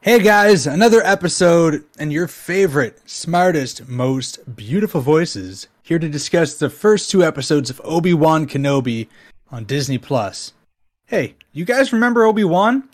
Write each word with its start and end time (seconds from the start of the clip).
Hey 0.00 0.20
guys, 0.20 0.64
another 0.64 1.02
episode 1.02 1.82
and 1.98 2.12
your 2.12 2.28
favorite, 2.28 3.00
smartest, 3.04 3.88
most 3.88 4.54
beautiful 4.54 5.00
voices 5.00 5.66
here 5.82 5.98
to 5.98 6.08
discuss 6.08 6.54
the 6.54 6.70
first 6.70 7.10
two 7.10 7.24
episodes 7.24 7.68
of 7.68 7.80
Obi-Wan 7.82 8.46
Kenobi 8.46 9.08
on 9.50 9.64
Disney 9.64 9.98
Plus. 9.98 10.52
Hey, 11.06 11.34
you 11.52 11.64
guys 11.64 11.92
remember 11.92 12.24
Obi-Wan? 12.24 12.88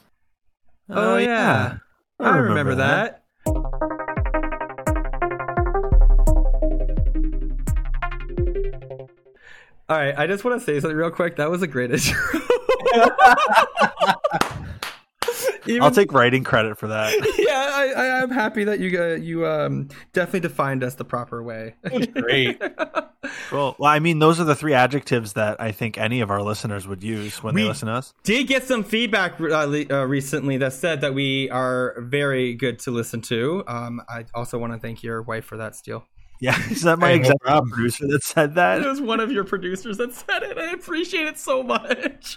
Oh, 0.88 1.12
oh 1.12 1.16
yeah. 1.18 1.76
I 2.18 2.38
remember, 2.38 2.76
that. 2.76 3.22
All 9.90 9.98
right, 9.98 10.18
I 10.18 10.26
just 10.26 10.42
want 10.42 10.58
to 10.58 10.64
say 10.64 10.80
something 10.80 10.96
real 10.96 11.10
quick. 11.10 11.36
That 11.36 11.50
was 11.50 11.60
a 11.60 11.66
great 11.66 11.90
intro. 11.90 12.40
Even- 15.66 15.82
I'll 15.82 15.90
take 15.90 16.12
writing 16.12 16.44
credit 16.44 16.78
for 16.78 16.88
that. 16.88 17.12
yeah, 17.38 17.70
I, 17.72 17.92
I, 17.96 18.22
I'm 18.22 18.30
happy 18.30 18.64
that 18.64 18.80
you 18.80 19.00
uh, 19.02 19.14
you 19.14 19.46
um 19.46 19.88
definitely 20.12 20.40
defined 20.40 20.82
us 20.84 20.94
the 20.94 21.04
proper 21.04 21.42
way. 21.42 21.74
Great. 22.12 22.60
Well, 23.50 23.74
well, 23.78 23.90
I 23.90 24.00
mean, 24.00 24.18
those 24.18 24.38
are 24.38 24.44
the 24.44 24.54
three 24.54 24.74
adjectives 24.74 25.32
that 25.32 25.58
I 25.58 25.72
think 25.72 25.96
any 25.96 26.20
of 26.20 26.30
our 26.30 26.42
listeners 26.42 26.86
would 26.86 27.02
use 27.02 27.42
when 27.42 27.54
We- 27.54 27.62
they 27.62 27.68
listen 27.68 27.88
to 27.88 27.94
us. 27.94 28.12
Did 28.22 28.46
get 28.48 28.64
some 28.64 28.84
feedback 28.84 29.40
uh, 29.40 29.84
uh, 29.90 30.04
recently 30.06 30.58
that 30.58 30.74
said 30.74 31.00
that 31.00 31.14
we 31.14 31.48
are 31.48 31.94
very 32.00 32.52
good 32.54 32.78
to 32.80 32.90
listen 32.90 33.22
to. 33.22 33.64
Um, 33.66 34.02
I 34.10 34.26
also 34.34 34.58
want 34.58 34.74
to 34.74 34.78
thank 34.78 35.02
your 35.02 35.22
wife 35.22 35.46
for 35.46 35.56
that, 35.56 35.74
Steele. 35.74 36.04
Yeah, 36.44 36.62
is 36.70 36.82
that 36.82 36.98
my 36.98 37.08
Hey, 37.08 37.14
no 37.14 37.20
executive 37.20 37.70
producer 37.70 38.06
that 38.08 38.22
said 38.22 38.54
that? 38.56 38.82
It 38.82 38.86
was 38.86 39.00
one 39.00 39.18
of 39.18 39.32
your 39.32 39.44
producers 39.44 39.96
that 39.96 40.12
said 40.12 40.42
it. 40.42 40.58
I 40.58 40.72
appreciate 40.72 41.26
it 41.26 41.38
so 41.38 41.62
much. 41.62 42.36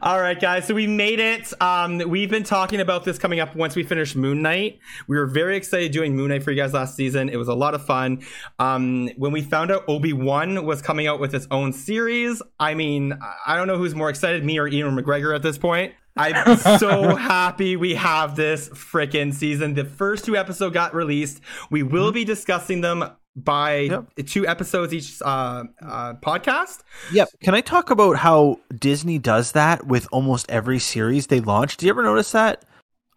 All 0.00 0.18
right, 0.18 0.40
guys. 0.40 0.66
So 0.66 0.72
we 0.72 0.86
made 0.86 1.20
it. 1.20 1.52
Um, 1.60 1.98
we've 1.98 2.30
been 2.30 2.44
talking 2.44 2.80
about 2.80 3.04
this 3.04 3.18
coming 3.18 3.38
up 3.38 3.54
once 3.54 3.76
we 3.76 3.82
finish 3.82 4.16
Moon 4.16 4.40
Knight. 4.40 4.78
We 5.06 5.18
were 5.18 5.26
very 5.26 5.58
excited 5.58 5.92
doing 5.92 6.16
Moon 6.16 6.30
Knight 6.30 6.42
for 6.42 6.50
you 6.50 6.56
guys 6.56 6.72
last 6.72 6.96
season. 6.96 7.28
It 7.28 7.36
was 7.36 7.48
a 7.48 7.54
lot 7.54 7.74
of 7.74 7.84
fun. 7.84 8.22
Um, 8.58 9.10
when 9.18 9.32
we 9.32 9.42
found 9.42 9.70
out 9.70 9.84
Obi 9.86 10.14
Wan 10.14 10.64
was 10.64 10.80
coming 10.80 11.06
out 11.06 11.20
with 11.20 11.34
its 11.34 11.46
own 11.50 11.74
series, 11.74 12.40
I 12.58 12.72
mean, 12.72 13.12
I 13.46 13.54
don't 13.54 13.66
know 13.66 13.76
who's 13.76 13.94
more 13.94 14.08
excited, 14.08 14.46
me 14.46 14.58
or 14.58 14.66
Ian 14.66 14.96
McGregor 14.96 15.36
at 15.36 15.42
this 15.42 15.58
point. 15.58 15.92
I'm 16.20 16.56
so 16.78 17.14
happy 17.16 17.76
we 17.76 17.94
have 17.94 18.36
this 18.36 18.68
freaking 18.70 19.32
season. 19.34 19.74
The 19.74 19.84
first 19.84 20.24
two 20.24 20.36
episodes 20.36 20.74
got 20.74 20.94
released. 20.94 21.40
We 21.70 21.82
will 21.82 22.12
be 22.12 22.24
discussing 22.24 22.80
them 22.80 23.04
by 23.36 23.76
Yep. 23.80 24.04
two 24.26 24.46
episodes 24.46 24.92
each 24.92 25.22
uh, 25.22 25.64
uh, 25.82 26.14
podcast. 26.14 26.80
Yep. 27.12 27.28
Can 27.42 27.54
I 27.54 27.60
talk 27.60 27.90
about 27.90 28.16
how 28.16 28.58
Disney 28.76 29.18
does 29.18 29.52
that 29.52 29.86
with 29.86 30.06
almost 30.12 30.50
every 30.50 30.78
series 30.78 31.28
they 31.28 31.40
launch? 31.40 31.76
Do 31.76 31.86
you 31.86 31.90
ever 31.90 32.02
notice 32.02 32.32
that? 32.32 32.64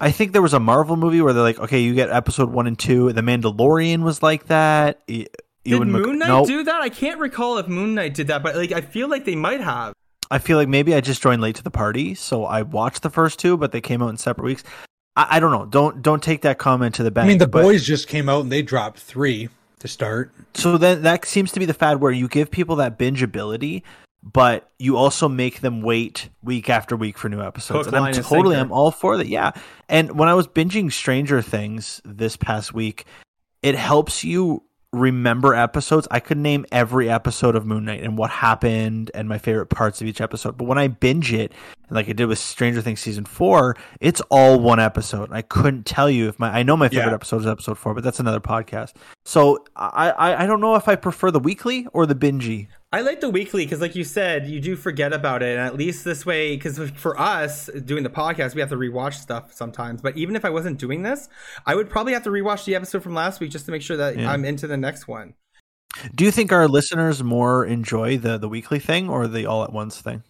I 0.00 0.10
think 0.10 0.32
there 0.32 0.42
was 0.42 0.54
a 0.54 0.60
Marvel 0.60 0.96
movie 0.96 1.20
where 1.20 1.32
they're 1.32 1.42
like, 1.42 1.58
okay, 1.58 1.80
you 1.80 1.94
get 1.94 2.10
episode 2.10 2.50
one 2.50 2.66
and 2.66 2.78
two. 2.78 3.12
The 3.12 3.20
Mandalorian 3.22 4.02
was 4.02 4.22
like 4.22 4.46
that. 4.46 5.06
Did 5.06 5.28
Ewan 5.64 5.90
Mc- 5.92 6.02
Moon 6.06 6.18
Knight 6.18 6.28
Nope. 6.28 6.46
do 6.46 6.62
that? 6.64 6.80
I 6.82 6.88
can't 6.90 7.18
recall 7.18 7.58
if 7.58 7.68
Moon 7.68 7.94
Knight 7.94 8.14
did 8.14 8.26
that, 8.26 8.42
but 8.42 8.54
like 8.56 8.72
I 8.72 8.82
feel 8.82 9.08
like 9.08 9.24
they 9.24 9.36
might 9.36 9.60
have. 9.60 9.94
I 10.34 10.38
feel 10.38 10.58
like 10.58 10.66
maybe 10.66 10.96
I 10.96 11.00
just 11.00 11.22
joined 11.22 11.40
late 11.42 11.54
to 11.54 11.62
the 11.62 11.70
party, 11.70 12.16
so 12.16 12.44
I 12.44 12.62
watched 12.62 13.02
the 13.02 13.08
first 13.10 13.38
two, 13.38 13.56
but 13.56 13.70
they 13.70 13.80
came 13.80 14.02
out 14.02 14.08
in 14.08 14.16
separate 14.16 14.44
weeks. 14.44 14.64
I, 15.14 15.36
I 15.36 15.40
don't 15.40 15.52
know. 15.52 15.64
Don't 15.64 16.02
don't 16.02 16.20
take 16.20 16.42
that 16.42 16.58
comment 16.58 16.96
to 16.96 17.04
the 17.04 17.12
bank. 17.12 17.26
I 17.26 17.28
mean, 17.28 17.38
the 17.38 17.46
but- 17.46 17.62
boys 17.62 17.84
just 17.84 18.08
came 18.08 18.28
out 18.28 18.40
and 18.40 18.50
they 18.50 18.60
dropped 18.60 18.98
three 18.98 19.48
to 19.78 19.86
start. 19.86 20.32
So 20.54 20.76
then 20.76 21.02
that 21.02 21.24
seems 21.24 21.52
to 21.52 21.60
be 21.60 21.66
the 21.66 21.74
fad 21.74 22.00
where 22.00 22.10
you 22.10 22.26
give 22.26 22.50
people 22.50 22.74
that 22.76 22.98
binge 22.98 23.22
ability, 23.22 23.84
but 24.24 24.72
you 24.80 24.96
also 24.96 25.28
make 25.28 25.60
them 25.60 25.82
wait 25.82 26.30
week 26.42 26.68
after 26.68 26.96
week 26.96 27.16
for 27.16 27.28
new 27.28 27.40
episodes. 27.40 27.86
Hook, 27.86 27.94
and 27.94 28.04
I'm 28.04 28.12
totally. 28.14 28.56
I'm 28.56 28.72
all 28.72 28.90
for 28.90 29.16
that. 29.16 29.28
Yeah. 29.28 29.52
And 29.88 30.18
when 30.18 30.28
I 30.28 30.34
was 30.34 30.48
binging 30.48 30.90
Stranger 30.90 31.42
Things 31.42 32.00
this 32.04 32.36
past 32.36 32.74
week, 32.74 33.04
it 33.62 33.76
helps 33.76 34.24
you 34.24 34.64
remember 34.94 35.54
episodes. 35.54 36.08
I 36.10 36.20
could 36.20 36.38
name 36.38 36.64
every 36.72 37.10
episode 37.10 37.56
of 37.56 37.66
Moon 37.66 37.84
Knight 37.84 38.02
and 38.02 38.16
what 38.16 38.30
happened 38.30 39.10
and 39.14 39.28
my 39.28 39.38
favorite 39.38 39.66
parts 39.66 40.00
of 40.00 40.06
each 40.06 40.20
episode. 40.20 40.56
But 40.56 40.64
when 40.64 40.78
I 40.78 40.88
binge 40.88 41.32
it, 41.32 41.52
like 41.90 42.08
I 42.08 42.12
did 42.12 42.26
with 42.26 42.38
Stranger 42.38 42.80
Things 42.80 43.00
season 43.00 43.24
four, 43.24 43.76
it's 44.00 44.20
all 44.30 44.58
one 44.60 44.80
episode. 44.80 45.30
I 45.32 45.42
couldn't 45.42 45.84
tell 45.86 46.08
you 46.08 46.28
if 46.28 46.38
my 46.38 46.50
I 46.50 46.62
know 46.62 46.76
my 46.76 46.88
favorite 46.88 47.08
Yeah. 47.08 47.14
episode 47.14 47.40
is 47.42 47.46
episode 47.46 47.78
four, 47.78 47.94
but 47.94 48.02
that's 48.04 48.20
another 48.20 48.40
podcast. 48.40 48.92
So 49.24 49.64
I, 49.76 50.10
I 50.10 50.44
I 50.44 50.46
don't 50.46 50.60
know 50.60 50.74
if 50.76 50.88
I 50.88 50.96
prefer 50.96 51.30
the 51.30 51.40
weekly 51.40 51.86
or 51.92 52.06
the 52.06 52.14
bingey. 52.14 52.68
I 52.94 53.00
like 53.00 53.20
the 53.20 53.28
weekly 53.28 53.64
because, 53.66 53.80
like 53.80 53.96
you 53.96 54.04
said, 54.04 54.46
you 54.46 54.60
do 54.60 54.76
forget 54.76 55.12
about 55.12 55.42
it, 55.42 55.58
and 55.58 55.66
at 55.66 55.74
least 55.74 56.04
this 56.04 56.24
way, 56.24 56.54
because 56.54 56.78
for 56.90 57.18
us 57.20 57.66
doing 57.66 58.04
the 58.04 58.08
podcast, 58.08 58.54
we 58.54 58.60
have 58.60 58.70
to 58.70 58.76
rewatch 58.76 59.14
stuff 59.14 59.52
sometimes. 59.52 60.00
But 60.00 60.16
even 60.16 60.36
if 60.36 60.44
I 60.44 60.50
wasn't 60.50 60.78
doing 60.78 61.02
this, 61.02 61.28
I 61.66 61.74
would 61.74 61.90
probably 61.90 62.12
have 62.12 62.22
to 62.22 62.30
rewatch 62.30 62.64
the 62.66 62.76
episode 62.76 63.02
from 63.02 63.12
last 63.12 63.40
week 63.40 63.50
just 63.50 63.66
to 63.66 63.72
make 63.72 63.82
sure 63.82 63.96
that 63.96 64.16
Yeah. 64.16 64.30
I'm 64.30 64.44
into 64.44 64.68
the 64.68 64.76
next 64.76 65.08
one. 65.08 65.34
Do 66.14 66.24
you 66.24 66.30
think 66.30 66.52
our 66.52 66.68
listeners 66.68 67.20
more 67.20 67.64
enjoy 67.66 68.16
the 68.16 68.38
the 68.38 68.48
weekly 68.48 68.78
thing 68.78 69.08
or 69.08 69.26
the 69.26 69.44
all 69.44 69.64
at 69.64 69.72
once 69.72 70.00
thing? 70.00 70.22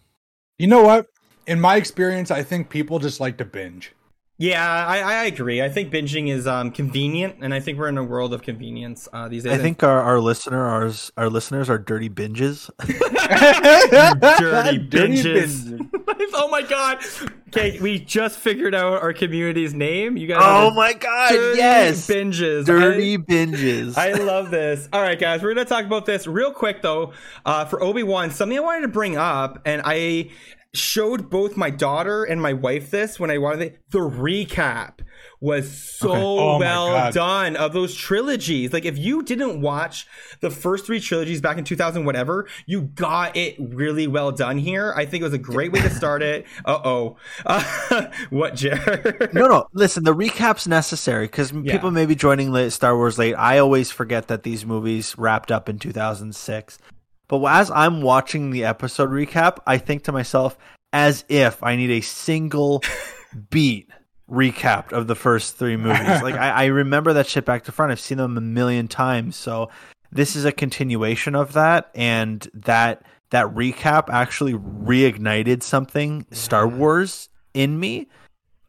You 0.57 0.65
know 0.65 0.81
what? 0.81 1.05
In 1.45 1.61
my 1.61 1.75
experience, 1.75 2.31
I 2.31 2.41
think 2.41 2.69
people 2.69 2.97
just 2.97 3.19
like 3.19 3.37
to 3.37 3.45
binge. 3.45 3.93
Yeah, 4.37 4.85
I, 4.85 4.99
I 4.99 5.23
agree. 5.25 5.61
I 5.61 5.69
think 5.69 5.93
binging 5.93 6.29
is 6.29 6.45
um, 6.45 6.71
convenient, 6.71 7.37
and 7.41 7.53
I 7.53 7.61
think 7.61 7.79
we're 7.79 7.87
in 7.87 7.97
a 7.97 8.03
world 8.03 8.33
of 8.33 8.41
convenience 8.41 9.07
uh, 9.13 9.29
these 9.29 9.43
days. 9.43 9.53
I 9.53 9.57
think 9.59 9.81
our, 9.81 10.01
our 10.01 10.19
listener 10.19 10.61
ours 10.61 11.09
our 11.15 11.29
listeners 11.29 11.69
are 11.69 11.77
dirty 11.77 12.09
binges. 12.09 12.69
dirty 14.39 14.77
Dirty 14.77 15.15
binges. 15.15 15.89
oh 16.33 16.49
my 16.49 16.63
god! 16.63 16.99
Okay, 17.47 17.79
we 17.79 17.97
just 17.97 18.37
figured 18.37 18.75
out 18.75 19.01
our 19.01 19.13
community's 19.13 19.73
name. 19.73 20.17
You 20.17 20.27
guys. 20.27 20.41
oh 20.41 20.71
my 20.71 20.91
god, 20.91 21.29
dirty 21.31 21.57
yes. 21.57 22.05
binges. 22.05 22.65
Dirty 22.65 23.13
I- 23.13 23.17
binges. 23.17 23.97
I 23.97 24.11
love 24.13 24.51
this. 24.51 24.89
All 24.91 25.01
right, 25.01 25.17
guys, 25.17 25.41
we're 25.43 25.53
going 25.53 25.65
to 25.65 25.69
talk 25.69 25.85
about 25.85 26.05
this 26.05 26.27
real 26.27 26.51
quick, 26.51 26.81
though. 26.81 27.13
Uh, 27.45 27.63
for 27.63 27.81
Obi 27.81 28.03
Wan, 28.03 28.31
something 28.31 28.57
I 28.57 28.61
wanted 28.61 28.81
to 28.81 28.89
bring 28.89 29.15
up, 29.15 29.61
and 29.63 29.81
I 29.85 30.31
showed 30.77 31.29
both 31.29 31.57
my 31.57 31.69
daughter 31.69 32.23
and 32.23 32.41
my 32.41 32.53
wife 32.53 32.91
this 32.91 33.19
when 33.19 33.31
I 33.31 33.37
wanted 33.37 33.59
the, 33.59 33.99
the 33.99 34.09
recap 34.09 34.99
was 35.39 35.71
so 35.71 36.11
Oh 36.11 36.57
well 36.57 37.11
done 37.11 37.55
of 37.55 37.73
those 37.73 37.95
trilogies. 37.95 38.73
Like, 38.73 38.85
if 38.85 38.97
you 38.97 39.21
didn't 39.21 39.61
watch 39.61 40.07
the 40.39 40.49
first 40.49 40.85
three 40.85 40.99
trilogies 40.99 41.41
back 41.41 41.57
in 41.57 41.63
2000, 41.63 42.05
whatever, 42.05 42.47
you 42.65 42.81
got 42.81 43.35
it 43.35 43.55
really 43.59 44.07
well 44.07 44.31
done 44.31 44.57
here. 44.57 44.93
I 44.95 45.05
think 45.05 45.21
it 45.21 45.25
was 45.25 45.33
a 45.33 45.37
great 45.37 45.71
way 45.71 45.81
to 45.81 45.89
start 45.89 46.23
it. 46.23 46.45
Uh 46.65 46.79
oh. 46.83 47.17
Uh, 47.45 48.07
what, 48.29 48.55
Jared? 48.55 49.33
no, 49.33 49.47
no. 49.47 49.67
Listen, 49.73 50.03
the 50.03 50.13
recap's 50.13 50.67
necessary 50.67 51.27
because 51.27 51.51
people 51.51 51.91
may 51.91 52.05
be 52.05 52.15
joining 52.15 52.51
late, 52.51 52.71
Star 52.71 52.95
Wars 52.95 53.17
late. 53.17 53.35
I 53.35 53.59
always 53.59 53.91
forget 53.91 54.27
that 54.27 54.43
these 54.43 54.65
movies 54.65 55.15
wrapped 55.17 55.51
up 55.51 55.69
in 55.69 55.79
2006. 55.79 56.79
But 57.27 57.43
as 57.45 57.71
I'm 57.71 58.01
watching 58.01 58.51
the 58.51 58.65
episode 58.65 59.09
recap, 59.09 59.57
I 59.65 59.77
think 59.77 60.03
to 60.03 60.11
myself, 60.11 60.57
as 60.93 61.25
if 61.27 61.61
I 61.63 61.75
need 61.75 61.91
a 61.91 62.01
single 62.01 62.83
beat 63.49 63.89
recapped 64.29 64.91
of 64.91 65.07
the 65.07 65.15
first 65.15 65.57
three 65.57 65.77
movies. 65.77 66.21
like 66.21 66.35
I, 66.35 66.49
I 66.49 66.65
remember 66.65 67.13
that 67.13 67.27
shit 67.27 67.45
back 67.45 67.63
to 67.65 67.71
front. 67.71 67.91
I've 67.91 67.99
seen 67.99 68.17
them 68.17 68.37
a 68.37 68.41
million 68.41 68.87
times. 68.87 69.35
So 69.35 69.69
this 70.11 70.35
is 70.35 70.45
a 70.45 70.51
continuation 70.51 71.35
of 71.35 71.53
that, 71.53 71.89
and 71.93 72.47
that 72.53 73.03
that 73.31 73.47
recap 73.47 74.09
actually 74.09 74.53
reignited 74.53 75.63
something 75.63 76.25
Star 76.31 76.67
Wars 76.67 77.29
in 77.53 77.79
me 77.79 78.07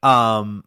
um 0.02 0.64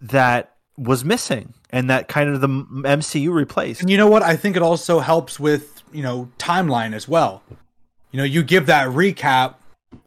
that 0.00 0.56
was 0.76 1.04
missing 1.04 1.52
and 1.70 1.90
that 1.90 2.08
kind 2.08 2.30
of 2.30 2.40
the 2.40 2.48
MCU 2.48 3.32
replaced. 3.32 3.82
And 3.82 3.90
you 3.90 3.96
know 3.96 4.08
what? 4.08 4.22
I 4.22 4.36
think 4.36 4.56
it 4.56 4.62
also 4.62 4.98
helps 4.98 5.38
with, 5.38 5.79
you 5.92 6.02
know, 6.02 6.30
timeline 6.38 6.94
as 6.94 7.08
well. 7.08 7.42
You 8.10 8.18
know, 8.18 8.24
you 8.24 8.42
give 8.42 8.66
that 8.66 8.88
recap, 8.88 9.54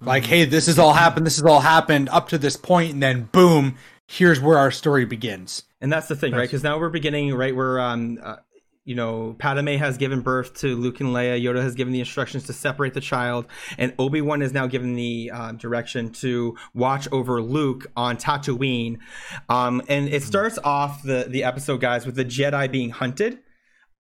like, 0.02 0.26
hey, 0.26 0.46
this 0.46 0.66
has 0.68 0.78
all 0.78 0.94
happened, 0.94 1.26
this 1.26 1.38
has 1.38 1.46
all 1.46 1.62
happened 1.62 2.10
up 2.10 2.30
to 2.30 2.38
this 2.38 2.58
point, 2.58 2.94
and 2.94 3.02
then 3.02 3.30
boom, 3.32 3.78
here's 4.08 4.40
where 4.40 4.58
our 4.58 4.72
story 4.72 5.06
begins. 5.06 5.64
And 5.82 5.92
that's 5.92 6.08
the 6.08 6.16
thing, 6.16 6.34
right? 6.34 6.42
Because 6.42 6.64
now 6.64 6.80
we're 6.80 6.90
beginning 6.90 7.34
right 7.36 7.56
where 7.56 7.80
um, 7.80 8.20
uh, 8.22 8.38
you 8.86 8.96
know, 8.96 9.36
Padme 9.40 9.76
has 9.76 9.98
given 9.98 10.22
birth 10.22 10.56
to 10.56 10.76
Luke 10.76 11.00
and 11.00 11.10
Leia. 11.10 11.42
Yoda 11.42 11.62
has 11.62 11.74
given 11.74 11.94
the 11.94 12.00
instructions 12.00 12.44
to 12.48 12.54
separate 12.54 12.94
the 12.94 13.02
child, 13.02 13.48
and 13.78 13.94
Obi 13.98 14.22
Wan 14.22 14.42
is 14.42 14.52
now 14.52 14.68
given 14.68 14.96
the 14.96 15.32
uh, 15.34 15.52
direction 15.54 16.12
to 16.14 16.58
watch 16.74 17.08
over 17.12 17.42
Luke 17.42 17.88
on 17.96 18.18
Tatooine. 18.18 19.00
Um, 19.48 19.82
and 19.88 20.10
it 20.10 20.24
starts 20.24 20.60
off 20.64 21.04
the 21.04 21.26
the 21.30 21.44
episode, 21.44 21.80
guys, 21.80 22.06
with 22.06 22.16
the 22.16 22.26
Jedi 22.26 22.70
being 22.70 22.90
hunted. 22.90 23.40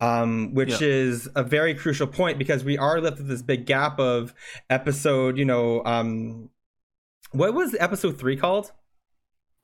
Um, 0.02 0.54
which 0.54 0.82
Yeah. 0.82 0.88
is 0.88 1.30
a 1.36 1.44
very 1.44 1.74
crucial 1.74 2.08
point 2.08 2.38
because 2.38 2.64
we 2.64 2.78
are 2.78 3.00
left 3.00 3.20
with 3.20 3.28
this 3.28 3.42
big 3.42 3.66
gap 3.66 4.00
of 4.00 4.34
episode, 4.70 5.38
you 5.38 5.46
know, 5.46 5.82
um, 5.86 6.50
what 7.32 7.54
was 7.54 7.76
episode 7.80 8.20
three 8.20 8.36
called? 8.36 8.72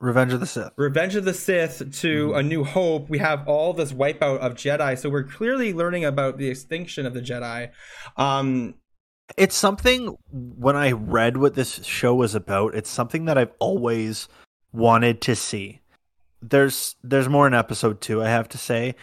Revenge 0.00 0.32
of 0.32 0.40
the 0.40 0.46
Sith. 0.46 0.70
Revenge 0.76 1.14
of 1.14 1.26
the 1.26 1.34
Sith 1.34 1.92
to 2.00 2.32
A 2.32 2.42
New 2.42 2.64
Hope, 2.64 3.10
we 3.10 3.18
have 3.18 3.46
all 3.46 3.74
this 3.74 3.92
wipeout 3.92 4.38
of 4.38 4.54
Jedi. 4.54 4.96
So 4.98 5.10
we're 5.10 5.24
clearly 5.24 5.74
learning 5.74 6.06
about 6.06 6.38
the 6.38 6.48
extinction 6.48 7.04
of 7.04 7.12
the 7.12 7.20
Jedi. 7.20 7.70
Um, 8.16 8.76
It's 9.36 9.54
something 9.54 10.16
when 10.30 10.74
I 10.74 10.92
read 10.92 11.36
what 11.36 11.54
this 11.54 11.84
show 11.84 12.14
was 12.14 12.34
about, 12.34 12.74
it's 12.74 12.88
something 12.90 13.26
that 13.26 13.36
I've 13.36 13.52
always 13.58 14.26
wanted 14.72 15.20
to 15.22 15.36
see. 15.36 15.80
there's 16.42 16.96
there's 17.04 17.28
more 17.28 17.46
in 17.46 17.52
episode 17.52 18.00
two, 18.00 18.22
I 18.22 18.28
have 18.30 18.48
to 18.48 18.56
say, 18.58 18.94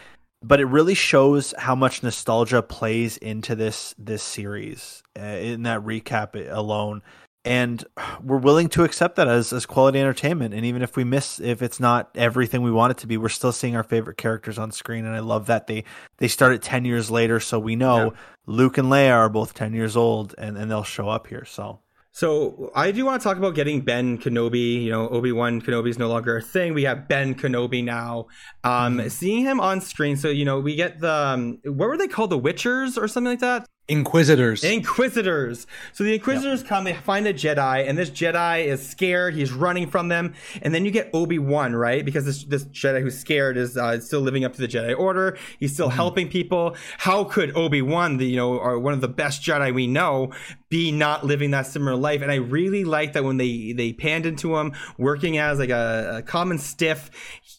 but 0.43 0.59
it 0.59 0.65
really 0.65 0.93
shows 0.93 1.53
how 1.57 1.75
much 1.75 2.03
nostalgia 2.03 2.61
plays 2.61 3.17
into 3.17 3.55
this 3.55 3.95
this 3.97 4.23
series 4.23 5.03
uh, 5.17 5.23
in 5.23 5.63
that 5.63 5.81
recap 5.81 6.35
alone. 6.51 7.01
And 7.45 7.85
we're 8.21 8.39
willing 8.39 8.67
to 8.69 8.83
accept 8.83 9.15
that 9.15 9.27
as 9.27 9.53
as 9.53 9.65
quality 9.65 9.99
entertainment. 9.99 10.53
And 10.53 10.65
even 10.65 10.81
if 10.81 10.95
we 10.95 11.03
miss 11.03 11.39
if 11.39 11.61
it's 11.61 11.79
not 11.79 12.09
everything 12.15 12.61
we 12.61 12.71
want 12.71 12.91
it 12.91 12.97
to 12.99 13.07
be 13.07 13.17
we're 13.17 13.29
still 13.29 13.53
seeing 13.53 13.75
our 13.75 13.83
favorite 13.83 14.17
characters 14.17 14.59
on 14.59 14.71
screen. 14.71 15.05
And 15.05 15.15
i 15.15 15.19
love 15.19 15.47
that 15.47 15.67
they 15.67 15.83
they 16.17 16.27
start 16.27 16.47
started 16.47 16.61
10 16.61 16.85
years 16.85 17.09
later. 17.09 17.39
So 17.39 17.57
we 17.57 17.75
know 17.75 18.11
yeah. 18.11 18.19
luke 18.45 18.77
and 18.77 18.89
leia 18.89 19.13
are 19.13 19.29
both 19.29 19.53
10 19.53 19.73
years 19.73 19.95
old 19.95 20.35
and 20.37 20.57
and 20.57 20.69
they'll 20.69 20.83
show 20.83 21.09
up 21.09 21.27
here. 21.27 21.45
So 21.45 21.79
so 22.17 22.71
I 22.73 22.89
do 22.89 23.05
want 23.05 23.21
to 23.21 23.23
talk 23.23 23.37
about 23.37 23.53
getting 23.53 23.81
Ben 23.81 24.17
Kenobi. 24.17 24.81
You 24.81 24.89
know, 24.89 25.07
Obi 25.09 25.31
Wan 25.31 25.61
Kenobi 25.61 25.89
is 25.89 25.99
no 25.99 26.07
longer 26.07 26.37
a 26.37 26.41
thing. 26.41 26.73
We 26.73 26.81
have 26.81 27.07
Ben 27.07 27.35
Kenobi 27.35 27.83
now. 27.83 28.25
Um, 28.63 28.97
mm-hmm. 28.97 29.07
Seeing 29.09 29.43
him 29.43 29.59
on 29.59 29.81
screen, 29.81 30.17
so 30.17 30.27
you 30.29 30.43
know, 30.43 30.59
we 30.59 30.73
get 30.73 30.99
the 30.99 31.13
um, 31.13 31.59
what 31.63 31.87
were 31.87 31.95
they 31.95 32.07
called, 32.07 32.31
the 32.31 32.39
Witchers 32.39 32.97
or 32.97 33.07
something 33.07 33.29
like 33.29 33.41
that? 33.41 33.67
Inquisitors. 33.89 34.65
Inquisitors. 34.65 35.65
So 35.93 36.03
the 36.03 36.13
Inquisitors 36.13 36.59
yep. 36.59 36.67
come, 36.67 36.83
they 36.83 36.93
find 36.93 37.25
a 37.25 37.33
Jedi, 37.33 37.87
and 37.87 37.97
this 37.97 38.09
Jedi 38.09 38.65
is 38.65 38.85
scared. 38.85 39.33
He's 39.33 39.53
running 39.53 39.87
from 39.87 40.09
them. 40.09 40.33
And 40.61 40.75
then 40.75 40.83
you 40.83 40.91
get 40.91 41.09
Obi 41.13 41.39
Wan, 41.39 41.73
right? 41.73 42.03
Because 42.03 42.25
this, 42.25 42.43
this 42.43 42.65
Jedi 42.65 43.01
who's 43.01 43.17
scared 43.17 43.55
is 43.55 43.77
uh, 43.77 44.01
still 44.01 44.19
living 44.19 44.43
up 44.43 44.53
to 44.55 44.61
the 44.61 44.67
Jedi 44.67 44.97
Order. 44.97 45.37
He's 45.57 45.73
still 45.73 45.87
mm-hmm. 45.87 45.95
helping 45.95 46.27
people. 46.27 46.75
How 46.97 47.23
could 47.23 47.55
Obi 47.55 47.81
Wan, 47.81 48.17
the 48.17 48.25
you 48.25 48.35
know, 48.35 48.57
or 48.57 48.77
one 48.77 48.93
of 48.93 48.99
the 48.99 49.07
best 49.07 49.41
Jedi 49.41 49.73
we 49.73 49.87
know, 49.87 50.33
be 50.67 50.91
not 50.91 51.25
living 51.25 51.51
that 51.51 51.65
similar 51.65 51.95
life? 51.95 52.21
And 52.21 52.29
I 52.29 52.35
really 52.35 52.83
like 52.83 53.13
that 53.13 53.23
when 53.23 53.37
they 53.37 53.71
they 53.71 53.93
panned 53.93 54.25
into 54.25 54.57
him 54.57 54.73
working 54.97 55.37
as 55.37 55.59
like 55.59 55.69
a, 55.69 56.17
a 56.17 56.21
common 56.23 56.57
stiff. 56.57 57.09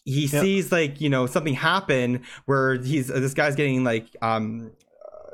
He 0.05 0.27
yep. 0.27 0.43
sees 0.43 0.71
like 0.71 1.01
you 1.01 1.09
know 1.09 1.25
something 1.25 1.55
happen 1.55 2.21
where 2.45 2.75
he's 2.75 3.07
this 3.07 3.33
guy's 3.33 3.55
getting 3.55 3.83
like 3.83 4.15
um 4.21 4.71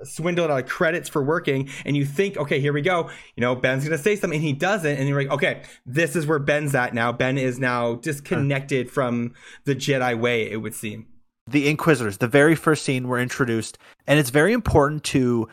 swindled 0.06 0.52
out 0.52 0.64
of 0.64 0.70
credits 0.70 1.10
for 1.10 1.24
working 1.24 1.70
and 1.86 1.96
you 1.96 2.06
think 2.06 2.38
okay 2.38 2.60
here 2.60 2.74
we 2.74 2.82
go. 2.82 3.10
You 3.36 3.42
know 3.42 3.56
ben's 3.56 3.84
gonna 3.84 3.98
say 3.98 4.16
something 4.16 4.38
and 4.38 4.46
he 4.46 4.54
doesn't 4.54 4.98
and 4.98 5.08
you're 5.08 5.22
like 5.22 5.32
okay 5.32 5.64
this 5.86 6.16
is 6.16 6.26
where 6.26 6.40
ben's 6.40 6.76
at 6.76 6.94
now. 6.94 7.12
Ben 7.12 7.38
is 7.38 7.60
now 7.60 7.96
disconnected 7.96 8.90
from 8.92 9.34
the 9.66 9.76
jedi 9.76 10.20
way 10.20 10.50
it 10.50 10.58
would 10.58 10.76
seem. 10.76 11.08
The 11.48 11.70
inquisitors 11.70 12.18
the 12.18 12.28
very 12.28 12.56
first 12.56 12.84
scene 12.84 13.08
were 13.08 13.20
introduced 13.20 13.78
and 14.08 14.20
it's 14.20 14.30
very 14.30 14.54
important 14.54 15.04
to 15.06 15.48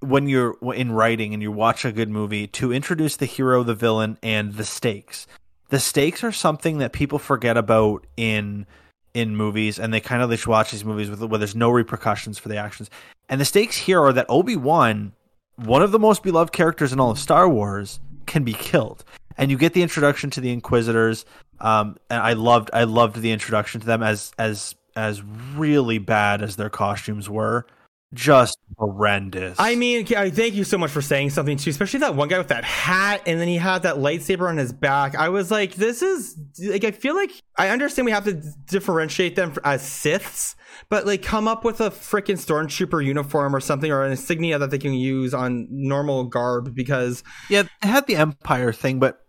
when 0.00 0.28
you're 0.28 0.56
in 0.74 0.92
writing 0.92 1.32
and 1.32 1.42
you 1.42 1.50
watch 1.50 1.84
a 1.84 1.92
good 1.92 2.10
movie 2.10 2.46
to 2.46 2.72
introduce 2.72 3.16
the 3.16 3.26
hero 3.26 3.62
the 3.62 3.74
villain 3.74 4.18
and 4.22 4.54
the 4.54 4.64
stakes. 4.64 5.26
The 5.70 5.80
stakes 5.80 6.22
are 6.22 6.32
something 6.32 6.78
that 6.78 6.92
people 6.92 7.18
forget 7.18 7.56
about 7.56 8.06
in 8.16 8.66
in 9.14 9.36
movies, 9.36 9.78
and 9.78 9.94
they 9.94 10.00
kind 10.00 10.22
of 10.22 10.30
just 10.30 10.46
watch 10.46 10.72
these 10.72 10.84
movies 10.84 11.08
with, 11.08 11.22
where 11.22 11.38
there's 11.38 11.54
no 11.54 11.70
repercussions 11.70 12.38
for 12.38 12.48
the 12.48 12.56
actions. 12.56 12.90
And 13.28 13.40
the 13.40 13.44
stakes 13.44 13.76
here 13.76 14.02
are 14.02 14.12
that 14.12 14.26
Obi 14.28 14.56
Wan, 14.56 15.12
one 15.56 15.82
of 15.82 15.92
the 15.92 15.98
most 15.98 16.22
beloved 16.22 16.52
characters 16.52 16.92
in 16.92 17.00
all 17.00 17.10
of 17.10 17.18
Star 17.18 17.48
Wars, 17.48 18.00
can 18.26 18.44
be 18.44 18.52
killed, 18.52 19.04
and 19.38 19.50
you 19.50 19.56
get 19.56 19.72
the 19.72 19.82
introduction 19.82 20.30
to 20.30 20.40
the 20.40 20.52
Inquisitors. 20.52 21.24
Um, 21.60 21.96
and 22.10 22.20
I 22.20 22.32
loved, 22.32 22.70
I 22.72 22.84
loved 22.84 23.16
the 23.16 23.30
introduction 23.30 23.80
to 23.80 23.86
them 23.86 24.02
as 24.02 24.32
as 24.38 24.74
as 24.96 25.22
really 25.54 25.98
bad 25.98 26.42
as 26.42 26.56
their 26.56 26.70
costumes 26.70 27.28
were 27.28 27.66
just 28.14 28.58
horrendous. 28.78 29.56
I 29.58 29.74
mean, 29.76 30.06
thank 30.06 30.54
you 30.54 30.64
so 30.64 30.78
much 30.78 30.90
for 30.90 31.02
saying 31.02 31.30
something 31.30 31.56
too, 31.56 31.70
especially 31.70 32.00
that 32.00 32.14
one 32.14 32.28
guy 32.28 32.38
with 32.38 32.48
that 32.48 32.64
hat 32.64 33.22
and 33.26 33.40
then 33.40 33.48
he 33.48 33.56
had 33.56 33.82
that 33.82 33.96
lightsaber 33.96 34.48
on 34.48 34.56
his 34.56 34.72
back. 34.72 35.14
I 35.14 35.28
was 35.28 35.50
like, 35.50 35.74
this 35.74 36.02
is 36.02 36.36
like, 36.58 36.84
I 36.84 36.90
feel 36.92 37.14
like 37.14 37.30
I 37.58 37.68
understand 37.68 38.06
we 38.06 38.12
have 38.12 38.24
to 38.24 38.42
differentiate 38.66 39.36
them 39.36 39.54
as 39.64 39.82
Siths, 39.82 40.54
but 40.88 41.06
like 41.06 41.22
come 41.22 41.46
up 41.46 41.64
with 41.64 41.80
a 41.80 41.90
freaking 41.90 42.36
stormtrooper 42.36 43.04
uniform 43.04 43.54
or 43.54 43.60
something 43.60 43.90
or 43.90 44.02
an 44.04 44.12
insignia 44.12 44.58
that 44.58 44.70
they 44.70 44.78
can 44.78 44.94
use 44.94 45.34
on 45.34 45.66
normal 45.70 46.24
garb 46.24 46.74
because. 46.74 47.22
Yeah, 47.50 47.64
they 47.82 47.88
had 47.88 48.06
the 48.06 48.16
Empire 48.16 48.72
thing, 48.72 48.98
but 48.98 49.20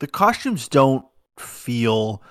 the 0.00 0.06
costumes 0.06 0.68
don't 0.68 1.04
feel 1.38 2.22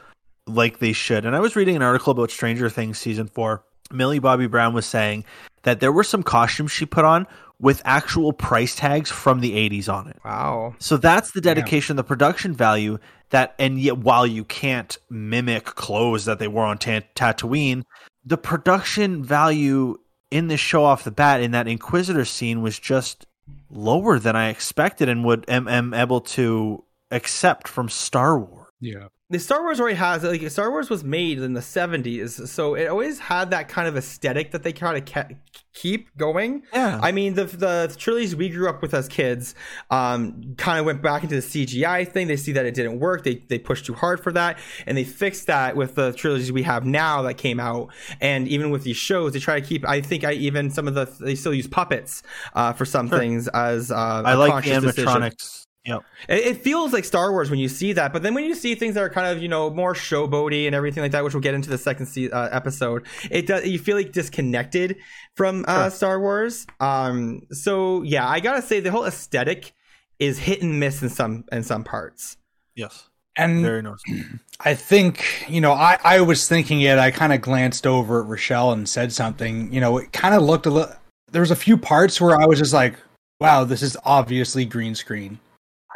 like 0.47 0.79
they 0.79 0.93
should. 0.93 1.25
And 1.25 1.35
I 1.35 1.39
was 1.39 1.55
reading 1.55 1.75
an 1.75 1.81
article 1.81 2.11
about 2.11 2.31
Stranger 2.31 2.69
Things 2.69 2.97
season 2.97 3.27
four. 3.27 3.63
Millie 3.91 4.19
Bobby 4.19 4.47
Brown 4.47 4.73
was 4.73 4.85
saying 4.85 5.25
that 5.63 5.79
there 5.79 5.91
were 5.91 6.03
some 6.03 6.23
costumes 6.23 6.71
she 6.71 6.85
put 6.85 7.05
on 7.05 7.27
with 7.59 7.81
actual 7.85 8.33
price 8.33 8.75
tags 8.75 9.11
from 9.11 9.39
the 9.39 9.51
80s 9.69 9.87
on 9.87 10.07
it. 10.07 10.17
Wow. 10.25 10.75
So 10.79 10.97
that's 10.97 11.31
the 11.31 11.41
dedication, 11.41 11.95
the 11.95 12.03
production 12.03 12.53
value 12.55 12.97
that, 13.29 13.53
and 13.59 13.79
yet 13.79 13.99
while 13.99 14.25
you 14.25 14.43
can't 14.43 14.97
mimic 15.09 15.65
clothes 15.65 16.25
that 16.25 16.39
they 16.39 16.47
wore 16.47 16.65
on 16.65 16.79
t- 16.79 17.01
Tatooine, 17.15 17.83
the 18.25 18.37
production 18.37 19.23
value 19.23 19.97
in 20.31 20.47
this 20.47 20.59
show 20.59 20.83
off 20.83 21.03
the 21.03 21.11
bat 21.11 21.41
in 21.41 21.51
that 21.51 21.67
Inquisitor 21.67 22.25
scene 22.25 22.61
was 22.61 22.79
just 22.79 23.27
lower 23.69 24.17
than 24.17 24.35
I 24.35 24.49
expected 24.49 25.07
and 25.07 25.23
would 25.23 25.45
am, 25.47 25.67
am 25.67 25.93
able 25.93 26.21
to 26.21 26.83
accept 27.11 27.67
from 27.67 27.89
Star 27.89 28.39
Wars. 28.39 28.69
Yeah 28.79 29.07
the 29.31 29.39
Star 29.39 29.61
Wars 29.61 29.79
already 29.79 29.95
has 29.95 30.23
like 30.23 30.47
Star 30.49 30.69
Wars 30.69 30.89
was 30.89 31.05
made 31.05 31.39
in 31.39 31.53
the 31.53 31.61
70s, 31.61 32.49
so 32.49 32.75
it 32.75 32.87
always 32.87 33.17
had 33.17 33.49
that 33.51 33.69
kind 33.69 33.87
of 33.87 33.95
aesthetic 33.95 34.51
that 34.51 34.63
they 34.63 34.73
kind 34.73 34.97
of 34.97 35.05
ke- 35.05 35.37
keep 35.73 36.15
going. 36.17 36.63
Yeah. 36.73 36.99
I 37.01 37.13
mean, 37.13 37.35
the 37.35 37.45
the 37.45 37.95
trilogies 37.97 38.35
we 38.35 38.49
grew 38.49 38.67
up 38.67 38.81
with 38.81 38.93
as 38.93 39.07
kids 39.07 39.55
um, 39.89 40.55
kind 40.57 40.79
of 40.79 40.85
went 40.85 41.01
back 41.01 41.23
into 41.23 41.35
the 41.35 41.41
CGI 41.41 42.05
thing. 42.11 42.27
They 42.27 42.35
see 42.35 42.51
that 42.51 42.65
it 42.65 42.73
didn't 42.73 42.99
work. 42.99 43.23
They 43.23 43.35
they 43.35 43.57
pushed 43.57 43.85
too 43.85 43.93
hard 43.93 44.21
for 44.21 44.33
that, 44.33 44.59
and 44.85 44.97
they 44.97 45.05
fixed 45.05 45.47
that 45.47 45.77
with 45.77 45.95
the 45.95 46.11
trilogies 46.11 46.51
we 46.51 46.63
have 46.63 46.85
now 46.85 47.21
that 47.21 47.35
came 47.35 47.59
out. 47.59 47.93
And 48.19 48.49
even 48.49 48.69
with 48.69 48.83
these 48.83 48.97
shows, 48.97 49.31
they 49.31 49.39
try 49.39 49.61
to 49.61 49.65
keep. 49.65 49.87
I 49.87 50.01
think 50.01 50.25
I 50.25 50.33
even 50.33 50.69
some 50.71 50.89
of 50.89 50.93
the 50.93 51.05
they 51.21 51.35
still 51.35 51.53
use 51.53 51.67
puppets 51.67 52.21
uh, 52.53 52.73
for 52.73 52.83
some 52.83 53.07
sure. 53.07 53.17
things 53.17 53.47
as 53.47 53.91
uh, 53.91 54.23
I 54.25 54.33
like 54.33 54.65
the 54.65 54.71
animatronics. 54.71 55.37
Decision. 55.37 55.67
Yep. 55.85 56.03
It, 56.29 56.39
it, 56.45 56.57
feels 56.57 56.93
like 56.93 57.05
Star 57.05 57.31
Wars 57.31 57.49
when 57.49 57.57
you 57.57 57.67
see 57.67 57.93
that, 57.93 58.13
but 58.13 58.21
then 58.21 58.35
when 58.35 58.43
you 58.43 58.53
see 58.53 58.75
things 58.75 58.93
that 58.93 59.01
are 59.01 59.09
kind 59.09 59.35
of 59.35 59.41
you 59.41 59.49
know 59.49 59.71
more 59.71 59.95
showboaty 59.95 60.67
and 60.67 60.75
everything 60.75 61.01
like 61.01 61.11
that, 61.11 61.23
which 61.23 61.33
we'll 61.33 61.41
get 61.41 61.55
into 61.55 61.71
the 61.71 61.77
second 61.77 62.05
se- 62.05 62.29
uh, 62.29 62.49
episode, 62.51 63.07
it 63.31 63.47
does 63.47 63.65
you 63.65 63.79
feel 63.79 63.97
like 63.97 64.11
disconnected 64.11 64.97
from 65.35 65.65
uh, 65.67 65.83
sure. 65.83 65.89
Star 65.89 66.19
Wars. 66.19 66.67
Um, 66.79 67.41
so 67.51 68.03
yeah, 68.03 68.27
I 68.27 68.39
gotta 68.41 68.61
say 68.61 68.79
the 68.79 68.91
whole 68.91 69.05
aesthetic 69.05 69.73
is 70.19 70.37
hit 70.37 70.61
and 70.61 70.79
miss 70.79 71.01
in 71.01 71.09
some 71.09 71.45
in 71.51 71.63
some 71.63 71.83
parts. 71.83 72.37
Yes, 72.75 73.09
and 73.35 73.63
very 73.63 73.81
noticeable. 73.81 74.19
I 74.59 74.75
think 74.75 75.45
you 75.47 75.61
know 75.61 75.71
I 75.71 75.97
I 76.03 76.21
was 76.21 76.47
thinking 76.47 76.81
it. 76.81 76.99
I 76.99 77.09
kind 77.09 77.33
of 77.33 77.41
glanced 77.41 77.87
over 77.87 78.21
at 78.21 78.27
Rochelle 78.27 78.71
and 78.71 78.87
said 78.87 79.11
something. 79.11 79.73
You 79.73 79.81
know, 79.81 79.97
it 79.97 80.13
kind 80.13 80.35
of 80.35 80.43
looked 80.43 80.67
a 80.67 80.69
little. 80.69 80.93
There 81.31 81.41
was 81.41 81.49
a 81.49 81.55
few 81.55 81.75
parts 81.75 82.21
where 82.21 82.39
I 82.39 82.45
was 82.45 82.59
just 82.59 82.73
like, 82.73 82.99
"Wow, 83.39 83.63
this 83.63 83.81
is 83.81 83.97
obviously 84.05 84.63
green 84.65 84.93
screen." 84.93 85.39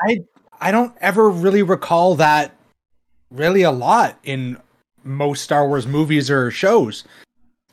I 0.01 0.23
I 0.59 0.71
don't 0.71 0.93
ever 1.01 1.29
really 1.29 1.63
recall 1.63 2.15
that 2.15 2.55
really 3.31 3.63
a 3.63 3.71
lot 3.71 4.17
in 4.23 4.57
most 5.03 5.43
Star 5.43 5.67
Wars 5.67 5.85
movies 5.85 6.29
or 6.29 6.51
shows. 6.51 7.03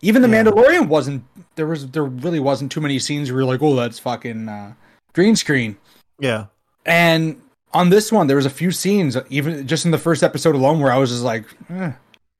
Even 0.01 0.23
the 0.23 0.29
yeah. 0.29 0.45
Mandalorian 0.45 0.89
wasn't 0.89 1.25
there 1.55 1.67
was 1.67 1.91
there 1.91 2.05
really 2.05 2.41
wasn't 2.41 2.73
too 2.73 2.81
many 2.81 2.99
scenes 2.99 3.31
where 3.31 3.41
you're 3.41 3.49
like, 3.49 3.63
oh, 3.63 3.77
that's 3.77 3.99
fucking 3.99 4.49
uh, 4.49 4.75
green 5.13 5.37
screen. 5.37 5.77
Yeah. 6.19 6.47
And 6.85 7.41
on 7.73 7.91
this 7.91 8.11
one, 8.13 8.27
there 8.27 8.37
was 8.37 8.47
a 8.47 8.51
few 8.51 8.71
scenes, 8.71 9.17
even 9.31 9.67
just 9.67 9.85
in 9.85 9.91
the 9.91 9.99
first 9.99 10.23
episode 10.23 10.55
alone, 10.55 10.81
where 10.81 10.93
I 10.93 10.99
was 10.99 11.11
just 11.11 11.23
like, 11.23 11.45
eh, 11.71 11.93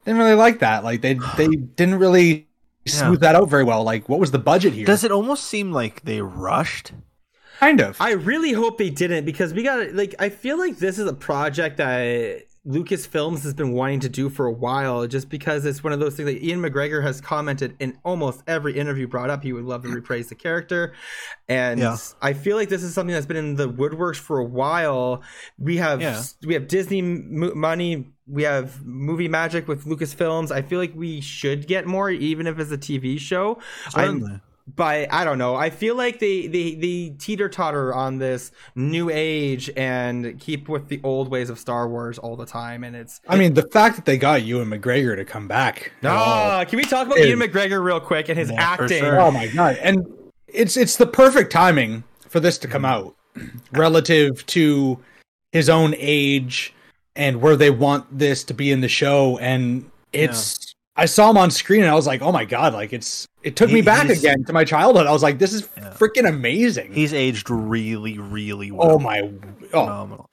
didn't 0.05 0.19
really 0.19 0.35
like 0.35 0.59
that. 0.59 0.85
Like 0.85 1.01
they 1.01 1.15
they 1.37 1.49
didn't 1.49 1.97
really 1.97 2.47
smooth 2.87 3.23
yeah. 3.23 3.33
that 3.33 3.35
out 3.37 3.49
very 3.49 3.65
well. 3.65 3.85
Like, 3.85 4.09
what 4.09 4.21
was 4.21 4.31
the 4.31 4.39
budget 4.39 4.73
here? 4.73 4.87
Does 4.87 5.05
it 5.05 5.13
almost 5.13 5.45
seem 5.45 5.73
like 5.73 6.03
they 6.03 6.21
rushed? 6.21 6.93
Kind 7.63 7.81
of. 7.81 7.97
I 8.01 8.15
really 8.15 8.51
hope 8.51 8.77
they 8.77 8.91
didn't 8.91 9.25
because 9.25 9.55
we 9.55 9.63
got 9.63 9.93
like 9.93 10.17
I 10.19 10.31
feel 10.31 10.59
like 10.59 10.79
this 10.79 10.99
is 10.99 11.07
a 11.07 11.13
project 11.13 11.77
that 11.77 12.43
Lucasfilms 12.67 13.45
has 13.45 13.55
been 13.55 13.73
wanting 13.73 14.01
to 14.01 14.09
do 14.09 14.29
for 14.29 14.47
a 14.47 14.53
while 14.53 15.07
just 15.07 15.29
because 15.29 15.65
it's 15.65 15.85
one 15.85 15.93
of 15.93 16.01
those 16.01 16.17
things 16.17 16.27
that 16.27 16.45
Ian 16.45 16.61
McGregor 16.61 17.05
has 17.05 17.21
commented 17.21 17.77
in 17.79 17.97
almost 18.05 18.43
every 18.49 18.77
interview 18.77 19.07
brought 19.07 19.31
up. 19.31 19.45
He 19.45 19.53
would 19.53 19.65
love 19.65 19.83
to 19.83 19.91
reprise 19.91 20.29
the 20.29 20.35
character. 20.35 20.93
And 21.49 21.79
yeah. 21.79 21.99
I 22.21 22.33
feel 22.33 22.57
like 22.57 22.69
this 22.69 22.83
is 22.83 22.95
something 22.95 23.15
that's 23.15 23.27
been 23.27 23.37
in 23.37 23.55
the 23.55 23.69
woodworks 23.69 24.17
for 24.17 24.41
a 24.41 24.45
while. 24.45 25.23
We 25.57 25.77
have 25.77 26.03
yeah. 26.03 26.21
we 26.45 26.55
have 26.55 26.67
Disney 26.67 27.01
money. 27.01 28.09
We 28.27 28.43
have 28.43 28.85
movie 28.85 29.29
magic 29.29 29.69
with 29.69 29.85
Lucasfilms. 29.85 30.51
I 30.51 30.63
feel 30.63 30.81
like 30.81 30.97
we 30.97 31.21
should 31.21 31.69
get 31.69 31.87
more 31.87 32.11
even 32.11 32.49
if 32.49 32.59
it's 32.59 32.73
a 32.73 32.79
TV 32.79 33.21
show. 33.21 33.61
Certainly 33.91 34.41
but 34.67 35.13
I 35.13 35.25
don't 35.25 35.39
know. 35.39 35.55
I 35.57 35.71
feel 35.71 35.97
like 35.97 36.19
they 36.19 36.47
they 36.47 36.75
they 36.75 37.15
teeter 37.19 37.49
totter 37.49 37.93
on 37.93 38.19
this 38.19 38.53
new 38.75 39.11
age 39.11 39.71
and 39.77 40.39
keep 40.39 40.69
with 40.69 40.89
the 40.89 41.01
old 41.03 41.29
ways 41.29 41.51
of 41.51 41.59
Star 41.59 41.89
Wars 41.89 42.19
all 42.19 42.37
the 42.37 42.47
time. 42.47 42.85
And 42.85 42.95
it's 42.95 43.21
I 43.29 43.37
mean 43.37 43.55
the 43.55 43.69
fact 43.69 43.97
that 43.97 44.05
they 44.05 44.17
got 44.17 44.43
Ewan 44.43 44.71
McGregor 44.71 45.17
to 45.17 45.25
come 45.25 45.49
back. 45.49 45.93
Ah, 46.05 46.65
can 46.69 46.77
we 46.77 46.85
talk 46.85 47.07
about 47.07 47.19
Ian 47.19 47.41
McGregor 47.41 47.83
real 47.83 48.01
quick 48.01 48.29
and 48.29 48.39
his 48.39 48.51
yeah, 48.51 48.63
acting? 48.63 49.01
Sure. 49.01 49.21
Oh 49.21 49.31
my 49.31 49.49
god! 49.49 49.79
And 49.83 50.07
it's 50.47 50.77
it's 50.77 50.97
the 50.97 51.07
perfect 51.07 51.51
timing 51.51 52.05
for 52.29 52.41
this 52.41 52.59
to 52.59 52.69
come 52.69 52.85
out 52.85 53.15
relative 53.73 54.45
to 54.47 54.99
his 55.51 55.69
own 55.69 55.95
age 55.99 56.75
and 57.17 57.43
where 57.43 57.57
they 57.57 57.71
want 57.71 58.19
this 58.19 58.45
to 58.45 58.55
be 58.55 58.71
in 58.71 58.81
the 58.81 58.89
show 58.89 59.39
and 59.39 59.91
it's 60.13 60.72
I 60.95 61.07
saw 61.07 61.31
him 61.31 61.39
on 61.39 61.51
screen 61.51 61.81
and 61.81 61.91
I 61.91 61.95
was 61.95 62.07
like, 62.07 62.21
oh 62.21 62.33
my 62.33 62.45
god, 62.45 62.75
like 62.75 62.93
it's 62.93 63.27
it 63.43 63.57
took 63.57 63.71
he, 63.71 63.77
me 63.77 63.83
back 63.83 64.09
again 64.09 64.45
to 64.45 64.53
my 64.53 64.65
childhood. 64.65 65.07
I 65.07 65.13
was 65.13 65.23
like, 65.23 65.39
this 65.39 65.53
is 65.53 65.69
yeah. 65.77 65.91
freaking 65.91 66.29
amazing. 66.29 66.93
He's 66.93 67.15
aged 67.15 67.49
really, 67.49 68.19
really 68.19 68.71
well. 68.71 68.93
Oh 68.93 68.99
my, 68.99 69.21
oh. 69.21 69.31
phenomenal. 69.71 70.31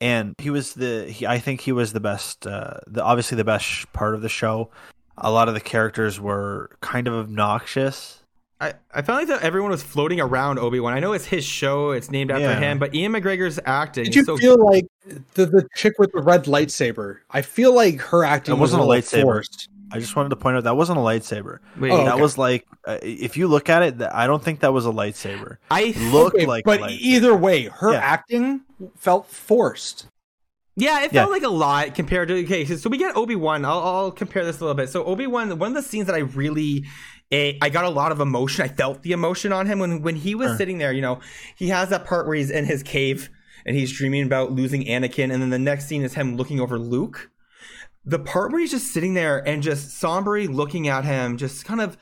And 0.00 0.34
he 0.38 0.50
was 0.50 0.74
the, 0.74 1.04
he, 1.04 1.26
I 1.26 1.38
think 1.38 1.60
he 1.60 1.72
was 1.72 1.92
the 1.92 2.00
best, 2.00 2.46
uh, 2.46 2.78
the 2.86 3.04
obviously 3.04 3.36
the 3.36 3.44
best 3.44 3.92
part 3.92 4.14
of 4.14 4.22
the 4.22 4.28
show. 4.28 4.70
A 5.18 5.30
lot 5.30 5.48
of 5.48 5.54
the 5.54 5.60
characters 5.60 6.18
were 6.18 6.70
kind 6.80 7.06
of 7.06 7.14
obnoxious. 7.14 8.20
I, 8.60 8.74
I 8.92 9.02
felt 9.02 9.20
like 9.20 9.28
that 9.28 9.42
everyone 9.42 9.70
was 9.70 9.82
floating 9.82 10.20
around 10.20 10.58
Obi 10.58 10.80
Wan. 10.80 10.92
I 10.92 11.00
know 11.00 11.14
it's 11.14 11.24
his 11.24 11.44
show; 11.44 11.92
it's 11.92 12.10
named 12.10 12.30
after 12.30 12.44
yeah. 12.44 12.58
him. 12.58 12.78
But 12.78 12.94
Ian 12.94 13.12
McGregor's 13.12 13.58
acting. 13.64 14.04
Did 14.04 14.14
you 14.14 14.24
so 14.24 14.36
feel 14.36 14.62
like 14.62 14.86
the 15.32 15.46
the 15.46 15.66
chick 15.76 15.94
with 15.98 16.12
the 16.12 16.20
red 16.20 16.44
lightsaber? 16.44 17.18
I 17.30 17.40
feel 17.40 17.74
like 17.74 18.00
her 18.00 18.22
acting 18.22 18.56
it 18.56 18.58
wasn't 18.58 18.86
was 18.86 19.14
a 19.14 19.16
lightsaber. 19.16 19.22
Forced. 19.22 19.70
I 19.92 19.98
just 19.98 20.14
wanted 20.16 20.30
to 20.30 20.36
point 20.36 20.56
out 20.56 20.64
that 20.64 20.76
wasn't 20.76 20.98
a 20.98 21.02
lightsaber. 21.02 21.58
Wait, 21.78 21.90
oh, 21.90 22.04
that 22.04 22.14
okay. 22.14 22.22
was 22.22 22.38
like, 22.38 22.66
uh, 22.86 22.98
if 23.02 23.36
you 23.36 23.48
look 23.48 23.68
at 23.68 23.82
it, 23.82 24.02
I 24.02 24.26
don't 24.26 24.42
think 24.42 24.60
that 24.60 24.72
was 24.72 24.86
a 24.86 24.90
lightsaber. 24.90 25.56
I 25.70 25.94
look 26.12 26.34
okay, 26.34 26.46
like, 26.46 26.64
but 26.64 26.90
either 26.90 27.34
way, 27.34 27.64
her 27.64 27.92
yeah. 27.92 27.98
acting 27.98 28.62
felt 28.96 29.28
forced. 29.28 30.06
Yeah, 30.76 31.02
it 31.02 31.10
felt 31.10 31.28
yeah. 31.28 31.32
like 31.32 31.42
a 31.42 31.48
lot 31.48 31.94
compared 31.94 32.28
to 32.28 32.44
okay. 32.44 32.64
So 32.64 32.88
we 32.88 32.96
get 32.96 33.16
Obi 33.16 33.36
Wan. 33.36 33.64
I'll, 33.64 33.80
I'll 33.80 34.10
compare 34.10 34.44
this 34.44 34.60
a 34.60 34.60
little 34.60 34.76
bit. 34.76 34.88
So 34.88 35.04
Obi 35.04 35.26
Wan, 35.26 35.58
one 35.58 35.68
of 35.68 35.74
the 35.74 35.82
scenes 35.82 36.06
that 36.06 36.14
I 36.14 36.20
really 36.20 36.86
eh, 37.30 37.54
I 37.60 37.68
got 37.68 37.84
a 37.84 37.90
lot 37.90 38.12
of 38.12 38.20
emotion. 38.20 38.64
I 38.64 38.68
felt 38.68 39.02
the 39.02 39.12
emotion 39.12 39.52
on 39.52 39.66
him 39.66 39.78
when 39.78 40.02
when 40.02 40.16
he 40.16 40.34
was 40.34 40.56
sitting 40.56 40.78
there. 40.78 40.92
You 40.92 41.02
know, 41.02 41.20
he 41.56 41.68
has 41.68 41.90
that 41.90 42.04
part 42.04 42.26
where 42.26 42.36
he's 42.36 42.50
in 42.50 42.64
his 42.64 42.82
cave 42.82 43.28
and 43.66 43.76
he's 43.76 43.92
dreaming 43.92 44.24
about 44.24 44.52
losing 44.52 44.84
Anakin, 44.84 45.32
and 45.32 45.42
then 45.42 45.50
the 45.50 45.58
next 45.58 45.86
scene 45.86 46.02
is 46.02 46.14
him 46.14 46.36
looking 46.36 46.60
over 46.60 46.78
Luke 46.78 47.30
the 48.10 48.18
part 48.18 48.50
where 48.50 48.60
he's 48.60 48.72
just 48.72 48.92
sitting 48.92 49.14
there 49.14 49.38
and 49.46 49.62
just 49.62 49.98
somberly 49.98 50.48
looking 50.48 50.88
at 50.88 51.04
him, 51.04 51.36
just 51.36 51.64
kind 51.64 51.80
of 51.80 51.96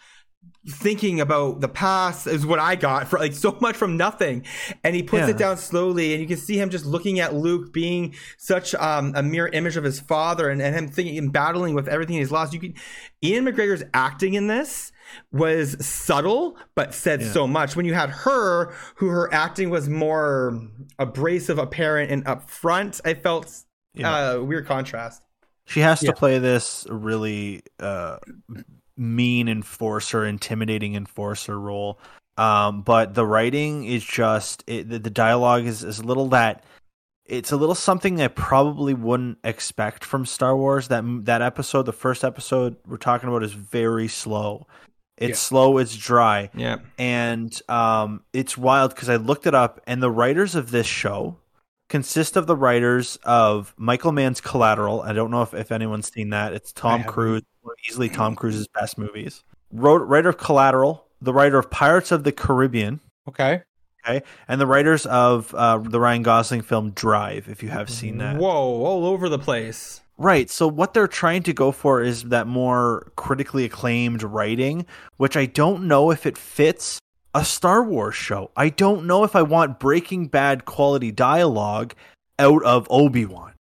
thinking 0.67 1.21
about 1.21 1.61
the 1.61 1.69
past 1.69 2.27
is 2.27 2.47
what 2.47 2.59
I 2.59 2.77
got 2.77 3.09
for 3.09 3.19
like 3.19 3.35
so 3.35 3.59
much 3.61 3.77
from 3.77 3.99
nothing. 3.99 4.45
And 4.83 4.97
he 4.97 5.03
puts 5.03 5.25
yeah. 5.25 5.31
it 5.31 5.37
down 5.37 5.59
slowly 5.59 6.13
and 6.13 6.23
you 6.23 6.27
can 6.27 6.39
see 6.39 6.59
him 6.59 6.71
just 6.71 6.87
looking 6.87 7.21
at 7.21 7.35
Luke 7.35 7.75
being 7.75 8.15
such 8.39 8.75
um, 8.75 9.13
a 9.15 9.23
mirror 9.23 9.49
image 9.49 9.77
of 9.77 9.85
his 9.85 10.01
father 10.01 10.49
and, 10.49 10.63
and 10.63 10.75
him 10.75 10.89
thinking 10.89 11.19
and 11.19 11.31
battling 11.31 11.75
with 11.75 11.89
everything 11.89 12.17
he's 12.17 12.33
lost. 12.33 12.55
You 12.55 12.61
can 12.61 12.75
Ewan 13.21 13.45
McGregor's 13.45 13.85
acting 13.93 14.33
in 14.33 14.47
this 14.47 14.93
was 15.31 15.85
subtle 15.85 16.57
but 16.75 16.95
said 16.95 17.21
yeah. 17.21 17.33
so 17.33 17.47
much. 17.47 17.77
When 17.77 17.85
you 17.85 17.95
had 17.95 18.11
her, 18.11 18.73
who 18.97 19.09
her 19.09 19.33
acting 19.33 19.69
was 19.69 19.91
more 19.91 20.59
abrasive, 20.99 21.59
apparent, 21.59 22.11
and 22.11 22.25
upfront, 22.25 23.01
I 23.05 23.13
felt 23.13 23.65
yeah. 23.95 24.31
uh, 24.31 24.41
weird 24.41 24.67
contrast. 24.67 25.23
She 25.69 25.81
has 25.81 26.03
yeah. 26.03 26.11
to 26.11 26.17
play 26.17 26.39
this 26.39 26.87
really 26.89 27.63
uh, 27.79 28.19
mean 28.97 29.49
enforcer, 29.49 30.25
intimidating 30.25 30.95
enforcer 30.95 31.61
role. 31.61 32.01
Um, 32.39 32.83
but 32.83 33.15
the 33.15 33.27
writing 33.27 33.85
is 33.85 34.03
just 34.05 34.65
it, 34.67 34.89
the, 34.89 34.99
the 34.99 35.11
dialogue 35.11 35.67
is, 35.67 35.85
is 35.85 35.99
a 35.99 36.05
little 36.05 36.29
that 36.29 36.65
it's 37.27 37.53
a 37.53 37.57
little 37.57 37.75
something 37.75 38.23
I 38.23 38.29
probably 38.29 38.95
wouldn't 38.95 39.39
expect 39.45 40.05
from 40.05 40.25
Star 40.25 40.57
Wars. 40.57 40.89
That 40.89 41.05
that 41.27 41.43
episode, 41.43 41.85
the 41.85 41.93
first 41.93 42.25
episode 42.25 42.77
we're 42.87 42.97
talking 42.97 43.29
about, 43.29 43.43
is 43.43 43.53
very 43.53 44.09
slow. 44.09 44.67
It's 45.19 45.31
yeah. 45.31 45.35
slow. 45.35 45.79
It's 45.79 45.97
dry. 45.97 46.49
Yeah, 46.55 46.79
and 46.97 47.61
um, 47.69 48.23
it's 48.33 48.57
wild 48.57 48.95
because 48.95 49.11
I 49.11 49.17
looked 49.17 49.47
it 49.47 49.55
up, 49.55 49.81
and 49.87 50.03
the 50.03 50.11
writers 50.11 50.55
of 50.55 50.71
this 50.71 50.87
show, 50.87 51.37
consist 51.89 52.37
of 52.37 52.47
the 52.47 52.57
writers 52.57 53.19
of 53.25 53.75
Michael 53.77 54.13
Mann's 54.13 54.41
Collateral. 54.41 55.03
I 55.03 55.13
don't 55.13 55.31
know 55.31 55.43
if, 55.43 55.55
if 55.55 55.73
anyone's 55.73 56.13
seen 56.13 56.31
that. 56.31 56.53
It's 56.53 56.73
Tom 56.73 57.05
Cruise, 57.05 57.43
easily 57.89 58.09
Tom 58.09 58.37
Cruise's 58.37 58.69
best 58.69 58.99
movies. 58.99 59.43
Wrote, 59.73 60.03
writer 60.03 60.29
of 60.29 60.39
Collateral, 60.39 61.07
the 61.21 61.33
writer 61.33 61.59
of 61.59 61.71
Pirates 61.71 62.13
of 62.13 62.25
the 62.25 62.33
Caribbean. 62.33 63.01
Okay. 63.29 63.63
Okay. 64.07 64.25
And 64.47 64.61
the 64.61 64.67
writers 64.67 65.07
of 65.07 65.55
uh, 65.55 65.79
the 65.79 66.01
Ryan 66.01 66.23
Gosling 66.23 66.63
film 66.63 66.91
Drive, 66.91 67.49
if 67.49 67.63
you 67.63 67.69
have 67.69 67.91
seen 67.91 68.19
that. 68.19 68.37
Whoa, 68.37 68.51
all 68.51 69.05
over 69.05 69.29
the 69.29 69.39
place. 69.39 70.01
Right. 70.17 70.51
So 70.51 70.67
what 70.67 70.95
they're 70.95 71.09
trying 71.09 71.43
to 71.45 71.53
go 71.53 71.73
for 71.73 72.03
is 72.03 72.25
that 72.25 72.47
more 72.47 73.13
critically 73.17 73.65
acclaimed 73.65 74.23
writing, 74.23 74.87
which 75.17 75.37
I 75.37 75.47
don't 75.47 75.87
know 75.87 76.11
if 76.11 76.27
it 76.27 76.39
fits 76.39 76.99
a 77.39 77.45
Star 77.45 77.85
Wars 77.85 78.17
show. 78.17 78.51
I 78.57 78.69
don't 78.69 79.07
know 79.07 79.23
if 79.23 79.37
I 79.37 79.43
want 79.43 79.79
Breaking 79.79 80.27
Bad 80.27 80.65
quality 80.65 81.13
dialogue 81.13 81.95
out 82.37 82.65
of 82.65 82.89
Obi 82.91 83.27
Wan. 83.27 83.53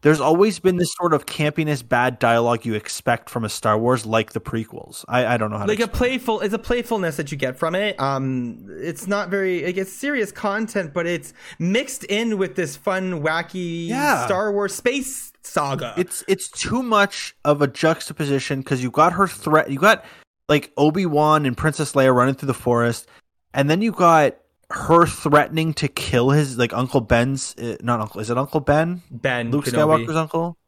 There's 0.00 0.20
always 0.20 0.58
been 0.60 0.78
this 0.78 0.94
sort 0.94 1.12
of 1.12 1.26
campiness, 1.26 1.86
bad 1.86 2.18
dialogue 2.18 2.64
you 2.64 2.72
expect 2.74 3.28
from 3.28 3.44
a 3.44 3.50
Star 3.50 3.76
Wars, 3.76 4.06
like 4.06 4.32
the 4.32 4.40
prequels. 4.40 5.04
I, 5.08 5.26
I 5.26 5.36
don't 5.36 5.50
know 5.50 5.58
how 5.58 5.66
to 5.66 5.70
like 5.70 5.80
a 5.80 5.88
playful. 5.88 6.40
It's 6.40 6.54
a 6.54 6.58
playfulness 6.58 7.18
that 7.18 7.30
you 7.30 7.36
get 7.36 7.58
from 7.58 7.74
it. 7.74 8.00
Um, 8.00 8.64
it's 8.70 9.06
not 9.06 9.28
very. 9.28 9.62
It 9.62 9.74
gets 9.74 9.92
serious 9.92 10.32
content, 10.32 10.94
but 10.94 11.06
it's 11.06 11.34
mixed 11.58 12.04
in 12.04 12.38
with 12.38 12.54
this 12.54 12.76
fun, 12.76 13.22
wacky 13.22 13.88
yeah. 13.88 14.24
Star 14.24 14.50
Wars 14.52 14.74
space 14.74 15.32
saga. 15.42 15.92
It's 15.98 16.24
it's 16.28 16.48
too 16.48 16.82
much 16.82 17.34
of 17.44 17.60
a 17.60 17.66
juxtaposition 17.66 18.60
because 18.60 18.82
you 18.82 18.90
got 18.90 19.12
her 19.12 19.26
threat. 19.26 19.70
You 19.70 19.78
got 19.78 20.02
like 20.48 20.72
Obi 20.76 21.06
Wan 21.06 21.46
and 21.46 21.56
Princess 21.56 21.92
Leia 21.92 22.14
running 22.14 22.34
through 22.34 22.46
the 22.46 22.54
forest, 22.54 23.08
and 23.52 23.68
then 23.68 23.82
you 23.82 23.92
got 23.92 24.36
her 24.70 25.06
threatening 25.06 25.72
to 25.74 25.88
kill 25.88 26.30
his 26.30 26.58
like 26.58 26.72
Uncle 26.72 27.00
Ben's 27.00 27.54
uh, 27.56 27.76
not 27.82 28.00
Uncle 28.00 28.20
is 28.20 28.28
it 28.28 28.36
Uncle 28.36 28.60
Ben 28.60 29.02
Ben 29.10 29.50
Luke 29.50 29.64
Kenobi. 29.64 30.04
Skywalker's 30.04 30.16
uncle 30.16 30.58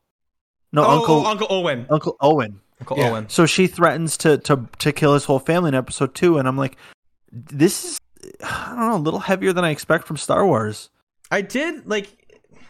no 0.72 0.84
oh, 0.84 0.90
Uncle 0.98 1.14
oh, 1.16 1.26
Uncle 1.26 1.46
Owen 1.50 1.86
Uncle 1.90 2.16
Owen 2.20 2.60
Uncle 2.80 2.98
yeah. 2.98 3.10
Owen 3.10 3.28
so 3.28 3.44
she 3.44 3.66
threatens 3.66 4.16
to 4.16 4.38
to 4.38 4.66
to 4.78 4.92
kill 4.92 5.12
his 5.12 5.24
whole 5.24 5.38
family 5.38 5.68
in 5.68 5.74
episode 5.74 6.14
two 6.14 6.38
and 6.38 6.48
I'm 6.48 6.56
like 6.56 6.76
this 7.30 7.84
is 7.84 8.00
I 8.42 8.68
don't 8.68 8.78
know 8.78 8.96
a 8.96 8.96
little 8.96 9.20
heavier 9.20 9.52
than 9.52 9.64
I 9.66 9.70
expect 9.70 10.06
from 10.06 10.16
Star 10.16 10.46
Wars 10.46 10.88
I 11.30 11.42
did 11.42 11.86
like 11.86 12.16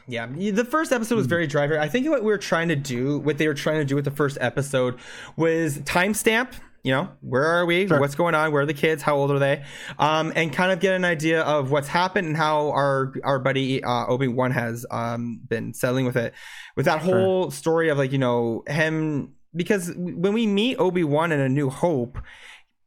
yeah, 0.09 0.27
the 0.27 0.65
first 0.65 0.91
episode 0.91 1.15
was 1.15 1.27
hmm. 1.27 1.31
very 1.31 1.47
driver. 1.47 1.79
I 1.79 1.87
think 1.87 2.09
what 2.09 2.25
we 2.25 2.33
were 2.33 2.39
trying 2.39 2.67
to 2.67 2.75
do, 2.75 3.21
what 3.21 3.39
they 3.39 3.47
were 3.47 3.55
trying 3.55 3.79
to 3.79 3.85
do 3.85 3.95
with 3.95 4.05
the 4.05 4.11
first 4.11 4.39
episode, 4.41 4.99
was 5.37 5.79
timestamp 5.79 6.49
you 6.83 6.93
know 6.93 7.09
where 7.21 7.45
are 7.45 7.67
we? 7.67 7.87
Sure. 7.87 8.01
what's 8.01 8.15
going 8.15 8.35
on? 8.35 8.53
Where 8.53 8.63
are 8.63 8.67
the 8.67 8.75
kids? 8.75 9.03
How 9.03 9.17
old 9.17 9.31
are 9.31 9.39
they? 9.39 9.65
Um, 9.99 10.33
and 10.35 10.53
kind 10.53 10.73
of 10.73 10.81
get 10.81 10.95
an 10.95 11.05
idea 11.05 11.43
of 11.43 11.71
what's 11.71 11.89
happened 11.89 12.27
and 12.27 12.37
how 12.37 12.71
our 12.71 13.13
our 13.25 13.39
buddy 13.39 13.83
uh, 13.85 14.07
obi-wan 14.07 14.51
has 14.53 14.87
um, 14.91 15.41
been 15.49 15.75
settling 15.75 16.07
with 16.07 16.17
it. 16.17 16.35
With 16.77 16.87
that 16.87 17.01
whole 17.01 17.45
sure. 17.45 17.51
story 17.51 17.89
of 17.89 17.99
like 17.99 18.13
you 18.13 18.19
know 18.19 18.63
him 18.67 19.35
because 19.55 19.93
when 19.97 20.33
we 20.33 20.47
meet 20.47 20.77
obi-wan 20.77 21.33
in 21.33 21.41
a 21.41 21.49
new 21.49 21.69
hope 21.71 22.19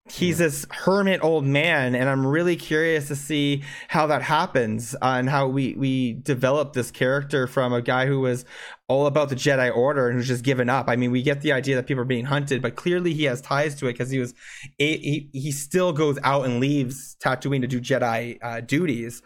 he's 0.09 0.37
this 0.37 0.65
hermit 0.69 1.23
old 1.23 1.45
man 1.45 1.95
and 1.95 2.09
i'm 2.09 2.27
really 2.27 2.57
curious 2.57 3.07
to 3.07 3.15
see 3.15 3.63
how 3.87 4.05
that 4.05 4.21
happens 4.21 4.95
uh, 4.95 5.15
and 5.17 5.29
how 5.29 5.47
we 5.47 5.73
we 5.75 6.13
develop 6.13 6.73
this 6.73 6.91
character 6.91 7.47
from 7.47 7.71
a 7.71 7.81
guy 7.81 8.05
who 8.05 8.19
was 8.19 8.43
all 8.89 9.07
about 9.07 9.29
the 9.29 9.35
jedi 9.35 9.75
order 9.75 10.07
and 10.07 10.17
who's 10.17 10.27
just 10.27 10.43
given 10.43 10.69
up. 10.69 10.87
I 10.87 10.95
mean 10.95 11.11
we 11.11 11.23
get 11.23 11.41
the 11.41 11.51
idea 11.51 11.75
that 11.77 11.87
people 11.87 12.01
are 12.01 12.05
being 12.05 12.25
hunted 12.25 12.61
but 12.61 12.75
clearly 12.75 13.13
he 13.13 13.23
has 13.23 13.41
ties 13.41 13.75
to 13.75 13.87
it 13.87 13.93
because 13.93 14.09
he 14.09 14.19
was 14.19 14.33
he, 14.77 15.29
he 15.31 15.51
still 15.51 15.93
goes 15.93 16.19
out 16.23 16.45
and 16.45 16.59
leaves 16.59 17.15
tatooine 17.23 17.61
to 17.61 17.67
do 17.67 17.79
jedi 17.79 18.37
uh, 18.41 18.61
duties 18.61 19.21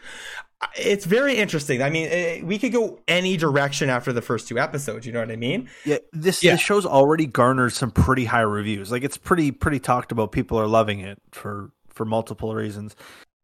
it's 0.75 1.05
very 1.05 1.37
interesting. 1.37 1.81
I 1.81 1.89
mean, 1.89 2.07
eh, 2.09 2.41
we 2.43 2.57
could 2.57 2.71
go 2.71 2.99
any 3.07 3.37
direction 3.37 3.89
after 3.89 4.11
the 4.11 4.21
first 4.21 4.47
two 4.47 4.57
episodes. 4.57 5.05
You 5.05 5.13
know 5.13 5.19
what 5.19 5.31
I 5.31 5.35
mean? 5.35 5.69
Yeah. 5.85 5.97
This 6.11 6.43
yeah. 6.43 6.53
this 6.53 6.61
show's 6.61 6.85
already 6.85 7.25
garnered 7.25 7.73
some 7.73 7.91
pretty 7.91 8.25
high 8.25 8.41
reviews. 8.41 8.91
Like 8.91 9.03
it's 9.03 9.17
pretty 9.17 9.51
pretty 9.51 9.79
talked 9.79 10.11
about. 10.11 10.31
People 10.31 10.59
are 10.59 10.67
loving 10.67 10.99
it 10.99 11.19
for 11.31 11.71
for 11.89 12.05
multiple 12.05 12.53
reasons. 12.55 12.95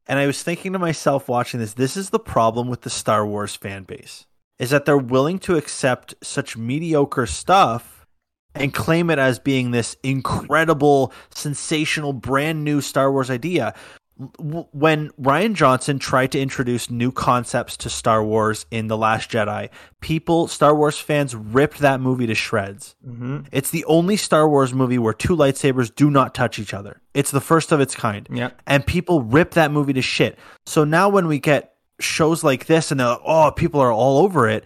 And 0.07 0.19
I 0.19 0.27
was 0.27 0.43
thinking 0.43 0.73
to 0.73 0.79
myself 0.79 1.29
watching 1.29 1.59
this, 1.59 1.73
this 1.73 1.95
is 1.95 2.09
the 2.09 2.19
problem 2.19 2.67
with 2.67 2.81
the 2.81 2.89
Star 2.89 3.25
Wars 3.25 3.55
fan 3.55 3.83
base. 3.83 4.25
Is 4.59 4.71
that 4.71 4.85
they're 4.85 4.97
willing 4.97 5.39
to 5.39 5.55
accept 5.55 6.13
such 6.21 6.57
mediocre 6.57 7.25
stuff 7.25 8.05
and 8.53 8.73
claim 8.73 9.09
it 9.09 9.17
as 9.17 9.39
being 9.39 9.71
this 9.71 9.95
incredible, 10.03 11.11
sensational, 11.33 12.13
brand 12.13 12.63
new 12.63 12.81
Star 12.81 13.11
Wars 13.11 13.29
idea 13.29 13.73
when 14.17 15.09
Rian 15.11 15.55
Johnson 15.55 15.97
tried 15.97 16.31
to 16.33 16.39
introduce 16.39 16.89
new 16.89 17.11
concepts 17.11 17.75
to 17.77 17.89
Star 17.89 18.23
Wars 18.23 18.65
in 18.69 18.87
The 18.87 18.97
Last 18.97 19.31
Jedi, 19.31 19.69
people, 20.01 20.47
Star 20.47 20.75
Wars 20.75 20.99
fans, 20.99 21.35
ripped 21.35 21.79
that 21.79 21.99
movie 21.99 22.27
to 22.27 22.35
shreds. 22.35 22.95
Mm-hmm. 23.05 23.41
It's 23.51 23.71
the 23.71 23.83
only 23.85 24.15
Star 24.15 24.47
Wars 24.47 24.73
movie 24.73 24.99
where 24.99 25.13
two 25.13 25.35
lightsabers 25.35 25.93
do 25.93 26.11
not 26.11 26.35
touch 26.35 26.59
each 26.59 26.73
other. 26.73 27.01
It's 27.15 27.31
the 27.31 27.41
first 27.41 27.71
of 27.71 27.79
its 27.79 27.95
kind. 27.95 28.27
Yeah. 28.31 28.51
And 28.67 28.85
people 28.85 29.23
rip 29.23 29.51
that 29.51 29.71
movie 29.71 29.93
to 29.93 30.01
shit. 30.01 30.37
So 30.67 30.83
now 30.83 31.09
when 31.09 31.27
we 31.27 31.39
get 31.39 31.73
shows 31.99 32.43
like 32.43 32.67
this 32.67 32.91
and 32.91 32.99
they're 32.99 33.07
like, 33.07 33.21
oh, 33.25 33.51
people 33.51 33.79
are 33.79 33.91
all 33.91 34.19
over 34.19 34.47
it, 34.47 34.63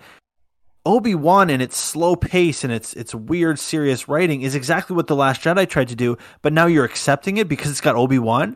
Obi 0.86 1.16
Wan 1.16 1.50
and 1.50 1.62
its 1.62 1.78
slow 1.78 2.16
pace 2.16 2.64
and 2.64 2.72
its 2.72 2.94
its 2.94 3.14
weird, 3.14 3.60
serious 3.60 4.08
writing 4.08 4.42
is 4.42 4.56
exactly 4.56 4.96
what 4.96 5.08
the 5.08 5.16
Last 5.16 5.42
Jedi 5.42 5.68
tried 5.68 5.90
to 5.90 5.96
do. 5.96 6.18
But 6.42 6.54
now 6.54 6.66
you're 6.66 6.86
accepting 6.86 7.38
it 7.38 7.50
because 7.50 7.72
it's 7.72 7.82
got 7.82 7.96
Obi 7.96 8.20
Wan 8.20 8.56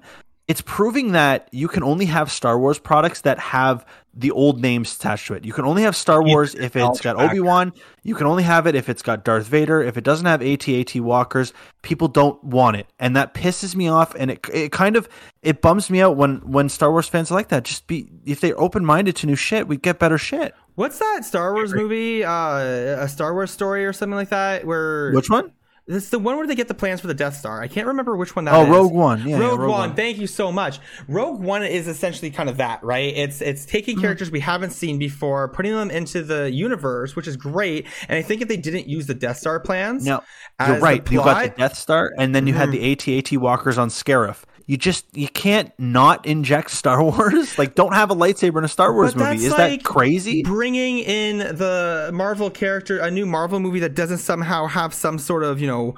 it's 0.52 0.60
proving 0.60 1.14
that 1.14 1.48
you 1.54 1.70
can 1.70 1.82
only 1.82 2.08
have 2.08 2.30
Star 2.30 2.60
Wars 2.60 2.78
products 2.78 3.22
that 3.22 3.40
have 3.40 3.86
the 4.14 4.32
old 4.32 4.62
names 4.62 4.94
attached 4.98 5.28
to 5.28 5.34
it. 5.34 5.46
You 5.46 5.54
can 5.54 5.64
only 5.64 5.84
have 5.84 5.96
Star 5.96 6.22
Wars 6.22 6.56
if 6.56 6.76
it's 6.76 7.00
got 7.00 7.16
Obi 7.16 7.40
Wan. 7.40 7.72
You 8.04 8.16
can 8.16 8.28
only 8.28 8.44
have 8.44 8.68
it 8.68 8.76
if 8.76 8.90
it's 8.90 9.02
got 9.02 9.24
Darth 9.24 9.48
Vader. 9.48 9.82
If 9.82 9.96
it 9.96 10.04
doesn't 10.04 10.26
have 10.26 10.42
AT-AT 10.42 10.94
walkers, 10.98 11.54
people 11.84 12.10
don't 12.10 12.44
want 12.44 12.76
it, 12.76 12.88
and 13.00 13.16
that 13.16 13.34
pisses 13.34 13.78
me 13.78 13.88
off. 13.88 14.14
And 14.16 14.30
it 14.30 14.46
it 14.54 14.74
kind 14.74 14.98
of 14.98 15.08
it 15.42 15.62
bums 15.62 15.90
me 15.90 16.02
out 16.02 16.18
when 16.18 16.40
when 16.40 16.68
Star 16.68 16.92
Wars 16.92 17.08
fans 17.08 17.32
are 17.32 17.36
like 17.36 17.48
that. 17.48 17.64
Just 17.64 17.88
be 17.88 18.10
if 18.26 18.42
they're 18.42 18.60
open 18.60 18.84
minded 18.84 19.16
to 19.18 19.28
new 19.28 19.38
shit, 19.38 19.70
we 19.70 19.78
get 19.78 20.00
better 20.00 20.18
shit. 20.18 20.54
What's 20.76 21.00
that 21.00 21.24
Star 21.24 21.54
Wars 21.54 21.74
movie? 21.74 22.26
Uh, 22.26 22.58
a 23.06 23.08
Star 23.08 23.34
Wars 23.34 23.52
story 23.52 23.86
or 23.86 23.94
something 23.94 24.18
like 24.18 24.30
that? 24.30 24.66
Where 24.66 25.14
which 25.14 25.30
one? 25.30 25.54
It's 25.88 26.10
the 26.10 26.20
one 26.20 26.38
where 26.38 26.46
they 26.46 26.56
get 26.56 26.68
the 26.68 26.76
plans 26.76 27.02
for 27.02 27.08
the 27.08 27.14
Death 27.14 27.36
Star. 27.36 27.62
I 27.62 27.68
can't 27.68 27.88
remember 27.88 28.16
which 28.16 28.36
one 28.36 28.46
that 28.46 28.54
oh, 28.54 28.64
is. 28.64 28.70
Rogue 28.70 28.94
One. 28.94 29.28
Yeah, 29.28 29.38
Rogue, 29.38 29.42
yeah, 29.42 29.48
Rogue 29.50 29.60
One. 29.60 29.70
One. 29.70 29.96
Thank 29.96 30.20
you 30.20 30.28
so 30.28 30.52
much. 30.52 30.80
Rogue 31.08 31.42
One 31.42 31.64
is 31.64 31.88
essentially 31.88 32.30
kind 32.32 32.50
of 32.50 32.58
that, 32.58 32.84
right? 32.84 33.14
It's 33.16 33.42
it's 33.42 33.66
taking 33.66 33.96
Mm-hmm. 33.96 34.02
characters 34.04 34.32
we 34.32 34.40
haven't 34.40 34.72
seen 34.72 35.00
before, 35.00 35.50
putting 35.50 35.74
them 35.74 35.92
into 35.92 36.24
the 36.24 36.50
universe, 36.52 37.16
which 37.16 37.28
is 37.28 37.36
great. 37.36 37.88
And 38.08 38.18
I 38.18 38.22
think 38.22 38.42
if 38.42 38.48
they 38.48 38.58
didn't 38.58 38.88
use 38.88 39.08
the 39.08 39.16
Death 39.16 39.38
Star 39.38 39.60
plans, 39.60 40.06
No, 40.06 40.24
you're 40.60 40.76
the 40.76 40.82
right. 40.82 41.12
You 41.12 41.18
got 41.18 41.44
the 41.44 41.50
Death 41.50 41.78
Star, 41.78 42.14
and 42.18 42.34
then 42.34 42.48
you 42.48 42.54
had 42.54 42.72
the 42.72 42.92
AT-AT 42.92 43.36
walkers 43.40 43.78
on 43.78 43.90
Scarif. 43.90 44.44
You 44.72 44.78
just 44.78 45.06
you 45.18 45.28
can't 45.28 45.70
not 45.78 46.26
inject 46.26 46.72
Star 46.72 47.04
Wars. 47.04 47.60
Like, 47.60 47.76
don't 47.76 47.94
have 47.94 48.10
a 48.10 48.16
lightsaber 48.16 48.58
in 48.60 48.64
a 48.64 48.70
Star 48.70 48.94
Wars 48.94 49.14
But 49.14 49.34
movie. 49.34 49.46
Is 49.48 49.52
like 49.52 49.82
that 49.82 49.84
crazy? 49.84 50.44
Bringing 50.44 51.00
in 51.00 51.40
the 51.40 52.10
Marvel 52.14 52.50
character, 52.50 52.98
a 53.00 53.12
new 53.12 53.26
Marvel 53.26 53.60
movie 53.60 53.82
that 53.82 53.96
doesn't 53.96 54.20
somehow 54.20 54.68
have 54.68 54.94
some 54.94 55.20
sort 55.20 55.44
of, 55.44 55.60
you 55.60 55.68
know, 55.68 55.96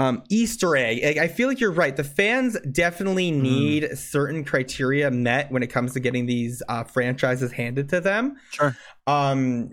um, 0.00 0.22
Easter 0.30 0.76
egg. 0.76 1.18
I 1.18 1.28
feel 1.28 1.46
like 1.48 1.60
you're 1.60 1.72
right. 1.72 1.94
The 1.94 2.04
fans 2.04 2.56
definitely 2.72 3.30
Hmm. 3.30 3.42
need 3.42 3.98
certain 3.98 4.44
criteria 4.44 5.10
met 5.10 5.50
when 5.52 5.62
it 5.62 5.66
comes 5.68 5.92
to 5.92 6.00
getting 6.00 6.26
these 6.26 6.62
uh, 6.68 6.84
franchises 6.84 7.52
handed 7.52 7.88
to 7.90 8.00
them. 8.00 8.36
Sure. 8.50 8.74
Um, 9.06 9.70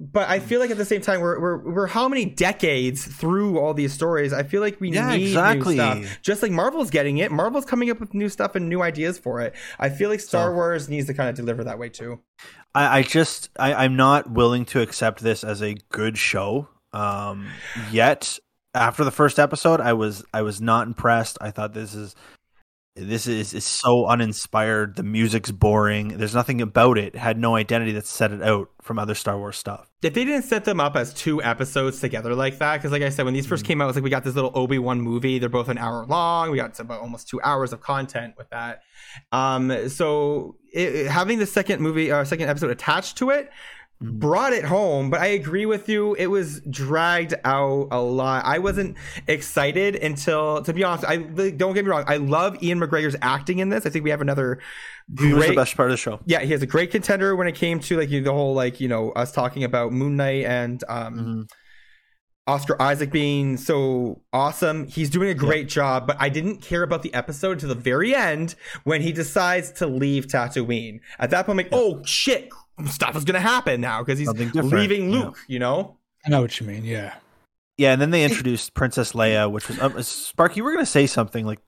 but 0.00 0.28
I 0.28 0.38
feel 0.40 0.60
like 0.60 0.70
at 0.70 0.78
the 0.78 0.84
same 0.84 1.00
time, 1.00 1.20
we're, 1.20 1.38
we're, 1.40 1.72
we're 1.74 1.86
how 1.86 2.08
many 2.08 2.24
decades 2.24 3.04
through 3.06 3.58
all 3.58 3.74
these 3.74 3.92
stories? 3.92 4.32
I 4.32 4.42
feel 4.42 4.60
like 4.62 4.80
we 4.80 4.90
Yeah, 4.90 5.14
need 5.14 5.26
exactly. 5.28 5.76
new 5.76 5.80
stuff. 6.04 6.18
Just 6.22 6.42
like 6.42 6.50
Marvel's 6.52 6.90
getting 6.90 7.18
it, 7.18 7.30
Marvel's 7.30 7.64
coming 7.66 7.90
up 7.90 8.00
with 8.00 8.14
new 8.14 8.28
stuff 8.28 8.54
and 8.56 8.68
new 8.68 8.82
ideas 8.82 9.18
for 9.18 9.40
it. 9.40 9.54
I 9.78 9.90
feel 9.90 10.08
like 10.10 10.20
Star 10.20 10.50
So- 10.50 10.54
Wars 10.54 10.88
needs 10.88 11.06
to 11.08 11.14
kind 11.14 11.28
of 11.28 11.34
deliver 11.36 11.64
that 11.64 11.78
way 11.78 11.88
too. 11.88 12.20
I, 12.74 12.98
I 12.98 13.02
just 13.02 13.50
I, 13.58 13.74
I'm 13.74 13.96
not 13.96 14.30
willing 14.30 14.64
to 14.66 14.80
accept 14.80 15.22
this 15.22 15.44
as 15.44 15.62
a 15.62 15.74
good 15.90 16.18
show. 16.18 16.68
Um, 16.92 17.48
yet 17.90 18.38
after 18.76 19.04
the 19.04 19.10
first 19.10 19.38
episode, 19.38 19.80
I 19.80 19.92
was 19.94 20.24
I 20.32 20.42
was 20.42 20.60
not 20.60 20.86
impressed. 20.86 21.38
I 21.40 21.50
thought 21.50 21.72
this 21.74 21.94
is 21.94 22.14
this 22.94 23.26
is 23.26 23.52
is 23.52 23.64
so 23.64 24.06
uninspired. 24.06 24.96
The 24.96 25.02
music's 25.02 25.50
boring. 25.50 26.16
There's 26.16 26.34
nothing 26.34 26.62
about 26.62 26.96
it. 26.96 27.14
it 27.14 27.16
had 27.16 27.38
no 27.38 27.54
identity 27.54 27.92
that 27.92 28.06
set 28.06 28.32
it 28.32 28.42
out 28.42 28.70
from 28.80 28.98
other 28.98 29.14
Star 29.14 29.36
Wars 29.36 29.56
stuff. 29.58 29.90
if 30.02 30.14
they 30.14 30.24
didn't 30.24 30.44
set 30.44 30.64
them 30.64 30.78
up 30.80 30.94
as 30.96 31.12
two 31.12 31.42
episodes 31.42 32.00
together 32.00 32.34
like 32.34 32.58
that, 32.58 32.76
because 32.76 32.92
like 32.92 33.02
I 33.02 33.08
said, 33.10 33.24
when 33.24 33.34
these 33.34 33.46
first 33.46 33.64
Mm. 33.64 33.66
came 33.66 33.80
out, 33.80 33.84
it 33.84 33.88
was 33.88 33.96
like 33.96 34.04
we 34.04 34.10
got 34.10 34.24
this 34.24 34.34
little 34.34 34.52
Obi 34.54 34.78
Wan 34.78 35.00
movie. 35.00 35.38
They're 35.38 35.48
both 35.48 35.68
an 35.68 35.76
hour 35.78 36.06
long. 36.06 36.50
We 36.50 36.56
got 36.56 36.78
about 36.80 37.00
almost 37.00 37.28
two 37.28 37.40
hours 37.42 37.72
of 37.74 37.80
content 37.82 38.34
with 38.38 38.48
that. 38.50 38.80
Um, 39.32 39.88
so 39.90 40.56
it, 40.72 40.94
it- 40.94 41.10
having 41.10 41.38
the 41.38 41.46
second 41.46 41.80
movie 41.82 42.10
or 42.12 42.24
second 42.24 42.48
episode 42.48 42.70
attached 42.70 43.18
to 43.18 43.30
it. 43.30 43.50
Brought 44.00 44.52
it 44.52 44.64
home. 44.64 45.10
But 45.10 45.20
I 45.20 45.26
agree 45.26 45.66
with 45.66 45.88
you; 45.88 46.14
it 46.14 46.26
was 46.26 46.60
dragged 46.70 47.34
out 47.44 47.88
a 47.90 48.00
lot. 48.00 48.44
I 48.44 48.58
wasn't 48.58 48.96
excited 49.26 49.96
until, 49.96 50.62
to 50.62 50.72
be 50.72 50.84
honest, 50.84 51.04
I 51.06 51.16
don't 51.16 51.74
get 51.74 51.84
me 51.84 51.90
wrong. 51.90 52.04
I 52.06 52.16
love 52.18 52.62
Ian 52.62 52.80
McGregor's 52.80 53.16
acting 53.22 53.58
in 53.58 53.68
this. 53.68 53.86
I 53.86 53.90
think 53.90 54.04
we 54.04 54.10
have 54.10 54.20
another 54.20 54.60
He 55.18 55.32
was 55.32 55.42
the 55.44 55.48
great 55.48 55.56
best 55.56 55.76
part 55.76 55.90
of 55.90 55.94
the 55.94 55.96
show. 55.98 56.20
yeah, 56.26 56.40
he 56.40 56.52
has 56.52 56.62
a 56.62 56.66
great 56.66 56.90
contender 56.90 57.34
when 57.36 57.46
it 57.46 57.54
came 57.54 57.80
to 57.80 57.96
like 57.98 58.08
the 58.10 58.22
whole 58.24 58.54
like 58.54 58.80
you 58.80 58.88
know 58.88 59.10
us 59.12 59.32
talking 59.32 59.64
about 59.64 59.92
Moon 59.92 60.16
Knight 60.16 60.44
and 60.44 60.82
um, 60.88 61.14
Mhm. 61.18 61.50
Oscar 62.48 62.80
Isaac 62.80 63.10
being 63.10 63.56
so 63.56 64.22
awesome. 64.32 64.86
He's 64.86 65.10
doing 65.10 65.28
a 65.30 65.34
great 65.34 65.68
job, 65.68 66.06
but 66.06 66.16
I 66.20 66.28
didn't 66.28 66.58
care 66.62 66.84
about 66.84 67.02
the 67.02 67.12
episode 67.12 67.58
to 67.58 67.66
the 67.66 67.74
very 67.74 68.14
end 68.14 68.54
when 68.84 69.02
he 69.02 69.10
decides 69.10 69.72
to 69.72 69.86
leave 69.88 70.28
Tatooine. 70.28 71.00
At 71.18 71.30
that 71.30 71.46
point, 71.46 71.58
I'm 71.58 71.64
like, 71.64 71.68
oh 71.72 72.04
shit, 72.04 72.48
stuff 72.84 73.16
is 73.16 73.24
gonna 73.24 73.40
happen 73.40 73.80
now 73.80 74.02
because 74.02 74.18
he's 74.18 74.28
Something 74.28 74.48
different, 74.48 74.72
leaving 74.72 75.10
yeah. 75.12 75.18
Luke. 75.18 75.38
You 75.46 75.58
know. 75.58 75.96
I 76.24 76.30
know 76.30 76.42
what 76.42 76.58
you 76.60 76.66
mean. 76.66 76.84
Yeah. 76.84 77.14
Yeah, 77.78 77.92
and 77.92 78.00
then 78.00 78.10
they 78.10 78.24
introduced 78.24 78.74
Princess 78.74 79.12
Leia, 79.12 79.50
which 79.50 79.68
was 79.68 79.78
um, 79.80 80.02
Spark. 80.02 80.56
You 80.56 80.64
were 80.64 80.72
gonna 80.72 80.86
say 80.86 81.06
something 81.06 81.44
like 81.44 81.60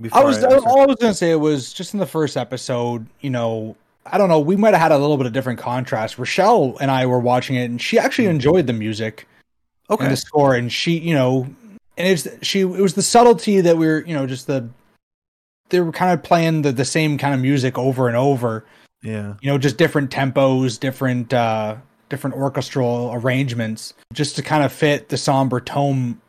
before. 0.00 0.20
I 0.20 0.24
was 0.24 0.42
I- 0.42 0.56
all 0.56 0.82
I 0.82 0.86
was 0.86 0.96
gonna 0.96 1.14
say 1.14 1.30
it 1.30 1.36
was 1.36 1.72
just 1.72 1.94
in 1.94 2.00
the 2.00 2.06
first 2.06 2.36
episode, 2.36 3.06
you 3.20 3.30
know, 3.30 3.76
I 4.06 4.18
don't 4.18 4.28
know, 4.28 4.40
we 4.40 4.56
might 4.56 4.74
have 4.74 4.80
had 4.80 4.92
a 4.92 4.98
little 4.98 5.16
bit 5.16 5.26
of 5.26 5.32
different 5.32 5.60
contrast. 5.60 6.18
Rochelle 6.18 6.76
and 6.80 6.90
I 6.90 7.06
were 7.06 7.20
watching 7.20 7.56
it 7.56 7.64
and 7.64 7.80
she 7.80 7.98
actually 7.98 8.26
enjoyed 8.26 8.66
the 8.66 8.72
music 8.72 9.28
okay. 9.88 10.04
and 10.04 10.12
the 10.12 10.16
score 10.16 10.54
and 10.54 10.72
she, 10.72 10.98
you 10.98 11.14
know, 11.14 11.46
and 11.96 12.08
it's 12.08 12.26
she 12.44 12.60
it 12.60 12.66
was 12.66 12.94
the 12.94 13.02
subtlety 13.02 13.60
that 13.60 13.76
we 13.76 13.86
were, 13.86 14.04
you 14.04 14.14
know, 14.14 14.26
just 14.26 14.48
the 14.48 14.68
they 15.68 15.80
were 15.80 15.92
kind 15.92 16.12
of 16.12 16.22
playing 16.22 16.62
the, 16.62 16.72
the 16.72 16.84
same 16.84 17.16
kind 17.16 17.34
of 17.34 17.40
music 17.40 17.78
over 17.78 18.08
and 18.08 18.16
over, 18.16 18.64
yeah. 19.02 19.34
you 19.40 19.50
know, 19.50 19.58
just 19.58 19.76
different 19.76 20.10
tempos, 20.10 20.78
different 20.78 21.32
uh 21.32 21.76
different 22.08 22.36
orchestral 22.36 23.10
arrangements 23.14 23.94
just 24.12 24.36
to 24.36 24.42
kind 24.42 24.62
of 24.64 24.72
fit 24.72 25.08
the 25.08 25.16
somber 25.16 25.60
tone 25.60 26.20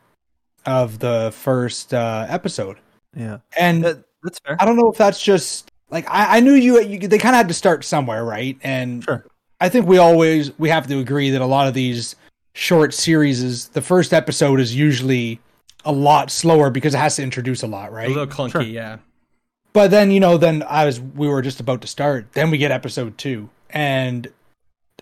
of 0.66 0.98
the 0.98 1.32
first 1.34 1.92
uh 1.94 2.26
episode. 2.28 2.78
Yeah. 3.16 3.38
And 3.58 3.84
That, 3.84 4.04
that's 4.22 4.38
fair. 4.40 4.56
I 4.60 4.64
don't 4.64 4.76
know 4.76 4.90
if 4.90 4.96
that's 4.98 5.22
just 5.22 5.70
like 5.90 6.08
I, 6.08 6.38
I 6.38 6.40
knew 6.40 6.54
you, 6.54 6.80
you. 6.80 6.98
They 7.06 7.18
kind 7.18 7.34
of 7.34 7.38
had 7.38 7.48
to 7.48 7.54
start 7.54 7.84
somewhere, 7.84 8.24
right? 8.24 8.58
And 8.62 9.04
Sure. 9.04 9.26
I 9.60 9.68
think 9.68 9.86
we 9.86 9.98
always 9.98 10.56
we 10.58 10.68
have 10.70 10.86
to 10.88 10.98
agree 10.98 11.30
that 11.30 11.40
a 11.40 11.46
lot 11.46 11.68
of 11.68 11.74
these 11.74 12.16
short 12.54 12.94
series 12.94 13.42
is 13.42 13.68
the 13.68 13.82
first 13.82 14.12
episode 14.12 14.60
is 14.60 14.74
usually 14.74 15.40
a 15.84 15.92
lot 15.92 16.30
slower 16.30 16.70
because 16.70 16.94
it 16.94 16.98
has 16.98 17.16
to 17.16 17.22
introduce 17.22 17.62
a 17.62 17.66
lot, 17.66 17.92
right? 17.92 18.06
A 18.06 18.14
little 18.14 18.26
clunky, 18.26 18.52
Sure. 18.52 18.62
yeah. 18.62 18.98
But 19.74 19.90
then 19.90 20.10
you 20.10 20.20
know, 20.20 20.38
then 20.38 20.62
I 20.66 20.86
was 20.86 21.00
we 21.00 21.28
were 21.28 21.42
just 21.42 21.60
about 21.60 21.82
to 21.82 21.88
start. 21.88 22.32
Then 22.32 22.50
we 22.50 22.58
get 22.58 22.70
episode 22.70 23.18
two, 23.18 23.50
and 23.68 24.28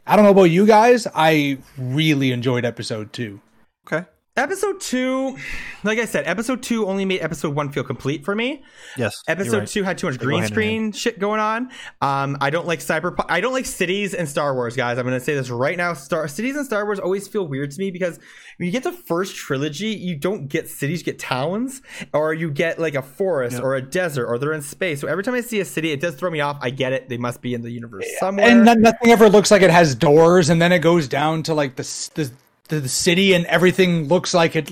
I 0.06 0.16
don't 0.16 0.24
know 0.24 0.32
about 0.32 0.44
you 0.44 0.66
guys. 0.66 1.06
I 1.14 1.58
really 1.78 2.32
enjoyed 2.32 2.64
episode 2.64 3.12
two. 3.12 3.40
Okay. 3.86 4.08
Episode 4.34 4.80
two, 4.80 5.36
like 5.84 5.98
I 5.98 6.06
said, 6.06 6.26
episode 6.26 6.62
two 6.62 6.86
only 6.86 7.04
made 7.04 7.20
episode 7.20 7.54
one 7.54 7.70
feel 7.70 7.84
complete 7.84 8.24
for 8.24 8.34
me. 8.34 8.62
Yes. 8.96 9.22
you're 9.28 9.32
Episode 9.36 9.58
right. 9.58 9.68
two 9.68 9.82
had 9.82 9.98
too 9.98 10.06
much 10.06 10.16
They 10.16 10.24
green 10.24 10.46
screen 10.46 10.92
shit 10.92 11.18
going 11.18 11.38
on. 11.38 11.70
Um, 12.00 12.38
I 12.40 12.48
don't 12.48 12.66
like 12.66 12.78
cyberpunk. 12.78 13.26
I 13.28 13.42
don't 13.42 13.52
like 13.52 13.66
cities 13.66 14.14
and 14.14 14.26
Star 14.26 14.54
Wars, 14.54 14.74
guys. 14.74 14.96
I'm 14.96 15.04
gonna 15.04 15.20
say 15.20 15.34
this 15.34 15.50
right 15.50 15.76
now. 15.76 15.92
Star 15.92 16.26
cities 16.28 16.56
and 16.56 16.64
Star 16.64 16.86
Wars 16.86 16.98
always 16.98 17.28
feel 17.28 17.46
weird 17.46 17.72
to 17.72 17.78
me 17.78 17.90
because 17.90 18.18
when 18.56 18.64
you 18.64 18.72
get 18.72 18.84
the 18.84 18.92
first 18.92 19.36
trilogy, 19.36 19.88
you 19.88 20.16
don't 20.16 20.48
get 20.48 20.66
cities, 20.66 21.00
you 21.00 21.04
get 21.04 21.18
towns, 21.18 21.82
or 22.14 22.32
you 22.32 22.50
get 22.50 22.78
like 22.78 22.94
a 22.94 23.02
forest 23.02 23.56
Yep. 23.56 23.64
or 23.64 23.74
a 23.74 23.82
desert, 23.82 24.24
or 24.28 24.38
they're 24.38 24.54
in 24.54 24.62
space. 24.62 25.02
So 25.02 25.08
every 25.08 25.24
time 25.24 25.34
I 25.34 25.42
see 25.42 25.60
a 25.60 25.64
city, 25.66 25.90
it 25.90 26.00
does 26.00 26.14
throw 26.14 26.30
me 26.30 26.40
off. 26.40 26.56
I 26.62 26.70
get 26.70 26.94
it; 26.94 27.10
they 27.10 27.18
must 27.18 27.42
be 27.42 27.52
in 27.52 27.60
the 27.60 27.70
universe 27.70 28.06
somewhere. 28.18 28.48
And 28.48 28.64
nothing 28.64 29.10
ever 29.10 29.28
looks 29.28 29.50
like 29.50 29.60
it 29.60 29.70
has 29.70 29.94
doors, 29.94 30.48
and 30.48 30.62
then 30.62 30.72
it 30.72 30.78
goes 30.78 31.06
down 31.06 31.42
to 31.42 31.52
like 31.52 31.76
the 31.76 31.82
the 32.14 32.32
the, 32.68 32.80
the 32.80 32.88
city, 32.88 33.34
and 33.34 33.44
everything 33.46 34.08
looks 34.08 34.32
like 34.34 34.56
it 34.56 34.70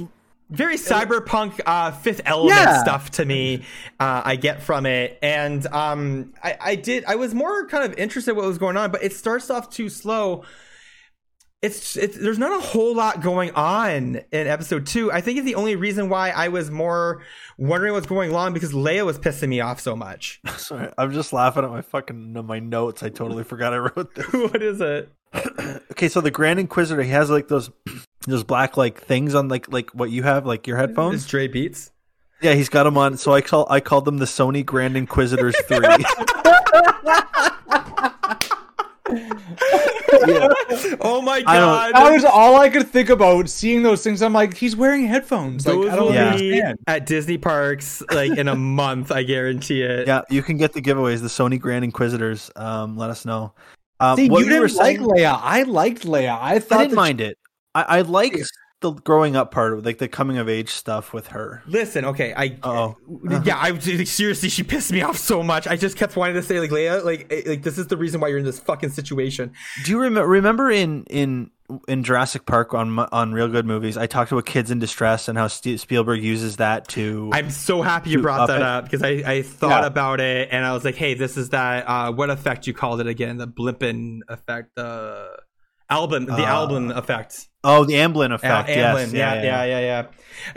very 0.49 0.75
cyberpunk 0.75 1.61
uh 1.65 1.93
fifth 1.93 2.23
element 2.25 2.57
Yeah. 2.59 2.83
stuff 2.83 3.13
to 3.13 3.25
me 3.25 3.63
uh 4.01 4.23
i 4.25 4.35
get 4.35 4.61
from 4.61 4.85
it 4.85 5.17
and 5.23 5.65
um 5.69 6.35
i 6.43 6.57
i 6.61 6.75
did 6.75 7.05
i 7.05 7.15
was 7.15 7.33
more 7.37 7.69
kind 7.69 7.85
of 7.85 7.97
interested 7.97 8.33
in 8.33 8.37
what 8.37 8.47
was 8.47 8.59
going 8.59 8.77
on 8.77 8.91
but 8.91 9.01
it 9.05 9.13
starts 9.13 9.49
off 9.49 9.71
too 9.71 9.89
slow 9.89 10.43
it's, 11.63 11.95
it's 11.95 12.17
there's 12.17 12.39
not 12.39 12.51
a 12.57 12.61
whole 12.67 12.97
lot 12.97 13.21
going 13.21 13.53
on 13.53 14.17
in 14.33 14.47
episode 14.49 14.87
two 14.87 15.13
i 15.13 15.21
think 15.21 15.39
it's 15.39 15.45
the 15.45 15.55
only 15.55 15.77
reason 15.77 16.09
why 16.09 16.31
i 16.31 16.49
was 16.49 16.69
more 16.69 17.23
wondering 17.57 17.93
what's 17.93 18.07
going 18.09 18.35
on 18.35 18.53
because 18.53 18.73
leia 18.73 19.07
was 19.07 19.21
pissing 19.21 19.51
me 19.51 19.61
off 19.61 19.79
so 19.79 19.95
much 19.95 20.41
Sorry, 20.57 20.91
I'm 20.99 21.13
just 21.13 21.33
laughing 21.33 21.63
at 21.63 21.71
my 21.71 21.83
fucking 21.83 22.33
my 22.45 22.59
notes. 22.59 23.05
I 23.05 23.09
totally 23.11 23.45
forgot 23.45 23.73
I 23.73 23.77
wrote 23.79 24.15
this. 24.17 24.27
what 24.33 24.61
is 24.63 24.81
it 24.81 25.13
Okay, 26.01 26.09
so 26.09 26.23
the 26.23 26.31
Grand 26.31 26.59
Inquisitor, 26.59 27.03
he 27.03 27.11
has 27.11 27.29
like 27.29 27.49
those 27.49 27.71
those 28.27 28.43
black 28.43 28.79
like 28.79 29.03
things 29.03 29.35
on 29.35 29.49
like 29.49 29.71
like 29.71 29.91
what 29.91 30.11
you 30.11 30.23
have, 30.23 30.47
like 30.47 30.67
your 30.67 30.79
it's 30.79 30.87
headphones. 30.89 31.27
Dre 31.27 31.47
Beats. 31.47 31.91
Yeah, 32.41 32.55
he's 32.55 32.71
got 32.71 32.85
them 32.85 32.97
on. 32.97 33.19
So 33.19 33.35
I 33.35 33.43
call 33.43 33.67
I 33.69 33.81
called 33.81 34.07
them 34.07 34.17
the 34.17 34.25
Sony 34.25 34.65
Grand 34.65 34.97
Inquisitors 34.97 35.55
three. 35.69 35.77
yeah. 40.27 40.49
Oh 41.03 41.21
my 41.21 41.43
god! 41.43 41.95
That 41.95 42.11
was 42.13 42.25
all 42.25 42.59
I 42.59 42.71
could 42.71 42.89
think 42.89 43.11
about 43.11 43.51
seeing 43.51 43.83
those 43.83 44.03
things. 44.03 44.23
I'm 44.23 44.33
like, 44.33 44.57
he's 44.57 44.75
wearing 44.75 45.05
headphones. 45.07 45.67
Like, 45.67 45.77
Those 45.77 45.89
I 45.91 45.97
don't 45.97 46.07
will 46.07 46.15
Yeah. 46.15 46.35
be 46.37 46.53
understand. 46.53 46.79
at 46.87 47.05
Disney 47.05 47.37
parks 47.37 48.03
like 48.11 48.39
in 48.39 48.49
a 48.49 48.57
month. 48.57 49.13
I 49.13 49.23
guarantee 49.23 49.83
it. 49.83 50.07
Yeah, 50.07 50.23
you 50.31 50.43
can 50.43 50.57
get 50.57 50.73
the 50.73 50.81
giveaways, 50.81 51.21
the 51.21 51.29
Sony 51.29 51.61
Grand 51.61 51.85
Inquisitors. 51.85 52.51
Um, 52.57 52.97
let 52.97 53.11
us 53.11 53.27
know. 53.27 53.53
Um, 54.01 54.17
See, 54.17 54.31
what 54.31 54.41
you 54.41 54.49
didn't 54.49 54.75
like 54.77 54.97
saying, 54.97 55.01
Leia. 55.01 55.39
I 55.43 55.63
liked 55.65 56.05
Leia. 56.05 56.39
I 56.41 56.59
thought 56.59 56.81
I 56.81 56.83
didn't 56.85 56.97
mind 56.97 57.21
it. 57.21 57.39
I, 57.75 57.83
I 57.83 58.01
like 58.01 58.35
the 58.81 58.93
growing 58.93 59.37
up 59.37 59.51
part, 59.51 59.85
like 59.85 59.99
the 59.99 60.09
coming 60.09 60.39
of 60.39 60.49
age 60.49 60.71
stuff 60.71 61.13
with 61.13 61.29
her? 61.29 61.63
Listen, 61.67 62.05
okay, 62.07 62.33
I 62.37 62.59
oh 62.63 62.97
yeah, 63.45 63.59
I 63.59 63.79
seriously 63.79 64.49
she 64.49 64.63
pissed 64.63 64.93
me 64.93 65.03
off 65.03 65.17
so 65.17 65.43
much. 65.43 65.67
I 65.67 65.77
just 65.77 65.97
kept 65.97 66.17
wanting 66.17 66.37
to 66.37 66.43
say 66.43 66.61
like 66.61 66.71
Leia, 66.71 67.05
like 67.05 67.27
eh, 67.31 67.43
like 67.47 67.63
this 67.63 67.79
is 67.79 67.87
the 67.89 67.97
reason 67.97 68.21
why 68.21 68.29
you're 68.29 68.39
in 68.39 68.45
this 68.45 68.59
fucking 68.59 68.91
situation. 68.91 69.53
Do 69.85 69.91
you 69.91 70.01
remember 70.01 70.29
remember 70.29 70.71
in 70.71 71.05
in 71.05 71.51
in 71.87 72.03
Jurassic 72.03 72.47
Park 72.47 72.75
on 72.75 72.99
on 72.99 73.33
Real 73.33 73.49
Good 73.49 73.67
Movies, 73.67 73.97
I 73.97 74.07
talked 74.07 74.33
about 74.33 74.47
kids 74.47 74.71
in 74.71 74.79
distress 74.79 75.29
and 75.29 75.37
how 75.37 75.49
Spielberg 75.49 76.23
uses 76.23 76.57
that 76.57 76.89
to. 76.89 77.31
I'm 77.33 77.51
so 77.51 77.83
happy 77.83 78.11
you 78.11 78.23
brought 78.23 78.49
that 78.49 78.61
it. 78.61 78.63
up 78.63 78.85
because 78.85 79.03
I, 79.03 79.23
I 79.27 79.43
thought 79.43 79.83
yeah. 79.83 79.87
about 79.87 80.21
it 80.21 80.49
and 80.51 80.65
I 80.65 80.73
was 80.73 80.85
like, 80.85 80.97
hey, 80.97 81.15
this 81.15 81.37
is 81.37 81.51
that 81.51 81.85
uh, 81.87 82.13
what 82.13 82.31
effect 82.31 82.67
you 82.67 82.75
called 82.75 83.01
it 83.01 83.07
again? 83.07 83.37
The 83.37 83.47
Blimpin 83.47 84.21
effect, 84.29 84.75
the 84.75 85.31
album, 85.91 86.27
the 86.27 86.35
uh, 86.35 86.47
album 86.47 86.91
effect. 86.91 87.49
Oh, 87.63 87.85
the 87.85 87.95
Amblin 87.95 88.33
effect. 88.33 88.71
Uh, 88.71 88.73
Amblin. 88.73 89.13
Yes. 89.13 89.13
Yeah, 89.13 89.35
yeah, 89.35 89.43
yeah, 89.43 89.65
yeah. 89.65 89.81
yeah. 89.81 90.07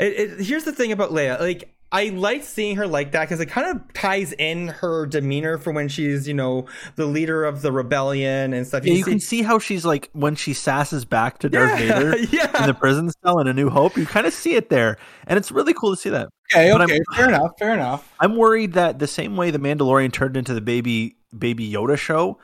It, 0.05 0.19
it, 0.19 0.45
here's 0.45 0.63
the 0.63 0.71
thing 0.71 0.91
about 0.91 1.11
Leia, 1.11 1.39
like 1.39 1.73
I 1.93 2.05
like 2.09 2.41
seeing 2.41 2.77
her 2.77 2.87
like 2.87 3.11
that 3.11 3.21
because 3.21 3.39
it 3.39 3.45
kind 3.45 3.67
of 3.67 3.93
ties 3.93 4.33
in 4.33 4.69
her 4.69 5.05
demeanor 5.05 5.59
for 5.59 5.71
when 5.71 5.87
she's, 5.87 6.27
you 6.27 6.33
know, 6.33 6.65
the 6.95 7.05
leader 7.05 7.45
of 7.45 7.61
the 7.61 7.71
rebellion 7.71 8.51
and 8.51 8.65
stuff. 8.65 8.83
You, 8.83 8.93
yeah, 8.93 8.97
you 8.97 9.03
see- 9.03 9.11
can 9.11 9.19
see 9.19 9.41
how 9.43 9.59
she's 9.59 9.85
like 9.85 10.09
when 10.13 10.35
she 10.35 10.53
sasses 10.53 11.07
back 11.07 11.37
to 11.39 11.49
Darth 11.49 11.79
yeah, 11.79 11.99
Vader 11.99 12.17
yeah. 12.31 12.61
in 12.61 12.67
the 12.67 12.73
prison 12.73 13.11
cell 13.23 13.37
in 13.37 13.47
A 13.47 13.53
New 13.53 13.69
Hope. 13.69 13.95
You 13.95 14.07
kind 14.07 14.25
of 14.25 14.33
see 14.33 14.55
it 14.55 14.69
there, 14.69 14.97
and 15.27 15.37
it's 15.37 15.51
really 15.51 15.75
cool 15.75 15.91
to 15.91 15.95
see 15.95 16.09
that. 16.09 16.29
Okay, 16.51 16.71
but 16.71 16.81
okay, 16.81 16.95
I'm, 16.95 17.15
fair 17.15 17.29
enough, 17.29 17.51
fair 17.59 17.73
enough. 17.75 18.11
I'm 18.19 18.37
worried 18.37 18.73
that 18.73 18.97
the 18.97 19.07
same 19.07 19.37
way 19.37 19.51
the 19.51 19.59
Mandalorian 19.59 20.11
turned 20.11 20.35
into 20.35 20.55
the 20.55 20.61
baby 20.61 21.17
baby 21.37 21.71
Yoda 21.71 21.97
show, 21.97 22.39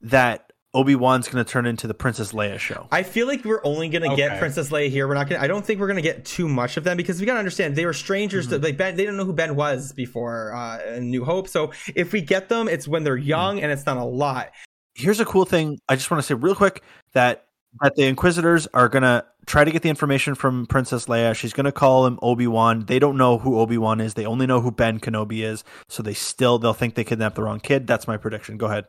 that 0.00 0.45
Obi 0.76 0.94
Wan's 0.94 1.26
going 1.26 1.42
to 1.42 1.50
turn 1.50 1.64
into 1.64 1.86
the 1.86 1.94
Princess 1.94 2.32
Leia 2.32 2.58
show. 2.58 2.86
I 2.92 3.02
feel 3.02 3.26
like 3.26 3.44
we're 3.46 3.64
only 3.64 3.88
going 3.88 4.02
to 4.02 4.08
okay. 4.08 4.28
get 4.28 4.38
Princess 4.38 4.68
Leia 4.68 4.90
here. 4.90 5.08
We're 5.08 5.14
not 5.14 5.26
gonna. 5.28 5.42
I 5.42 5.46
don't 5.46 5.64
think 5.64 5.80
we're 5.80 5.86
going 5.86 5.96
to 5.96 6.02
get 6.02 6.26
too 6.26 6.48
much 6.48 6.76
of 6.76 6.84
them 6.84 6.98
because 6.98 7.18
we 7.18 7.24
got 7.24 7.32
to 7.32 7.38
understand 7.38 7.74
they 7.74 7.86
were 7.86 7.94
strangers 7.94 8.46
mm-hmm. 8.46 8.60
to 8.60 8.68
like 8.68 8.76
Ben. 8.76 8.94
They 8.94 9.04
didn't 9.04 9.16
know 9.16 9.24
who 9.24 9.32
Ben 9.32 9.56
was 9.56 9.92
before 9.92 10.54
uh, 10.54 10.98
New 11.00 11.24
Hope. 11.24 11.48
So 11.48 11.72
if 11.94 12.12
we 12.12 12.20
get 12.20 12.50
them, 12.50 12.68
it's 12.68 12.86
when 12.86 13.04
they're 13.04 13.16
young 13.16 13.56
mm-hmm. 13.56 13.64
and 13.64 13.72
it's 13.72 13.86
not 13.86 13.96
a 13.96 14.04
lot. 14.04 14.50
Here's 14.94 15.18
a 15.18 15.24
cool 15.24 15.46
thing. 15.46 15.78
I 15.88 15.96
just 15.96 16.10
want 16.10 16.22
to 16.22 16.26
say 16.26 16.34
real 16.34 16.54
quick 16.54 16.82
that 17.14 17.46
that 17.80 17.96
the 17.96 18.04
Inquisitors 18.04 18.66
are 18.74 18.90
going 18.90 19.02
to 19.02 19.24
try 19.46 19.64
to 19.64 19.70
get 19.70 19.82
the 19.82 19.88
information 19.88 20.34
from 20.34 20.66
Princess 20.66 21.06
Leia. 21.06 21.34
She's 21.34 21.52
going 21.52 21.64
to 21.64 21.72
call 21.72 22.06
him 22.06 22.18
Obi 22.20 22.46
Wan. 22.46 22.84
They 22.84 22.98
don't 22.98 23.16
know 23.16 23.38
who 23.38 23.58
Obi 23.58 23.78
Wan 23.78 24.00
is. 24.00 24.14
They 24.14 24.26
only 24.26 24.46
know 24.46 24.60
who 24.60 24.70
Ben 24.70 25.00
Kenobi 25.00 25.42
is. 25.42 25.64
So 25.88 26.02
they 26.02 26.14
still 26.14 26.58
they'll 26.58 26.74
think 26.74 26.96
they 26.96 27.04
kidnapped 27.04 27.36
the 27.36 27.42
wrong 27.42 27.60
kid. 27.60 27.86
That's 27.86 28.06
my 28.06 28.18
prediction. 28.18 28.58
Go 28.58 28.66
ahead. 28.66 28.86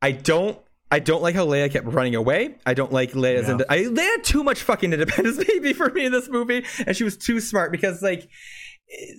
I 0.00 0.12
don't 0.12 0.58
I 0.90 0.98
don't 0.98 1.22
like 1.22 1.34
how 1.34 1.46
Leia 1.46 1.70
kept 1.70 1.86
running 1.86 2.14
away. 2.14 2.56
I 2.66 2.74
don't 2.74 2.92
like 2.92 3.12
Leia's. 3.12 3.46
Yeah. 3.46 3.52
Ind- 3.52 3.64
I, 3.68 3.78
Leia 3.78 3.98
had 3.98 4.24
too 4.24 4.42
much 4.42 4.62
fucking 4.62 4.92
independence, 4.92 5.42
baby 5.48 5.72
for 5.72 5.90
me 5.90 6.04
in 6.04 6.12
this 6.12 6.28
movie, 6.28 6.64
and 6.86 6.96
she 6.96 7.04
was 7.04 7.16
too 7.16 7.40
smart 7.40 7.70
because, 7.72 8.02
like, 8.02 8.28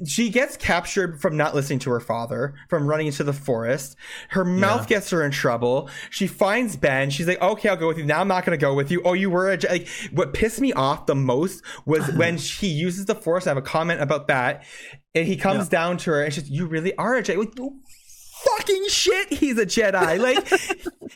she 0.05 0.29
gets 0.29 0.57
captured 0.57 1.21
from 1.21 1.37
not 1.37 1.55
listening 1.55 1.79
to 1.79 1.89
her 1.91 2.01
father, 2.01 2.55
from 2.69 2.87
running 2.87 3.07
into 3.07 3.23
the 3.23 3.33
forest. 3.33 3.95
Her 4.29 4.43
mouth 4.43 4.81
yeah. 4.81 4.97
gets 4.97 5.09
her 5.11 5.23
in 5.23 5.31
trouble. 5.31 5.89
She 6.09 6.27
finds 6.27 6.75
Ben. 6.75 7.09
She's 7.09 7.27
like, 7.27 7.41
"Okay, 7.41 7.69
I'll 7.69 7.77
go 7.77 7.87
with 7.87 7.97
you." 7.97 8.05
Now 8.05 8.19
I'm 8.19 8.27
not 8.27 8.45
going 8.45 8.57
to 8.57 8.61
go 8.61 8.73
with 8.73 8.91
you. 8.91 9.01
Oh, 9.05 9.13
you 9.13 9.29
were 9.29 9.51
a 9.51 9.57
like. 9.69 9.87
What 10.11 10.33
pissed 10.33 10.59
me 10.59 10.73
off 10.73 11.05
the 11.05 11.15
most 11.15 11.63
was 11.85 12.05
when 12.15 12.37
he 12.37 12.67
uses 12.67 13.05
the 13.05 13.15
force. 13.15 13.47
I 13.47 13.51
have 13.51 13.57
a 13.57 13.61
comment 13.61 14.01
about 14.01 14.27
that. 14.27 14.65
And 15.13 15.27
he 15.27 15.35
comes 15.35 15.65
yeah. 15.65 15.79
down 15.79 15.97
to 15.97 16.11
her 16.11 16.23
and 16.23 16.33
she's, 16.33 16.49
"You 16.49 16.67
really 16.67 16.95
are 16.97 17.15
a 17.15 17.23
Jedi." 17.23 17.37
Like, 17.37 17.55
fucking 18.45 18.87
shit 18.89 19.33
he's 19.33 19.57
a 19.57 19.65
Jedi. 19.65 20.19
Like 20.19 20.47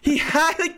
he 0.01 0.17
had 0.17 0.57
like 0.59 0.75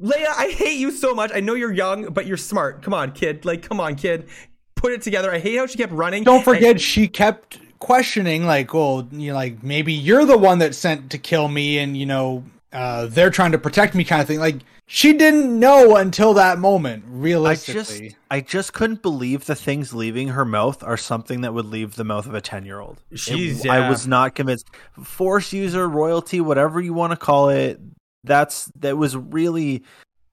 Leia, 0.00 0.26
I 0.26 0.50
hate 0.50 0.78
you 0.78 0.90
so 0.90 1.14
much. 1.14 1.30
I 1.34 1.40
know 1.40 1.54
you're 1.54 1.72
young, 1.72 2.06
but 2.12 2.26
you're 2.26 2.36
smart. 2.36 2.82
Come 2.82 2.92
on, 2.92 3.12
kid. 3.12 3.44
Like, 3.44 3.62
come 3.62 3.80
on, 3.80 3.94
kid. 3.94 4.28
Put 4.74 4.92
it 4.92 5.02
together. 5.02 5.30
I 5.30 5.38
hate 5.38 5.56
how 5.56 5.66
she 5.66 5.78
kept 5.78 5.92
running. 5.92 6.24
Don't 6.24 6.42
forget, 6.44 6.72
and- 6.72 6.80
she 6.80 7.06
kept 7.06 7.58
questioning, 7.78 8.44
like, 8.44 8.74
well, 8.74 9.06
you 9.12 9.28
know, 9.30 9.34
like 9.36 9.62
maybe 9.62 9.92
you're 9.92 10.24
the 10.26 10.36
one 10.36 10.58
that 10.58 10.74
sent 10.74 11.10
to 11.12 11.18
kill 11.18 11.46
me, 11.48 11.78
and 11.78 11.96
you 11.96 12.06
know, 12.06 12.44
uh, 12.72 13.06
they're 13.06 13.30
trying 13.30 13.52
to 13.52 13.58
protect 13.58 13.94
me, 13.94 14.02
kind 14.04 14.20
of 14.20 14.26
thing. 14.26 14.40
Like, 14.40 14.56
she 14.86 15.12
didn't 15.14 15.58
know 15.58 15.96
until 15.96 16.34
that 16.34 16.58
moment. 16.58 17.04
Realistically, 17.06 17.80
I 17.80 18.08
just, 18.08 18.16
I 18.30 18.40
just 18.40 18.72
couldn't 18.72 19.02
believe 19.02 19.46
the 19.46 19.54
things 19.54 19.94
leaving 19.94 20.28
her 20.28 20.44
mouth 20.44 20.82
are 20.82 20.96
something 20.96 21.40
that 21.40 21.54
would 21.54 21.66
leave 21.66 21.96
the 21.96 22.04
mouth 22.04 22.26
of 22.26 22.34
a 22.34 22.40
ten-year-old. 22.40 23.00
She's, 23.14 23.60
it, 23.60 23.66
yeah. 23.66 23.72
I 23.72 23.88
was 23.88 24.06
not 24.06 24.34
convinced. 24.34 24.68
Force 25.02 25.52
user, 25.52 25.88
royalty, 25.88 26.40
whatever 26.40 26.80
you 26.80 26.92
want 26.92 27.12
to 27.12 27.16
call 27.16 27.48
it. 27.48 27.80
That's 28.24 28.66
that 28.80 28.96
was 28.96 29.16
really. 29.16 29.84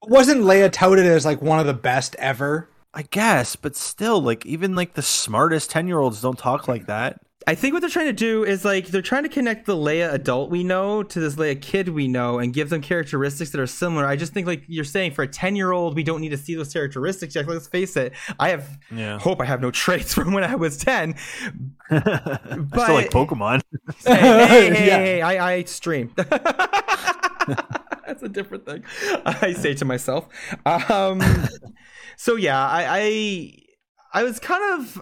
Wasn't 0.04 0.42
Leia 0.42 0.72
touted 0.72 1.06
as 1.06 1.26
like 1.26 1.42
one 1.42 1.60
of 1.60 1.66
the 1.66 1.74
best 1.74 2.16
ever? 2.16 2.68
I 2.94 3.04
guess, 3.04 3.56
but 3.56 3.76
still, 3.76 4.22
like 4.22 4.46
even 4.46 4.76
like 4.76 4.96
the 4.96 5.02
smartest 5.02 5.70
ten-year-olds 5.70 6.22
don't 6.22 6.38
talk 6.38 6.68
like 6.68 6.88
that. 6.88 7.22
I 7.48 7.56
think 7.56 7.74
what 7.74 7.80
they're 7.80 7.90
trying 7.90 8.08
to 8.08 8.14
do 8.14 8.44
is 8.44 8.64
like 8.64 8.88
they're 8.88 9.02
trying 9.02 9.24
to 9.24 9.30
connect 9.30 9.66
the 9.66 9.76
Leia 9.76 10.14
adult 10.14 10.52
we 10.52 10.64
know 10.64 11.02
to 11.02 11.20
this 11.20 11.36
Leia 11.36 11.60
kid 11.60 11.90
we 11.90 12.08
know 12.08 12.38
and 12.38 12.54
give 12.54 12.70
them 12.70 12.82
characteristics 12.82 13.50
that 13.52 13.60
are 13.60 13.68
similar. 13.68 14.06
I 14.06 14.16
just 14.16 14.34
think 14.34 14.46
like 14.46 14.64
you're 14.68 14.86
saying 14.86 15.14
for 15.14 15.24
a 15.24 15.28
10 15.28 15.56
year 15.56 15.72
old, 15.72 15.96
we 15.96 16.04
don't 16.04 16.22
need 16.22 16.30
to 16.30 16.38
see 16.38 16.56
those 16.56 16.72
characteristics 16.72 17.36
yet. 17.36 17.48
Let's 17.48 17.68
face 17.68 17.98
it. 17.98 18.14
I 18.40 18.50
have 18.50 18.78
yeah. 18.92 19.18
hope 19.18 19.42
I 19.42 19.46
have 19.46 19.62
no 19.62 19.72
traits 19.72 20.14
from 20.22 20.34
when 20.34 20.44
I 20.44 20.56
was 20.56 20.78
10. 20.78 21.16
but 21.90 22.08
I 22.08 22.84
still 22.84 22.96
like 22.96 23.10
Pokemon. 23.10 23.62
hey, 24.06 24.16
hey, 24.16 24.74
hey, 24.74 24.88
yeah. 24.88 24.98
hey, 24.98 25.22
I, 25.22 25.54
I 25.54 25.64
stream. 25.64 26.12
That's 26.16 26.32
a 28.22 28.30
different 28.30 28.66
thing. 28.66 28.84
I 29.26 29.54
say 29.54 29.74
to 29.76 29.86
myself. 29.86 30.28
Um, 30.66 31.22
so 32.18 32.36
yeah, 32.36 32.68
I, 32.68 32.86
I 32.88 33.58
I 34.14 34.24
was 34.24 34.40
kind 34.40 34.80
of 34.80 35.02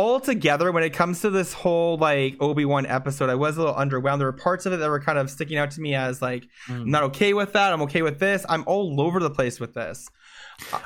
altogether 0.00 0.72
when 0.72 0.82
it 0.82 0.90
comes 0.90 1.20
to 1.20 1.28
this 1.28 1.52
whole 1.52 1.98
like 1.98 2.34
obi-wan 2.40 2.86
episode 2.86 3.28
i 3.28 3.34
was 3.34 3.58
a 3.58 3.60
little 3.60 3.74
underwhelmed 3.74 4.16
there 4.16 4.26
were 4.26 4.32
parts 4.32 4.64
of 4.64 4.72
it 4.72 4.78
that 4.78 4.88
were 4.88 4.98
kind 4.98 5.18
of 5.18 5.28
sticking 5.28 5.58
out 5.58 5.70
to 5.70 5.80
me 5.82 5.94
as 5.94 6.22
like 6.22 6.44
mm. 6.66 6.80
i'm 6.80 6.90
not 6.90 7.02
okay 7.02 7.34
with 7.34 7.52
that 7.52 7.70
i'm 7.70 7.82
okay 7.82 8.00
with 8.00 8.18
this 8.18 8.46
i'm 8.48 8.64
all 8.66 8.98
over 8.98 9.20
the 9.20 9.28
place 9.28 9.60
with 9.60 9.74
this 9.74 10.08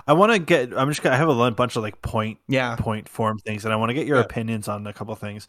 i 0.08 0.12
want 0.12 0.32
to 0.32 0.40
get 0.40 0.76
i'm 0.76 0.88
just 0.88 1.00
gonna 1.00 1.14
I 1.14 1.18
have 1.18 1.28
a 1.28 1.50
bunch 1.52 1.76
of 1.76 1.82
like 1.84 2.02
point 2.02 2.38
yeah 2.48 2.74
point 2.74 3.08
form 3.08 3.38
things 3.38 3.64
and 3.64 3.72
i 3.72 3.76
want 3.76 3.90
to 3.90 3.94
get 3.94 4.06
your 4.06 4.16
yeah. 4.16 4.24
opinions 4.24 4.66
on 4.66 4.84
a 4.86 4.92
couple 4.92 5.14
things 5.14 5.46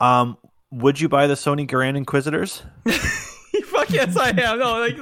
um 0.00 0.36
would 0.70 1.00
you 1.00 1.08
buy 1.08 1.26
the 1.26 1.34
sony 1.34 1.66
Grand 1.66 1.96
inquisitors 1.96 2.62
Fuck 3.64 3.90
yes, 3.90 4.16
I 4.16 4.30
am. 4.30 4.58
No, 4.58 4.78
like 4.78 4.98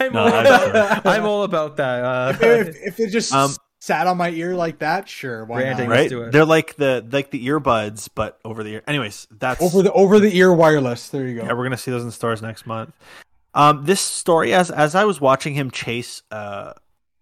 I'm, 0.00 0.12
no, 0.12 0.22
all, 0.22 0.28
about, 0.28 1.06
I'm 1.06 1.26
all 1.26 1.42
about 1.42 1.76
that. 1.76 2.04
Uh, 2.04 2.36
if, 2.40 2.76
if, 2.76 3.00
it 3.00 3.10
just 3.10 3.32
um, 3.32 3.54
sat 3.84 4.06
on 4.06 4.16
my 4.16 4.30
ear 4.30 4.54
like 4.54 4.78
that, 4.78 5.08
sure, 5.08 5.44
why 5.44 5.60
Branding, 5.60 5.88
not? 5.90 5.94
Right? 5.94 6.32
They're 6.32 6.46
like 6.46 6.76
the 6.76 7.06
like 7.12 7.30
the 7.30 7.46
earbuds, 7.46 8.08
but 8.14 8.40
over 8.44 8.64
the 8.64 8.74
ear. 8.74 8.82
Anyways, 8.86 9.28
that's 9.30 9.60
over 9.60 9.82
the 9.82 9.92
over 9.92 10.18
the 10.18 10.34
ear 10.36 10.52
wireless. 10.52 11.08
There 11.08 11.26
you 11.28 11.40
go. 11.40 11.44
Yeah, 11.44 11.52
we're 11.52 11.64
gonna 11.64 11.76
see 11.76 11.90
those 11.90 12.04
in 12.04 12.10
stores 12.10 12.40
next 12.40 12.66
month. 12.66 12.94
Um, 13.52 13.84
this 13.84 14.00
story, 14.00 14.54
as 14.54 14.70
as 14.70 14.94
I 14.94 15.04
was 15.04 15.20
watching 15.20 15.54
him 15.54 15.70
chase 15.70 16.22
uh, 16.30 16.72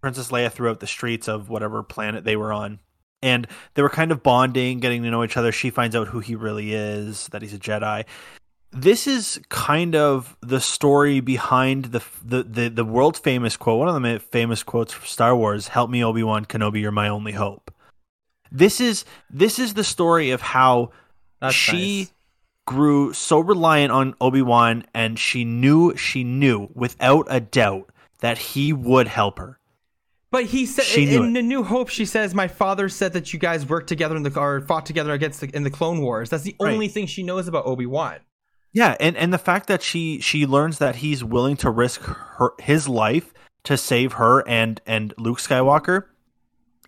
Princess 0.01 0.31
Leia 0.31 0.53
throughout 0.53 0.79
the 0.79 0.87
streets 0.87 1.29
of 1.29 1.49
whatever 1.49 1.83
planet 1.83 2.23
they 2.23 2.37
were 2.37 2.53
on, 2.53 2.79
and 3.23 3.49
they 3.75 3.83
were 3.83 3.91
kind 3.91 4.13
of 4.13 4.23
bonding, 4.23 4.79
getting 4.79 5.03
to 5.03 5.11
know 5.11 5.25
each 5.25 5.37
other. 5.37 5.51
She 5.51 5.71
finds 5.71 5.97
out 5.97 6.09
who 6.09 6.21
he 6.21 6.37
really 6.37 6.75
is, 6.75 7.27
that 7.33 7.43
he's 7.43 7.55
a 7.55 7.59
Jedi 7.59 8.05
this 8.73 9.07
is 9.07 9.41
kind 9.51 9.95
of 9.95 10.37
the 10.41 10.61
story 10.61 11.21
behind 11.21 11.87
the 11.87 12.03
the 12.25 12.43
the, 12.43 12.69
the 12.69 12.85
world 12.85 13.19
famous 13.19 13.57
quote. 13.57 13.79
One 13.79 13.89
of 13.89 14.03
the 14.03 14.19
famous 14.19 14.63
quotes 14.63 14.93
from 14.93 15.07
Star 15.07 15.37
Wars: 15.37 15.69
"Help 15.69 15.91
me, 15.91 16.03
Obi 16.03 16.23
Wan 16.23 16.45
Kenobi. 16.47 16.81
You're 16.81 16.91
my 16.91 17.09
only 17.09 17.33
hope." 17.33 17.73
This 18.51 18.81
is 18.81 19.05
this 19.31 19.59
is 19.59 19.75
the 19.75 19.85
story 19.85 20.31
of 20.31 20.41
how 20.41 20.91
That's 21.41 21.55
she 21.55 21.99
nice. 21.99 22.13
grew 22.67 23.13
so 23.13 23.41
reliant 23.41 23.93
on 23.93 24.15
Obi 24.21 24.43
Wan, 24.43 24.85
and 24.95 25.19
she 25.19 25.45
knew 25.45 25.95
she 25.97 26.25
knew 26.25 26.71
without 26.75 27.27
a 27.29 27.41
doubt 27.41 27.91
that 28.21 28.39
he 28.39 28.73
would 28.73 29.07
help 29.07 29.39
her. 29.39 29.59
But 30.31 30.47
he 30.47 30.65
said 30.65 30.87
she 30.87 31.15
in, 31.15 31.35
the 31.35 31.43
New 31.43 31.63
Hope, 31.63 31.91
she 31.91 32.07
says, 32.07 32.35
"My 32.35 32.49
father 32.49 32.89
said 32.89 33.13
that 33.13 33.35
you 33.35 33.39
guys 33.39 33.67
worked 33.67 33.89
together 33.89 34.17
in 34.17 34.23
the 34.23 34.39
or 34.39 34.63
fought 34.63 34.87
together 34.87 35.13
against 35.13 35.43
the, 35.43 35.55
in 35.55 35.63
the 35.63 35.71
Clone 35.71 36.01
Wars." 36.01 36.31
That's 36.31 36.43
the 36.43 36.57
only 36.59 36.89
thing 36.89 37.07
she 37.07 37.23
knows 37.23 37.49
about 37.49 37.67
Obi 37.67 37.85
Wan. 37.85 38.17
Yeah, 38.73 38.97
and 38.99 39.17
and 39.17 39.33
the 39.33 39.39
fact 39.39 39.67
that 39.67 39.83
she 39.83 40.21
she 40.21 40.47
learns 40.47 40.79
that 40.79 40.97
he's 40.97 41.23
willing 41.23 41.57
to 41.57 41.71
risk 41.71 42.01
her 42.03 42.51
his 42.59 42.89
life 42.89 43.35
to 43.65 43.77
save 43.77 44.15
her 44.15 44.47
and 44.49 44.81
and 44.87 45.13
Luke 45.19 45.39
Skywalker 45.39 46.05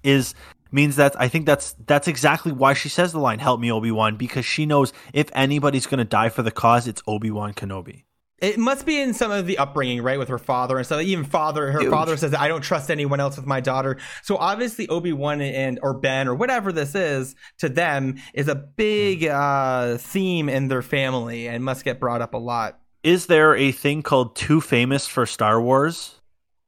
is 0.02 0.34
means 0.70 0.96
that 0.96 1.18
I 1.20 1.28
think 1.28 1.44
that's 1.46 1.74
that's 1.86 2.08
exactly 2.08 2.52
why 2.52 2.72
she 2.72 2.88
says 2.88 3.12
the 3.12 3.18
line 3.20 3.38
"Help 3.38 3.60
me, 3.60 3.70
Obi 3.70 3.90
Wan" 3.90 4.16
because 4.16 4.46
she 4.46 4.64
knows 4.64 4.92
if 5.12 5.30
anybody's 5.34 5.86
going 5.86 5.98
to 5.98 6.04
die 6.04 6.30
for 6.30 6.42
the 6.42 6.50
cause, 6.50 6.88
it's 6.88 7.02
Obi 7.06 7.30
Wan 7.30 7.52
Kenobi. 7.52 8.03
It 8.38 8.58
must 8.58 8.84
be 8.84 9.00
in 9.00 9.14
some 9.14 9.30
of 9.30 9.46
the 9.46 9.58
upbringing, 9.58 10.02
right, 10.02 10.18
with 10.18 10.28
her 10.28 10.38
father 10.38 10.76
and 10.76 10.84
stuff. 10.84 11.00
Even 11.02 11.24
father, 11.24 11.70
her 11.70 11.80
Huge. 11.80 11.90
father 11.90 12.16
says, 12.16 12.34
"I 12.34 12.48
don't 12.48 12.62
trust 12.62 12.90
anyone 12.90 13.20
else 13.20 13.36
with 13.36 13.46
my 13.46 13.60
daughter." 13.60 13.96
So 14.22 14.36
obviously, 14.36 14.88
Obi 14.88 15.12
Wan 15.12 15.40
and 15.40 15.78
or 15.82 15.94
Ben 15.94 16.28
or 16.28 16.34
whatever 16.34 16.72
this 16.72 16.94
is 16.94 17.36
to 17.58 17.68
them 17.68 18.16
is 18.34 18.48
a 18.48 18.54
big 18.54 19.22
hmm. 19.22 19.30
uh, 19.32 19.96
theme 19.98 20.48
in 20.48 20.68
their 20.68 20.82
family 20.82 21.48
and 21.48 21.64
must 21.64 21.84
get 21.84 22.00
brought 22.00 22.20
up 22.20 22.34
a 22.34 22.38
lot. 22.38 22.80
Is 23.02 23.26
there 23.26 23.54
a 23.54 23.70
thing 23.70 24.02
called 24.02 24.34
too 24.34 24.60
famous 24.60 25.06
for 25.06 25.26
Star 25.26 25.60
Wars? 25.60 26.20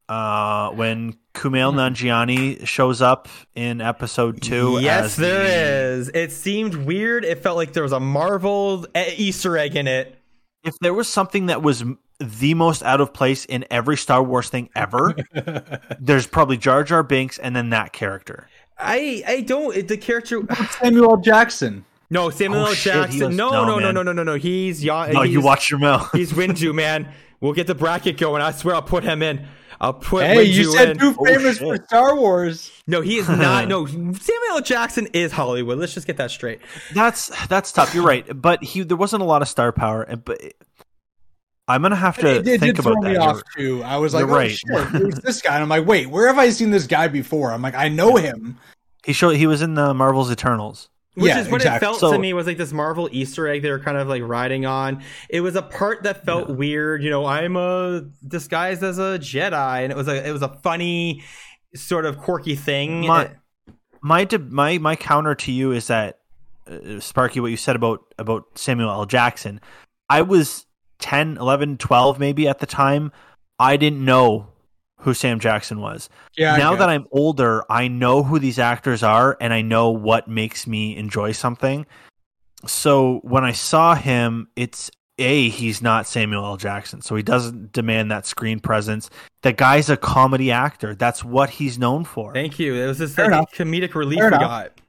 uh, 0.09 0.69
when 0.71 1.13
Kumail 1.33 1.71
Hmm. 1.71 1.79
Nanjiani 1.79 2.65
shows 2.65 3.01
up 3.01 3.27
in 3.55 3.81
episode 3.81 4.41
two. 4.41 4.79
Yes, 4.79 5.15
there 5.15 5.43
the- 5.43 5.99
is. 5.99 6.09
It 6.13 6.31
seemed 6.31 6.75
weird. 6.75 7.25
It 7.25 7.43
felt 7.43 7.57
like 7.57 7.73
there 7.73 7.83
was 7.83 7.91
a 7.91 7.99
Marvel 7.99 8.85
e- 8.95 9.15
Easter 9.17 9.57
egg 9.57 9.75
in 9.75 9.87
it. 9.87 10.16
If 10.67 10.77
there 10.79 10.93
was 10.93 11.07
something 11.07 11.45
that 11.47 11.61
was 11.63 11.83
the 12.19 12.53
most 12.53 12.83
out 12.83 12.99
of 13.01 13.13
place 13.13 13.45
in 13.45 13.63
every 13.71 13.95
Star 13.97 14.21
Wars 14.21 14.49
thing 14.49 14.69
ever, 14.75 15.15
there's 15.99 16.27
probably 16.27 16.57
Jar 16.57 16.83
Jar 16.83 17.03
Binks 17.03 17.37
and 17.37 17.55
then 17.55 17.69
that 17.69 17.93
character. 17.93 18.49
I 18.77 19.23
I 19.27 19.41
don't 19.41 19.87
the 19.87 19.97
character. 19.97 20.41
Samuel 20.81 21.17
Jackson. 21.17 21.85
No, 22.09 22.29
Samuel 22.29 22.63
Oh, 22.63 22.65
L. 22.67 22.73
shit, 22.73 22.93
Jackson. 22.93 23.27
was- 23.27 23.35
no, 23.35 23.49
no, 23.51 23.63
no, 23.65 23.79
no, 23.79 23.85
man. 23.85 23.95
no, 23.95 24.03
no, 24.03 24.11
no, 24.13 24.23
no. 24.23 24.35
He's 24.35 24.83
young. 24.83 25.15
Oh, 25.15 25.21
he's, 25.23 25.33
you 25.33 25.41
watch 25.41 25.69
your 25.69 25.79
mouth. 25.79 26.09
He's 26.13 26.31
Windu, 26.33 26.73
man. 26.75 27.11
We'll 27.41 27.53
get 27.53 27.67
the 27.67 27.75
bracket 27.75 28.17
going. 28.17 28.41
I 28.41 28.51
swear, 28.51 28.75
I'll 28.75 28.81
put 28.81 29.03
him 29.03 29.21
in. 29.21 29.45
I'll 29.79 29.93
put 29.93 30.25
Hey, 30.25 30.37
Windu 30.37 30.53
you 30.53 30.63
said 30.71 30.89
in. 30.91 30.97
too 30.99 31.15
Oh, 31.19 31.25
famous 31.25 31.57
shit. 31.57 31.67
for 31.79 31.83
Star 31.85 32.15
Wars. 32.15 32.71
No, 32.87 33.01
he 33.01 33.17
is 33.17 33.29
not. 33.29 33.67
No, 33.67 33.85
Samuel 33.85 34.15
L. 34.49 34.61
Jackson 34.61 35.07
is 35.13 35.31
Hollywood. 35.31 35.77
Let's 35.77 35.93
just 35.93 36.07
get 36.07 36.17
that 36.17 36.31
straight. 36.31 36.59
That's 36.93 37.27
that's 37.47 37.71
tough. 37.71 37.93
You're 37.93 38.03
right, 38.05 38.25
but 38.41 38.63
he 38.63 38.81
there 38.83 38.97
wasn't 38.97 39.21
a 39.21 39.25
lot 39.25 39.41
of 39.41 39.47
star 39.47 39.71
power. 39.71 40.01
and- 40.03 40.23
But 40.25 40.41
I'm 41.67 41.81
gonna 41.81 41.95
have 41.97 42.17
to 42.19 42.37
It 42.37 42.43
did, 42.45 42.59
think 42.61 42.75
did 42.77 42.81
throw 42.83 42.93
about 42.93 43.03
me 43.03 43.13
that. 43.13 43.21
off 43.21 43.41
too. 43.57 43.83
I 43.83 43.97
was 43.97 44.13
like, 44.13 44.23
oh 44.25 44.27
right. 44.29 44.51
shit, 44.51 44.77
who's 44.85 45.15
this 45.15 45.41
guy? 45.41 45.55
And 45.55 45.63
I'm 45.63 45.69
like, 45.69 45.85
wait, 45.85 46.07
where 46.09 46.27
have 46.27 46.37
I 46.37 46.49
seen 46.49 46.71
this 46.71 46.87
guy 46.87 47.07
before? 47.09 47.51
I'm 47.51 47.61
like, 47.61 47.75
I 47.75 47.89
know 47.89 48.15
him. 48.15 48.57
He 49.05 49.11
showed 49.13 49.35
he 49.35 49.47
was 49.47 49.61
in 49.61 49.73
the 49.75 49.93
Marvel's 49.93 50.31
Eternals. 50.31 50.89
Which 51.17 51.29
Yeah, 51.29 51.39
is 51.39 51.49
what 51.49 51.61
exactly. 51.61 51.77
it 51.77 51.79
felt 51.89 51.99
So- 51.99 52.11
to 52.13 52.19
me 52.19 52.31
was 52.33 52.45
like 52.45 52.57
this 52.57 52.71
Marvel 52.71 53.09
Easter 53.11 53.47
egg 53.47 53.63
they 53.63 53.71
were 53.71 53.79
kind 53.79 53.97
of 53.97 54.07
like 54.07 54.21
riding 54.23 54.67
on. 54.67 55.01
It 55.29 55.41
was 55.41 55.55
a 55.55 55.63
part 55.63 56.03
that 56.03 56.23
felt 56.23 56.49
weird. 56.49 57.01
You 57.01 57.09
know, 57.09 57.25
I'm 57.25 57.55
a 57.55 58.03
disguised 58.27 58.83
as 58.83 58.99
a 58.99 59.17
Jedi, 59.19 59.81
and 59.83 59.91
it 59.91 59.95
was 59.97 60.07
a 60.07 60.27
it 60.27 60.31
was 60.31 60.43
a 60.43 60.49
funny 60.61 61.23
sort 61.75 62.05
of 62.05 62.19
quirky 62.19 62.55
thing. 62.55 63.07
My- 63.07 63.31
my 64.01 64.27
my 64.49 64.77
my 64.77 64.95
counter 64.95 65.33
to 65.33 65.51
you 65.51 65.71
is 65.71 65.87
that 65.87 66.19
uh, 66.69 66.99
Sparky 66.99 67.39
what 67.39 67.49
you 67.49 67.57
said 67.57 67.75
about 67.75 68.01
about 68.19 68.43
Samuel 68.55 68.91
L 68.91 69.05
Jackson 69.07 69.59
I 70.09 70.21
was 70.21 70.65
10 70.99 71.37
11 71.37 71.77
12 71.77 72.19
maybe 72.19 72.47
at 72.47 72.59
the 72.59 72.67
time 72.67 73.11
I 73.59 73.75
didn't 73.75 74.05
know 74.05 74.49
who 74.99 75.13
Sam 75.13 75.39
Jackson 75.39 75.79
was 75.79 76.09
Yeah. 76.35 76.57
Now 76.57 76.75
that. 76.75 76.89
I'm 76.89 77.07
older 77.11 77.63
I 77.69 77.87
know 77.87 78.23
who 78.23 78.39
these 78.39 78.59
actors 78.59 79.03
are 79.03 79.37
and 79.39 79.53
I 79.53 79.61
know 79.61 79.89
what 79.91 80.27
makes 80.27 80.67
me 80.67 80.95
enjoy 80.97 81.31
something 81.31 81.85
so 82.65 83.19
when 83.23 83.43
I 83.43 83.51
saw 83.51 83.95
him 83.95 84.47
it's 84.55 84.89
a 85.19 85.49
he's 85.49 85.81
not 85.81 86.07
Samuel 86.07 86.45
L 86.45 86.57
Jackson 86.57 87.01
so 87.01 87.15
he 87.15 87.23
doesn't 87.23 87.71
demand 87.71 88.11
that 88.11 88.25
screen 88.25 88.59
presence 88.59 89.09
the 89.43 89.53
guy's 89.53 89.89
a 89.89 89.97
comedy 89.97 90.51
actor 90.51 90.95
that's 90.95 91.23
what 91.23 91.49
he's 91.51 91.77
known 91.77 92.03
for 92.03 92.33
Thank 92.33 92.59
you. 92.59 92.75
It 92.75 92.87
was 92.87 92.97
this 92.97 93.17
like, 93.17 93.27
enough. 93.27 93.51
comedic 93.53 93.93
relief 93.95 94.19
Fair 94.19 94.29
we 94.31 94.35
enough. 94.37 94.49
got. 94.49 94.81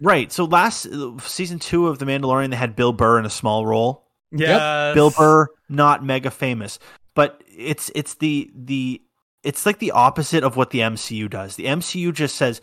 Right. 0.00 0.30
So 0.30 0.44
last 0.44 0.86
season 1.22 1.58
two 1.58 1.86
of 1.88 1.98
The 1.98 2.04
Mandalorian, 2.04 2.50
they 2.50 2.56
had 2.56 2.76
Bill 2.76 2.92
Burr 2.92 3.18
in 3.18 3.24
a 3.24 3.30
small 3.30 3.64
role. 3.64 4.04
Yeah, 4.30 4.92
Bill 4.92 5.10
Burr, 5.10 5.46
not 5.70 6.04
mega 6.04 6.30
famous, 6.30 6.78
but 7.14 7.42
it's 7.46 7.90
it's 7.94 8.14
the 8.16 8.50
the 8.54 9.00
it's 9.46 9.64
like 9.64 9.78
the 9.78 9.92
opposite 9.92 10.42
of 10.44 10.56
what 10.56 10.70
the 10.70 10.80
MCU 10.80 11.30
does. 11.30 11.56
The 11.56 11.64
MCU 11.66 12.12
just 12.12 12.34
says, 12.36 12.60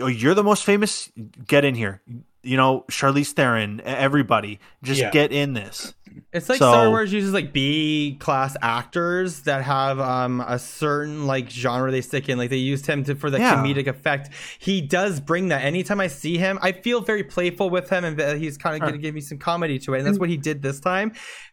"Oh, 0.00 0.06
you're 0.06 0.34
the 0.34 0.44
most 0.44 0.64
famous. 0.64 1.10
Get 1.46 1.64
in 1.64 1.74
here." 1.74 2.00
You 2.44 2.56
know, 2.56 2.84
Charlize 2.90 3.30
Theron, 3.32 3.80
everybody, 3.84 4.58
just 4.82 5.00
Yeah. 5.00 5.10
get 5.10 5.30
in 5.30 5.52
this. 5.52 5.94
It's 6.32 6.48
like 6.48 6.58
So- 6.58 6.72
Star 6.72 6.88
Wars 6.88 7.12
uses 7.12 7.32
like 7.32 7.52
B 7.52 8.16
class 8.18 8.56
actors 8.60 9.42
that 9.42 9.62
have 9.62 10.00
um 10.00 10.40
a 10.40 10.58
certain 10.58 11.26
like 11.26 11.48
genre 11.50 11.90
they 11.92 12.00
stick 12.00 12.28
in. 12.28 12.38
Like 12.38 12.50
they 12.50 12.56
used 12.56 12.86
him 12.86 13.04
to 13.04 13.14
for 13.14 13.30
the 13.30 13.38
Yeah. 13.38 13.54
comedic 13.56 13.86
effect. 13.86 14.30
He 14.58 14.80
does 14.80 15.20
bring 15.20 15.48
that. 15.48 15.62
Anytime 15.62 16.00
I 16.00 16.08
see 16.08 16.36
him, 16.36 16.58
I 16.62 16.72
feel 16.72 17.00
very 17.00 17.22
playful 17.22 17.70
with 17.70 17.88
him, 17.90 18.04
and 18.04 18.40
he's 18.42 18.58
kind 18.58 18.74
of 18.74 18.80
going 18.80 18.92
to 18.94 18.98
give 18.98 19.14
me 19.14 19.20
some 19.20 19.38
comedy 19.38 19.78
to 19.80 19.94
it. 19.94 19.98
And 19.98 20.06
that's 20.06 20.18
what 20.18 20.28
he 20.28 20.36
did 20.36 20.62
this 20.62 20.80
time 20.80 21.12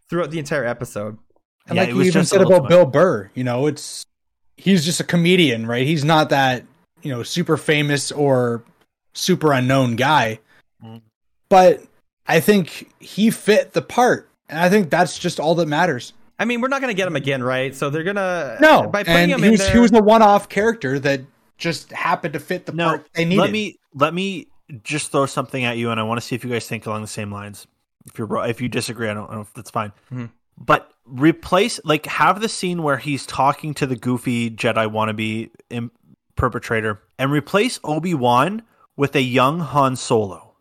throughout 0.10 0.32
the 0.32 0.40
entire 0.40 0.66
episode. 0.66 1.18
And 1.68 1.76
Yeah, 1.76 1.84
like 1.84 1.90
it 1.92 1.96
you 1.96 2.02
even 2.02 2.14
just 2.14 2.32
said 2.32 2.42
about 2.42 2.68
Bill 2.68 2.86
Burr, 2.88 3.30
you 3.36 3.44
know, 3.44 3.68
it's 3.68 4.08
he's 4.60 4.86
just 4.86 5.00
a 5.00 5.04
comedian, 5.04 5.66
right? 5.66 5.86
He's 5.86 6.04
not 6.04 6.30
that, 6.30 6.64
you 7.02 7.12
know, 7.12 7.24
super 7.24 7.58
famous 7.58 8.12
or 8.12 8.64
super 9.14 9.52
unknown 9.54 9.96
guy. 9.96 10.40
Mm. 10.84 11.02
But 11.50 11.84
I 12.28 12.40
think 12.40 12.92
he 13.00 13.32
fit 13.32 13.74
the 13.74 13.82
part. 13.82 14.30
And 14.50 14.60
I 14.60 14.70
think 14.70 14.90
that's 14.90 15.18
just 15.18 15.40
all 15.40 15.56
that 15.56 15.68
matters. 15.68 16.14
I 16.40 16.46
mean, 16.46 16.62
we're 16.62 16.70
not 16.70 16.82
going 16.82 16.92
to 16.92 16.96
get 16.98 17.08
him 17.08 17.16
again, 17.16 17.44
right? 17.44 17.76
So 17.76 17.90
they're 17.90 18.04
gonna 18.04 18.58
No. 18.62 18.88
by 18.88 19.04
putting 19.04 19.16
and 19.24 19.32
him 19.32 19.40
he 19.44 19.48
in 19.50 19.56
there. 19.56 19.72
he 19.74 19.78
was 19.80 19.92
a 19.92 20.02
one 20.02 20.22
off 20.22 20.48
character 20.50 20.98
that 21.00 21.22
just 21.58 21.92
happened 21.92 22.34
to 22.34 22.40
fit 22.40 22.66
the 22.66 22.72
No, 22.72 22.86
part 22.90 23.08
they 23.14 23.26
needed. 23.26 23.42
let 23.42 23.52
me 23.52 23.78
let 23.94 24.14
me 24.14 24.48
just 24.84 25.12
throw 25.12 25.26
something 25.26 25.64
at 25.66 25.78
you, 25.78 25.90
and 25.92 26.00
I 26.00 26.04
want 26.04 26.20
to 26.22 26.26
see 26.26 26.36
if 26.36 26.44
you 26.46 26.50
guys 26.50 26.66
think 26.68 26.86
along 26.86 27.02
the 27.02 27.08
same 27.08 27.32
lines. 27.32 27.68
If 28.06 28.18
you're 28.18 28.46
if 28.46 28.62
you 28.62 28.70
disagree, 28.70 29.10
I 29.10 29.14
don't 29.14 29.30
know 29.32 29.42
if 29.42 29.54
that's 29.54 29.70
fine. 29.72 29.92
Mhm. 30.14 30.30
But 30.58 30.90
replace 31.10 31.80
like 31.84 32.06
have 32.06 32.42
the 32.42 32.50
scene 32.50 32.84
where 32.84 32.98
he's 32.98 33.26
talking 33.26 33.74
to 33.76 33.86
the 33.86 33.96
goofy 33.96 34.50
Jedi 34.50 34.90
wannabe 34.92 35.50
im- 35.70 35.92
perpetrator, 36.36 37.02
and 37.20 37.32
replace 37.32 37.80
Obi 37.84 38.14
Wan 38.14 38.64
with 38.96 39.16
a 39.16 39.22
young 39.22 39.60
Han 39.60 39.96
Solo. 39.96 40.56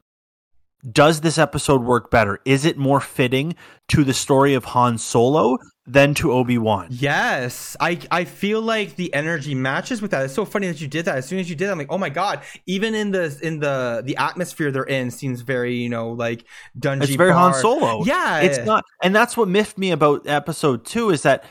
Does 0.91 1.23
this 1.23 1.39
episode 1.39 1.83
work 1.83 2.11
better? 2.11 2.41
Is 2.45 2.65
it 2.65 2.77
more 2.77 3.01
fitting 3.01 3.57
to 3.89 4.05
the 4.05 4.15
story 4.15 4.55
of 4.55 4.65
Han 4.67 4.99
Solo 4.99 5.59
than 5.89 6.15
to 6.15 6.33
Obi 6.33 6.59
Wan? 6.59 6.89
Yes, 6.91 7.77
I 7.81 7.99
I 8.11 8.25
feel 8.25 8.61
like 8.61 8.97
the 8.97 9.13
energy 9.15 9.55
matches 9.55 10.01
with 10.03 10.11
that. 10.13 10.25
It's 10.25 10.35
so 10.35 10.45
funny 10.45 10.69
that 10.69 10.81
you 10.81 10.89
did 10.89 11.07
that. 11.07 11.17
As 11.17 11.27
soon 11.27 11.39
as 11.39 11.51
you 11.51 11.57
did, 11.57 11.67
that, 11.67 11.73
I'm 11.73 11.79
like, 11.79 11.91
oh 11.91 11.99
my 11.99 12.11
god! 12.11 12.43
Even 12.67 12.95
in 12.95 13.11
the 13.11 13.37
in 13.43 13.59
the 13.59 14.03
the 14.05 14.17
atmosphere 14.17 14.71
they're 14.71 14.85
in 14.85 15.11
seems 15.11 15.41
very 15.41 15.75
you 15.75 15.89
know 15.89 16.11
like 16.11 16.45
dungeon. 16.79 17.09
It's 17.09 17.17
very 17.17 17.33
Han 17.33 17.55
Solo. 17.55 18.05
Yeah, 18.05 18.41
it's 18.41 18.59
not 18.65 18.85
and 19.03 19.15
that's 19.15 19.37
what 19.37 19.49
miffed 19.49 19.79
me 19.79 19.91
about 19.91 20.27
episode 20.27 20.85
two 20.85 21.11
is 21.11 21.23
that 21.23 21.45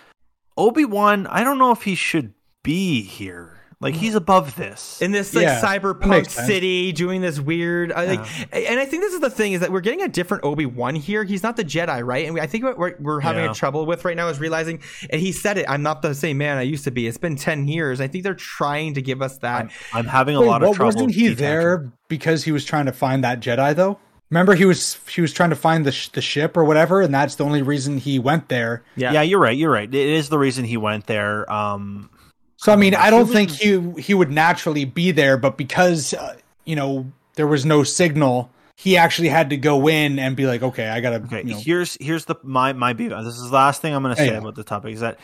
obi-wan 0.57 1.27
i 1.27 1.43
don't 1.43 1.57
know 1.57 1.71
if 1.71 1.83
he 1.83 1.95
should 1.95 2.33
be 2.63 3.01
here 3.01 3.56
like 3.79 3.93
he's 3.93 4.15
above 4.15 4.55
this. 4.55 4.99
In 5.01 5.11
this 5.11 5.35
like 5.35 5.43
Yeah, 5.43 5.61
cyberpunk 5.61 6.29
city 6.29 6.91
doing 6.91 7.21
this 7.21 7.39
weird 7.39 7.91
I 7.91 8.05
like 8.05 8.53
and 8.53 8.79
i 8.79 8.85
think 8.85 9.03
this 9.03 9.13
is 9.13 9.19
the 9.19 9.29
thing 9.29 9.53
is 9.53 9.61
that 9.61 9.71
we're 9.71 9.81
getting 9.81 10.01
a 10.01 10.07
different 10.07 10.43
obi-wan 10.43 10.95
here. 10.95 11.23
He's 11.23 11.43
not 11.43 11.57
the 11.57 11.63
jedi 11.63 12.03
right? 12.05 12.25
And 12.25 12.33
we, 12.33 12.41
i 12.41 12.47
think 12.47 12.63
what 12.63 12.77
we're, 12.77 12.95
we're 12.99 13.19
having 13.19 13.43
Yeah. 13.43 13.51
a 13.51 13.53
trouble 13.53 13.85
with 13.85 14.03
right 14.03 14.17
now 14.17 14.29
is 14.29 14.39
realizing 14.39 14.81
and 15.11 15.21
he 15.21 15.31
said 15.31 15.57
it 15.59 15.65
i'm 15.69 15.83
not 15.83 16.01
the 16.01 16.15
same 16.15 16.37
man 16.39 16.57
i 16.57 16.63
used 16.63 16.85
to 16.85 16.91
be. 16.91 17.05
It's 17.07 17.17
been 17.19 17.35
10 17.35 17.67
years. 17.67 18.01
I 18.01 18.07
think 18.07 18.23
they're 18.23 18.33
trying 18.33 18.95
to 18.95 19.01
give 19.01 19.21
us 19.21 19.37
that 19.39 19.65
I'm, 19.65 19.69
I'm 19.93 20.05
having 20.05 20.35
a 20.35 20.41
Wait, 20.41 20.47
lot 20.47 20.63
of 20.63 20.69
what, 20.69 20.75
trouble 20.75 20.93
wasn't 20.95 21.13
he 21.13 21.29
detaching. 21.29 21.37
there 21.45 21.91
because 22.07 22.43
he 22.45 22.51
was 22.51 22.65
trying 22.65 22.87
to 22.87 22.91
find 22.93 23.23
that 23.23 23.41
Jedi 23.41 23.75
though? 23.75 23.99
Remember 24.29 24.55
he 24.55 24.65
was 24.65 24.97
he 25.09 25.21
was 25.21 25.31
trying 25.31 25.51
to 25.51 25.55
find 25.55 25.85
the 25.85 25.91
sh- 25.91 26.09
the 26.09 26.19
ship 26.21 26.57
or 26.57 26.65
whatever, 26.65 26.99
and 27.01 27.13
that's 27.13 27.35
the 27.35 27.45
only 27.45 27.61
reason 27.61 27.97
he 27.97 28.19
went 28.19 28.49
there. 28.49 28.83
yeah, 28.97 29.13
yeah 29.13 29.21
you're 29.21 29.39
right 29.39 29.55
you're 29.57 29.71
right. 29.71 29.87
It 29.87 29.95
is 29.95 30.27
the 30.29 30.37
reason 30.37 30.65
he 30.65 30.75
went 30.77 31.05
there 31.07 31.49
um 31.51 32.09
So 32.57 32.71
I 32.73 32.75
mean, 32.75 32.95
I 32.95 33.09
don't 33.09 33.27
think 33.27 33.51
he 33.51 33.79
he 34.01 34.13
would 34.13 34.31
naturally 34.31 34.85
be 34.85 35.11
there, 35.11 35.37
but 35.37 35.57
because 35.57 36.13
uh, 36.13 36.35
you 36.65 36.75
know 36.75 37.11
there 37.35 37.47
was 37.47 37.65
no 37.65 37.83
signal, 37.83 38.49
he 38.75 38.97
actually 38.97 39.29
had 39.29 39.49
to 39.51 39.57
go 39.57 39.87
in 39.87 40.17
and 40.19 40.35
be 40.35 40.47
like, 40.47 40.63
okay, 40.63 40.87
I 40.89 40.99
gotta. 40.99 41.17
okay 41.17 41.43
you 41.43 41.51
know, 41.53 41.59
here's 41.59 41.97
here's 42.01 42.25
the 42.25 42.35
my 42.43 42.73
my 42.73 42.93
view 42.93 43.09
this 43.09 43.35
is 43.37 43.49
the 43.49 43.55
last 43.55 43.81
thing 43.81 43.93
i'm 43.93 44.01
going 44.03 44.15
to 44.15 44.21
say 44.21 44.27
Yeah. 44.31 44.39
about 44.39 44.55
the 44.55 44.63
topic 44.63 44.93
is 44.93 45.01
that 45.01 45.19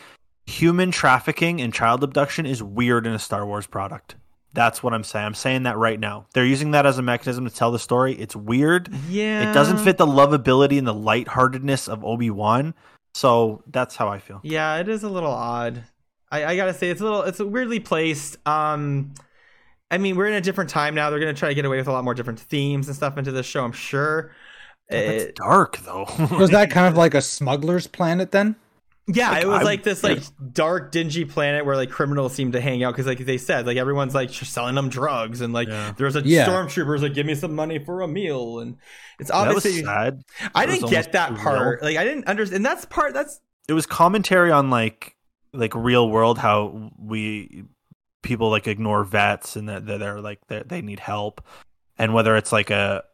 human 0.46 0.90
trafficking 0.90 1.60
and 1.60 1.72
child 1.74 2.04
abduction 2.04 2.46
is 2.46 2.62
weird 2.62 3.06
in 3.06 3.12
a 3.12 3.18
star 3.18 3.46
wars 3.46 3.66
product 3.66 4.14
that's 4.52 4.82
what 4.82 4.92
i'm 4.92 5.02
saying 5.02 5.24
i'm 5.26 5.34
saying 5.34 5.62
that 5.64 5.76
right 5.78 5.98
now 5.98 6.26
they're 6.34 6.44
using 6.44 6.72
that 6.72 6.84
as 6.86 6.98
a 6.98 7.02
mechanism 7.02 7.44
to 7.48 7.54
tell 7.54 7.72
the 7.72 7.78
story 7.78 8.14
it's 8.14 8.36
weird 8.36 8.88
yeah 9.08 9.50
It 9.50 9.54
doesn't 9.54 9.78
fit 9.78 9.96
the 9.96 10.06
lovability 10.06 10.76
and 10.78 10.86
the 10.86 10.94
lightheartedness 10.94 11.88
of 11.88 12.04
Obi 12.04 12.30
Wan. 12.30 12.74
So 13.14 13.62
that's 13.70 13.94
how 13.96 14.08
I 14.08 14.18
feel. 14.18 14.40
Yeah, 14.42 14.76
it 14.78 14.88
is 14.88 15.02
a 15.04 15.08
little 15.08 15.30
odd. 15.30 15.84
I, 16.42 16.50
I 16.50 16.56
gotta 16.56 16.74
say, 16.74 16.90
it's 16.90 17.00
a 17.00 17.04
little, 17.04 17.22
it's 17.22 17.40
a 17.40 17.46
weirdly 17.46 17.80
placed. 17.80 18.36
Um, 18.46 19.14
I 19.90 19.98
mean, 19.98 20.16
we're 20.16 20.26
in 20.26 20.34
a 20.34 20.40
different 20.40 20.70
time 20.70 20.94
now. 20.94 21.10
They're 21.10 21.20
gonna 21.20 21.34
try 21.34 21.48
to 21.50 21.54
get 21.54 21.64
away 21.64 21.76
with 21.78 21.88
a 21.88 21.92
lot 21.92 22.04
more 22.04 22.14
different 22.14 22.40
themes 22.40 22.88
and 22.88 22.96
stuff 22.96 23.16
into 23.18 23.32
this 23.32 23.46
show. 23.46 23.64
I'm 23.64 23.72
sure. 23.72 24.32
That's 24.90 25.24
It- 25.24 25.36
dark 25.36 25.78
though. 25.78 26.06
was 26.38 26.50
that 26.50 26.70
kind 26.70 26.86
of 26.86 26.96
like 26.96 27.14
a 27.14 27.22
smuggler's 27.22 27.86
planet 27.86 28.32
then? 28.32 28.56
yeah, 29.06 29.30
Like, 29.32 29.42
it 29.42 29.46
was 29.46 29.60
I- 29.60 29.64
like 29.64 29.82
this 29.82 30.02
like 30.02 30.22
dark, 30.52 30.90
dingy 30.90 31.24
planet 31.26 31.64
where 31.66 31.76
like 31.76 31.90
criminals 31.90 32.34
seem 32.34 32.52
to 32.52 32.60
hang 32.60 32.82
out 32.82 32.92
because 32.94 33.06
like 33.06 33.18
they 33.18 33.36
said, 33.38 33.66
like 33.66 33.76
everyone's 33.76 34.14
like 34.14 34.30
selling 34.30 34.74
them 34.74 34.88
drugs 34.88 35.40
and 35.42 35.52
like 35.52 35.68
Yeah. 35.68 35.92
there's 35.96 36.16
a 36.16 36.22
Yeah. 36.22 36.46
stormtroopers 36.48 37.02
like 37.02 37.12
give 37.14 37.26
me 37.26 37.34
some 37.34 37.54
money 37.54 37.78
for 37.78 38.00
a 38.00 38.08
meal 38.08 38.60
and 38.60 38.76
it's 39.20 39.30
that 39.30 39.46
was 39.48 39.56
obviously 39.56 39.82
sad. 39.84 40.22
I 40.54 40.64
That 40.66 40.72
was 40.72 40.78
didn't 40.80 40.90
get 40.90 41.12
that 41.12 41.36
part. 41.36 41.80
real. 41.82 41.90
Like 41.90 41.98
I 41.98 42.04
didn't 42.04 42.26
understand. 42.26 42.56
And 42.56 42.64
that's 42.66 42.84
part. 42.86 43.12
That's 43.14 43.40
It 43.68 43.74
was 43.74 43.84
commentary 43.86 44.50
on 44.50 44.70
like 44.70 45.14
like 45.54 45.74
real 45.74 46.08
world 46.08 46.38
how 46.38 46.90
we 46.98 47.64
people 48.22 48.50
like 48.50 48.66
ignore 48.66 49.04
vets 49.04 49.56
and 49.56 49.68
that 49.68 49.86
that 49.86 50.00
they're 50.00 50.20
like 50.20 50.40
they 50.48 50.62
they 50.66 50.82
need 50.82 51.00
help, 51.00 51.44
and 51.98 52.12
whether 52.12 52.36
it's 52.36 52.52
like 52.52 52.70
a 52.70 53.04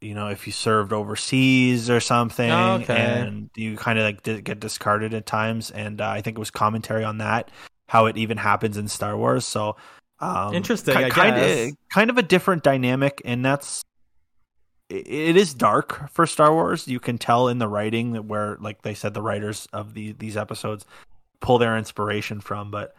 you 0.00 0.14
know 0.14 0.28
if 0.28 0.46
you 0.46 0.52
served 0.52 0.92
overseas 0.92 1.88
or 1.88 2.00
something 2.00 2.50
Okay. 2.50 2.94
and 2.94 3.50
you 3.56 3.76
kind 3.76 3.98
of 3.98 4.04
like 4.04 4.44
get 4.44 4.60
discarded 4.60 5.14
at 5.14 5.24
times 5.24 5.70
and 5.70 6.02
uh, 6.02 6.08
i 6.10 6.20
think 6.20 6.36
it 6.36 6.38
was 6.38 6.50
commentary 6.50 7.02
on 7.02 7.16
that 7.16 7.50
how 7.88 8.06
it 8.06 8.16
even 8.16 8.36
happens 8.36 8.76
in 8.76 8.88
Star 8.88 9.16
Wars. 9.16 9.44
So 9.44 9.76
um, 10.18 10.54
interesting. 10.54 10.94
Kind 11.10 11.36
of 11.36 11.76
kind 11.92 12.10
of 12.10 12.18
a 12.18 12.22
different 12.22 12.62
dynamic, 12.62 13.20
and 13.24 13.44
that's 13.44 13.82
it 14.88 15.36
is 15.36 15.52
dark 15.52 16.10
for 16.10 16.26
Star 16.26 16.52
Wars. 16.52 16.88
You 16.88 17.00
can 17.00 17.18
tell 17.18 17.48
in 17.48 17.58
the 17.58 17.68
writing 17.68 18.12
that 18.12 18.24
where, 18.24 18.56
like 18.60 18.82
they 18.82 18.94
said, 18.94 19.14
the 19.14 19.22
writers 19.22 19.66
of 19.72 19.94
the, 19.94 20.12
these 20.12 20.36
episodes 20.36 20.86
pull 21.46 21.58
their 21.58 21.78
inspiration 21.78 22.40
from. 22.40 22.72
But 22.72 22.96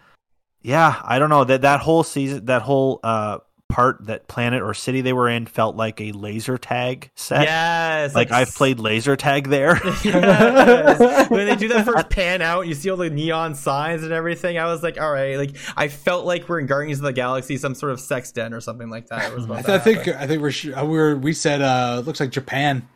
yeah, 0.61 1.01
I 1.03 1.19
don't 1.19 1.29
know 1.29 1.43
that 1.43 1.61
that 1.63 1.81
whole 1.81 2.03
season, 2.03 2.45
that 2.45 2.61
whole 2.61 3.01
uh, 3.03 3.39
part 3.67 4.05
that 4.05 4.29
planet 4.29 4.63
or 4.63 4.73
city 4.73 5.01
they 5.01 5.11
were 5.11 5.27
in 5.27 5.45
felt 5.45 5.75
like 5.75 5.99
a 5.99 6.13
laser 6.13 6.57
tag 6.57 7.11
set. 7.13 7.43
Yes, 7.43 8.15
like, 8.15 8.29
like 8.29 8.47
I've 8.47 8.55
played 8.55 8.79
laser 8.79 9.17
tag 9.17 9.49
there. 9.49 9.81
yes. 10.03 11.29
when 11.29 11.45
they 11.45 11.57
do 11.57 11.67
that 11.67 11.85
first 11.85 12.09
pan 12.09 12.41
out, 12.41 12.67
you 12.67 12.73
see 12.73 12.89
all 12.89 12.95
the 12.95 13.09
neon 13.09 13.53
signs 13.53 14.03
and 14.03 14.13
everything. 14.13 14.57
I 14.57 14.67
was 14.67 14.81
like, 14.81 14.97
all 14.97 15.11
right, 15.11 15.35
like 15.35 15.57
I 15.75 15.89
felt 15.89 16.25
like 16.25 16.47
we're 16.47 16.61
in 16.61 16.67
Guardians 16.67 16.99
of 16.99 17.03
the 17.03 17.11
Galaxy, 17.11 17.57
some 17.57 17.75
sort 17.75 17.91
of 17.91 17.99
sex 17.99 18.31
den 18.31 18.53
or 18.53 18.61
something 18.61 18.89
like 18.89 19.07
that. 19.07 19.33
I, 19.51 19.75
I 19.75 19.79
think 19.79 20.07
I 20.07 20.25
think 20.25 20.41
we're 20.41 20.85
we're 20.85 21.15
we 21.17 21.33
said 21.33 21.61
uh 21.61 22.01
looks 22.05 22.21
like 22.21 22.31
Japan. 22.31 22.87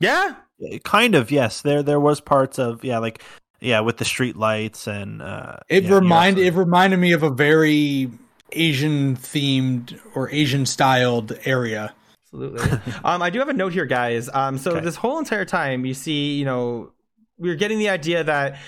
Yeah, 0.00 0.36
kind 0.82 1.14
of 1.14 1.30
yes. 1.30 1.60
There 1.60 1.82
there 1.82 2.00
was 2.00 2.22
parts 2.22 2.58
of 2.58 2.82
yeah 2.84 3.00
like 3.00 3.22
yeah 3.64 3.80
with 3.80 3.96
the 3.96 4.04
street 4.04 4.36
lights 4.36 4.86
and 4.86 5.22
uh 5.22 5.56
it 5.68 5.84
yeah, 5.84 5.94
reminded 5.94 6.46
it 6.46 6.54
reminded 6.54 6.98
me 6.98 7.12
of 7.12 7.22
a 7.22 7.30
very 7.30 8.10
Asian 8.54 9.16
themed 9.16 9.98
or 10.14 10.30
Asian 10.30 10.66
styled 10.66 11.36
area. 11.44 11.94
Absolutely. 12.32 12.92
um, 13.04 13.22
I 13.22 13.30
do 13.30 13.38
have 13.38 13.48
a 13.48 13.52
note 13.52 13.72
here, 13.72 13.86
guys. 13.86 14.28
Um, 14.32 14.58
so 14.58 14.72
okay. 14.72 14.80
this 14.80 14.96
whole 14.96 15.18
entire 15.18 15.44
time, 15.44 15.84
you 15.84 15.94
see, 15.94 16.34
you 16.34 16.44
know, 16.44 16.92
we're 17.36 17.56
getting 17.56 17.78
the 17.78 17.88
idea 17.88 18.22
that 18.22 18.58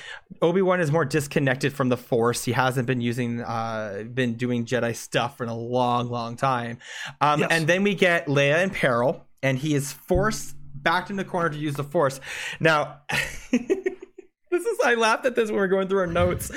Obi 0.43 0.61
Wan 0.61 0.81
is 0.81 0.91
more 0.91 1.05
disconnected 1.05 1.73
from 1.73 1.89
the 1.89 1.97
Force. 1.97 2.45
He 2.45 2.53
hasn't 2.53 2.87
been 2.87 3.01
using, 3.01 3.41
uh, 3.41 4.05
been 4.13 4.35
doing 4.35 4.67
Jedi 4.67 4.95
stuff 4.95 5.37
for 5.37 5.45
a 5.45 5.55
long, 5.55 6.11
long 6.11 6.37
time. 6.37 6.79
Um, 7.21 7.41
yes. 7.41 7.49
and 7.53 7.67
then 7.67 7.85
we 7.85 7.95
get 7.95 8.27
Leia 8.27 8.63
in 8.63 8.71
peril, 8.71 9.25
and 9.43 9.57
he 9.57 9.75
is 9.75 9.93
forced 9.93 10.57
back 10.75 11.11
in 11.11 11.17
the 11.17 11.25
corner 11.25 11.49
to 11.49 11.57
use 11.57 11.75
the 11.75 11.85
Force. 11.85 12.21
Now. 12.61 13.03
this 14.57 14.67
is 14.67 14.79
I 14.85 14.95
laughed 14.95 15.27
at 15.27 15.35
this 15.35 15.51
when 15.51 15.57
we 15.57 15.65
are 15.65 15.69
going 15.69 15.89
through 15.89 16.01
our 16.01 16.07
notes. 16.07 16.51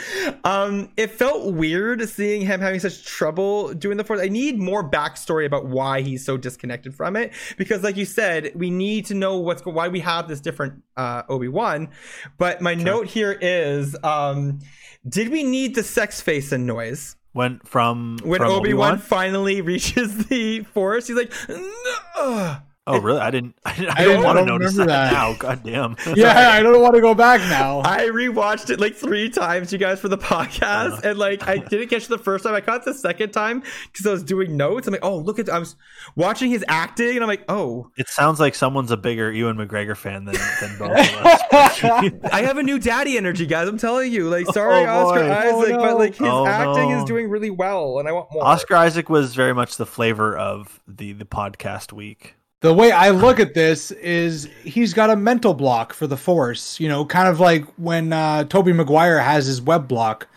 Um, 0.43 0.89
it 0.95 1.11
felt 1.11 1.53
weird 1.53 2.07
seeing 2.07 2.41
him 2.41 2.61
having 2.61 2.79
such 2.79 3.05
trouble 3.05 3.73
doing 3.73 3.97
the 3.97 4.03
force. 4.03 4.21
I 4.21 4.29
need 4.29 4.57
more 4.57 4.89
backstory 4.89 5.45
about 5.45 5.65
why 5.65 6.01
he's 6.01 6.25
so 6.25 6.37
disconnected 6.37 6.95
from 6.95 7.15
it 7.15 7.33
because, 7.57 7.83
like 7.83 7.97
you 7.97 8.05
said, 8.05 8.51
we 8.55 8.69
need 8.69 9.05
to 9.07 9.13
know 9.13 9.37
what's 9.37 9.65
why 9.65 9.89
we 9.89 9.99
have 9.99 10.27
this 10.27 10.39
different 10.39 10.81
uh, 10.95 11.23
Obi 11.27 11.47
Wan. 11.47 11.89
But 12.37 12.61
my 12.61 12.75
note 12.75 13.07
here 13.07 13.37
is: 13.39 13.95
um, 14.03 14.59
Did 15.07 15.29
we 15.29 15.43
need 15.43 15.75
the 15.75 15.83
sex 15.83 16.21
face 16.21 16.51
and 16.51 16.65
noise? 16.65 17.15
When 17.33 17.59
from 17.59 18.17
when 18.23 18.41
Obi 18.41 18.73
Wan 18.73 18.97
finally 18.97 19.61
reaches 19.61 20.27
the 20.27 20.61
Force, 20.63 21.07
he's 21.07 21.17
like. 21.17 21.33
No! 21.47 22.57
Oh, 22.89 22.99
really? 22.99 23.19
I 23.19 23.29
didn't. 23.29 23.55
I 23.65 23.75
didn't, 23.75 23.91
I 23.91 24.03
didn't 24.03 24.23
want 24.23 24.39
to 24.39 24.45
notice 24.45 24.75
that, 24.75 24.87
that, 24.87 25.13
now. 25.13 25.33
God 25.33 25.63
damn. 25.63 25.95
Yeah, 26.15 26.49
I 26.49 26.63
don't 26.63 26.81
want 26.81 26.95
to 26.95 27.01
go 27.01 27.13
back 27.13 27.39
now. 27.41 27.81
I 27.85 28.07
rewatched 28.07 28.71
it 28.71 28.79
like 28.79 28.95
three 28.95 29.29
times, 29.29 29.71
you 29.71 29.77
guys, 29.77 29.99
for 29.99 30.07
the 30.07 30.17
podcast, 30.17 31.05
uh, 31.05 31.09
and 31.09 31.19
like 31.19 31.47
I 31.47 31.57
didn't 31.57 31.89
catch 31.89 32.07
the 32.07 32.17
first 32.17 32.43
time. 32.43 32.55
I 32.55 32.61
caught 32.61 32.83
the 32.83 32.95
second 32.95 33.31
time 33.31 33.61
because 33.91 34.07
I 34.07 34.11
was 34.11 34.23
doing 34.23 34.57
notes. 34.57 34.87
I'm 34.87 34.93
like, 34.93 35.05
oh, 35.05 35.17
look 35.17 35.37
at. 35.37 35.49
I 35.49 35.59
was 35.59 35.75
watching 36.15 36.49
his 36.49 36.65
acting, 36.67 37.11
and 37.11 37.21
I'm 37.21 37.27
like, 37.27 37.45
oh. 37.47 37.91
It 37.95 38.09
sounds 38.09 38.39
like 38.39 38.55
someone's 38.55 38.89
a 38.89 38.97
bigger 38.97 39.31
Ewan 39.31 39.55
McGregor 39.55 39.95
fan 39.95 40.25
than, 40.25 40.35
than 40.59 40.77
both 40.79 40.97
of 40.97 41.25
us. 41.25 42.23
I 42.33 42.41
have 42.41 42.57
a 42.57 42.63
new 42.63 42.79
daddy 42.79 43.17
energy, 43.17 43.45
guys. 43.45 43.67
I'm 43.67 43.77
telling 43.77 44.11
you. 44.11 44.29
Like, 44.29 44.47
sorry, 44.47 44.85
oh, 44.85 45.07
Oscar 45.07 45.19
boy. 45.19 45.31
Isaac, 45.31 45.73
oh, 45.73 45.77
no. 45.77 45.77
but 45.77 45.97
like 45.97 46.15
his 46.15 46.27
oh, 46.27 46.47
acting 46.47 46.89
no. 46.89 46.99
is 46.99 47.05
doing 47.05 47.29
really 47.29 47.51
well, 47.51 47.99
and 47.99 48.07
I 48.07 48.13
want 48.13 48.31
more. 48.33 48.43
Oscar 48.43 48.75
Isaac 48.75 49.09
was 49.09 49.35
very 49.35 49.53
much 49.53 49.77
the 49.77 49.85
flavor 49.85 50.35
of 50.35 50.79
the 50.87 51.13
the 51.13 51.25
podcast 51.25 51.93
week 51.93 52.35
the 52.61 52.73
way 52.73 52.91
I 52.91 53.09
look 53.11 53.39
at 53.39 53.53
this 53.53 53.91
is 53.91 54.49
he's 54.63 54.93
got 54.93 55.09
a 55.09 55.15
mental 55.15 55.53
block 55.53 55.93
for 55.93 56.07
the 56.07 56.17
Force. 56.17 56.79
You 56.79 56.89
know, 56.89 57.05
kind 57.05 57.27
of 57.27 57.39
like 57.39 57.65
when 57.77 58.11
uh, 58.11 58.43
Tobey 58.45 58.73
Maguire 58.73 59.19
has 59.19 59.45
his 59.45 59.61
web 59.61 59.87
block. 59.87 60.27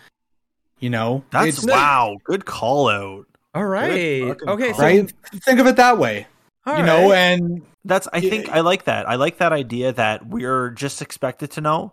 You 0.78 0.90
know, 0.90 1.24
that's 1.30 1.64
wow, 1.64 2.16
good 2.24 2.44
call 2.44 2.88
out. 2.88 3.26
All 3.54 3.66
right, 3.66 4.35
okay, 4.48 4.72
so 4.72 4.82
right? 4.82 5.12
think 5.44 5.61
of 5.61 5.66
it 5.66 5.76
that 5.76 5.98
way. 5.98 6.26
All 6.64 6.74
you 6.74 6.80
right. 6.80 6.87
know, 6.87 7.12
and 7.12 7.62
that's 7.85 8.08
I 8.12 8.20
think 8.20 8.48
I 8.48 8.61
like 8.61 8.85
that. 8.85 9.08
I 9.08 9.16
like 9.16 9.38
that 9.38 9.52
idea 9.52 9.92
that 9.92 10.26
we're 10.26 10.70
just 10.70 11.02
expected 11.02 11.50
to 11.52 11.61
know. 11.61 11.92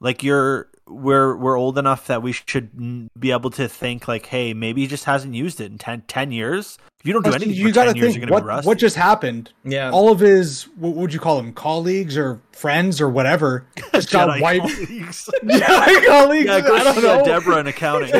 Like 0.00 0.22
you're 0.22 0.68
we're 0.88 1.36
we're 1.36 1.58
old 1.58 1.78
enough 1.78 2.06
that 2.06 2.22
we 2.22 2.32
should 2.32 3.10
be 3.18 3.32
able 3.32 3.50
to 3.50 3.68
think 3.68 4.06
like, 4.06 4.26
hey, 4.26 4.54
maybe 4.54 4.82
he 4.82 4.86
just 4.86 5.04
hasn't 5.04 5.34
used 5.34 5.60
it 5.60 5.70
in 5.70 5.78
10, 5.78 6.02
10 6.02 6.32
years. 6.32 6.78
If 7.00 7.06
you 7.06 7.12
don't 7.12 7.24
do 7.24 7.32
anything, 7.32 7.54
you 7.54 7.72
got 7.72 7.92
to 7.94 8.00
think 8.00 8.30
what, 8.30 8.64
what 8.64 8.78
just 8.78 8.96
happened. 8.96 9.52
Yeah, 9.64 9.90
all 9.90 10.10
of 10.10 10.20
his 10.20 10.64
what 10.76 10.94
would 10.94 11.12
you 11.12 11.20
call 11.20 11.36
them, 11.36 11.52
colleagues 11.52 12.16
or 12.16 12.40
friends 12.52 13.00
or 13.00 13.08
whatever, 13.08 13.66
just 13.92 14.10
got 14.10 14.40
wiped. 14.40 14.66
Colleagues. 14.66 15.30
Jedi 15.44 16.06
colleagues. 16.06 16.46
Yeah, 16.46 16.60
go 16.60 16.76
I 16.76 16.84
don't 16.84 17.02
know. 17.02 17.24
Deborah 17.24 17.58
in 17.58 17.66
accounting. 17.66 18.10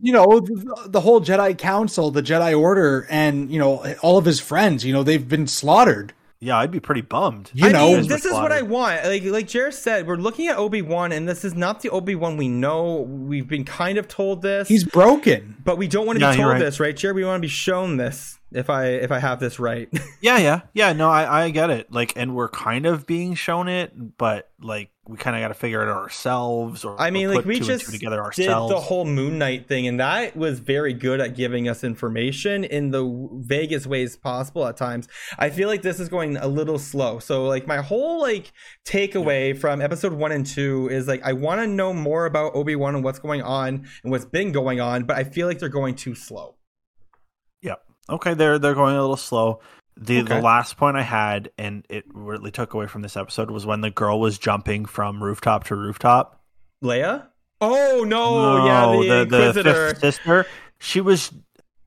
you 0.00 0.12
know 0.12 0.40
the, 0.40 0.86
the 0.86 1.00
whole 1.00 1.20
Jedi 1.20 1.56
Council, 1.58 2.10
the 2.10 2.22
Jedi 2.22 2.58
Order, 2.58 3.06
and 3.10 3.50
you 3.50 3.58
know 3.58 3.84
all 4.02 4.18
of 4.18 4.24
his 4.24 4.40
friends. 4.40 4.84
You 4.84 4.92
know 4.92 5.02
they've 5.02 5.28
been 5.28 5.46
slaughtered. 5.46 6.12
Yeah, 6.46 6.58
I'd 6.58 6.70
be 6.70 6.78
pretty 6.78 7.00
bummed. 7.00 7.50
You 7.54 7.66
I 7.66 7.72
know, 7.72 7.96
mean, 7.96 8.06
this 8.06 8.24
is 8.24 8.32
what 8.32 8.52
I 8.52 8.62
want. 8.62 9.04
Like 9.04 9.24
like 9.24 9.48
Jared 9.48 9.74
said, 9.74 10.06
we're 10.06 10.14
looking 10.14 10.46
at 10.46 10.56
Obi 10.56 10.80
Wan, 10.80 11.10
and 11.10 11.28
this 11.28 11.44
is 11.44 11.54
not 11.54 11.80
the 11.80 11.90
Obi 11.90 12.14
Wan 12.14 12.36
we 12.36 12.46
know. 12.46 13.00
We've 13.00 13.48
been 13.48 13.64
kind 13.64 13.98
of 13.98 14.06
told 14.06 14.42
this. 14.42 14.68
He's 14.68 14.84
broken, 14.84 15.56
but 15.64 15.76
we 15.76 15.88
don't 15.88 16.06
want 16.06 16.20
to 16.20 16.24
yeah, 16.24 16.30
be 16.30 16.36
told 16.36 16.50
right. 16.50 16.58
this, 16.60 16.78
right, 16.78 16.96
Jared? 16.96 17.16
We 17.16 17.24
want 17.24 17.38
to 17.38 17.42
be 17.42 17.48
shown 17.48 17.96
this. 17.96 18.35
If 18.56 18.70
I 18.70 18.86
if 18.86 19.12
I 19.12 19.18
have 19.18 19.40
this 19.40 19.58
right. 19.58 19.88
yeah, 20.20 20.38
yeah, 20.38 20.60
yeah. 20.74 20.92
No, 20.92 21.08
I 21.08 21.44
I 21.44 21.50
get 21.50 21.70
it. 21.70 21.92
Like, 21.92 22.12
and 22.16 22.34
we're 22.34 22.48
kind 22.48 22.86
of 22.86 23.06
being 23.06 23.34
shown 23.34 23.68
it, 23.68 24.16
but 24.16 24.50
like 24.60 24.90
we 25.08 25.16
kind 25.16 25.36
of 25.36 25.42
got 25.42 25.48
to 25.48 25.54
figure 25.54 25.82
it 25.82 25.88
out 25.88 25.96
ourselves 25.96 26.84
or 26.84 27.00
i 27.00 27.10
mean 27.10 27.32
like 27.32 27.44
we 27.44 27.60
just 27.60 27.90
together 27.90 28.22
ourselves. 28.22 28.70
did 28.70 28.76
the 28.76 28.80
whole 28.80 29.04
moon 29.04 29.38
knight 29.38 29.68
thing 29.68 29.86
and 29.86 30.00
that 30.00 30.36
was 30.36 30.58
very 30.58 30.92
good 30.92 31.20
at 31.20 31.36
giving 31.36 31.68
us 31.68 31.84
information 31.84 32.64
in 32.64 32.90
the 32.90 33.04
vaguest 33.34 33.86
ways 33.86 34.16
possible 34.16 34.66
at 34.66 34.76
times 34.76 35.08
i 35.38 35.50
feel 35.50 35.68
like 35.68 35.82
this 35.82 36.00
is 36.00 36.08
going 36.08 36.36
a 36.38 36.46
little 36.46 36.78
slow 36.78 37.18
so 37.18 37.46
like 37.46 37.66
my 37.66 37.78
whole 37.78 38.20
like 38.20 38.52
takeaway 38.84 39.52
yeah. 39.52 39.60
from 39.60 39.80
episode 39.80 40.12
one 40.12 40.32
and 40.32 40.46
two 40.46 40.88
is 40.90 41.06
like 41.06 41.22
i 41.22 41.32
want 41.32 41.60
to 41.60 41.66
know 41.66 41.92
more 41.92 42.26
about 42.26 42.54
obi-wan 42.54 42.94
and 42.94 43.04
what's 43.04 43.18
going 43.18 43.42
on 43.42 43.86
and 44.02 44.10
what's 44.10 44.24
been 44.24 44.52
going 44.52 44.80
on 44.80 45.04
but 45.04 45.16
i 45.16 45.24
feel 45.24 45.46
like 45.46 45.58
they're 45.58 45.68
going 45.68 45.94
too 45.94 46.14
slow 46.14 46.56
yeah 47.62 47.74
okay 48.08 48.34
they're 48.34 48.58
they're 48.58 48.74
going 48.74 48.96
a 48.96 49.00
little 49.00 49.16
slow 49.16 49.60
the 49.96 50.20
okay. 50.20 50.34
the 50.34 50.40
last 50.40 50.76
point 50.76 50.96
I 50.96 51.02
had, 51.02 51.50
and 51.56 51.84
it 51.88 52.04
really 52.12 52.50
took 52.50 52.74
away 52.74 52.86
from 52.86 53.02
this 53.02 53.16
episode, 53.16 53.50
was 53.50 53.64
when 53.64 53.80
the 53.80 53.90
girl 53.90 54.20
was 54.20 54.38
jumping 54.38 54.84
from 54.84 55.22
rooftop 55.22 55.64
to 55.64 55.76
rooftop. 55.76 56.40
Leia? 56.84 57.28
Oh 57.60 58.04
no! 58.06 58.58
no 58.58 59.02
yeah, 59.02 59.08
the, 59.08 59.24
the 59.24 59.36
Inquisitor 59.36 59.92
the 59.94 60.00
sister. 60.00 60.46
She 60.78 61.00
was 61.00 61.32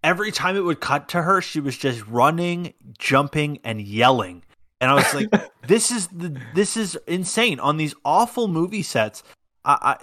every 0.03 0.31
time 0.31 0.55
it 0.55 0.61
would 0.61 0.79
cut 0.79 1.09
to 1.09 1.21
her, 1.21 1.41
she 1.41 1.59
was 1.59 1.77
just 1.77 2.05
running, 2.07 2.73
jumping, 2.97 3.59
and 3.63 3.79
yelling. 3.79 4.43
And 4.81 4.89
I 4.89 4.95
was 4.95 5.13
like, 5.13 5.29
"This 5.67 5.91
is 5.91 6.07
the 6.07 6.35
this 6.55 6.75
is 6.75 6.97
insane." 7.05 7.59
On 7.59 7.77
these 7.77 7.93
awful 8.03 8.47
movie 8.47 8.81
sets, 8.81 9.21
I, 9.63 9.77
I 9.81 9.97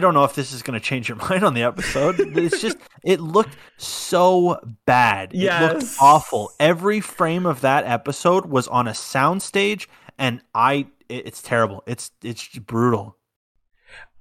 don't 0.00 0.14
know 0.14 0.24
if 0.24 0.34
this 0.34 0.52
is 0.52 0.62
going 0.62 0.78
to 0.78 0.84
change 0.84 1.08
your 1.08 1.16
mind 1.30 1.44
on 1.44 1.54
the 1.54 1.62
episode. 1.62 2.16
it's 2.18 2.60
just 2.60 2.76
it 3.04 3.20
looked 3.20 3.56
so 3.78 4.60
bad. 4.84 5.32
Yes. 5.32 5.62
It 5.62 5.74
looked 5.74 5.94
awful. 6.00 6.52
Every 6.60 7.00
frame 7.00 7.46
of 7.46 7.62
that 7.62 7.84
episode 7.84 8.46
was 8.46 8.68
on 8.68 8.88
a 8.88 8.92
soundstage, 8.92 9.86
and 10.18 10.42
I 10.54 10.86
it's 11.08 11.42
terrible. 11.42 11.82
It's 11.86 12.10
it's 12.22 12.46
brutal. 12.58 13.16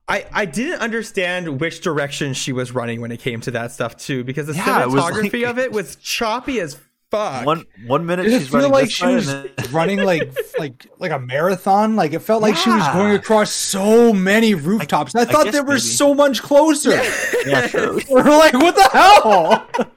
I, 0.08 0.26
I 0.34 0.46
didn't 0.46 0.82
understand 0.82 1.62
which 1.62 1.82
direction 1.82 2.34
she 2.34 2.52
was 2.52 2.72
running 2.72 3.00
when 3.00 3.12
it 3.12 3.20
came 3.20 3.42
to 3.42 3.52
that 3.52 3.72
stuff 3.72 3.96
too, 3.96 4.24
because 4.24 4.48
the 4.48 4.56
yeah, 4.56 4.82
cinematography 4.82 5.44
like, 5.44 5.52
of 5.52 5.60
it 5.60 5.72
was 5.72 5.98
choppy 5.98 6.60
as 6.60 6.80
fuck. 7.10 7.46
One 7.46 7.66
one 7.86 8.06
minute 8.06 8.24
Did 8.24 8.42
she's 8.42 8.52
running 8.52 8.72
like 8.72 8.90
she 8.90 9.06
was 9.06 9.28
then... 9.28 9.50
running 9.72 10.04
like 10.04 10.36
like 10.58 10.88
like 11.00 11.12
a 11.12 11.20
marathon. 11.20 11.96
Like 11.96 12.14
it 12.14 12.20
felt 12.20 12.42
like 12.42 12.56
yeah. 12.56 12.62
she 12.62 12.70
was 12.72 12.88
going 12.90 13.16
across 13.16 13.52
so 13.52 14.14
many 14.14 14.56
rooftops. 14.56 15.16
I, 15.16 15.22
I 15.22 15.26
thought 15.26 15.48
I 15.48 15.52
they 15.52 15.62
were 15.62 15.68
maybe. 15.68 15.80
so 15.80 16.14
much 16.14 16.42
closer. 16.42 16.92
yeah, 17.46 17.68
sure. 17.68 17.94
we're 18.10 18.24
like, 18.24 18.54
what 18.54 18.76
the 18.76 18.90
hell? 18.92 19.68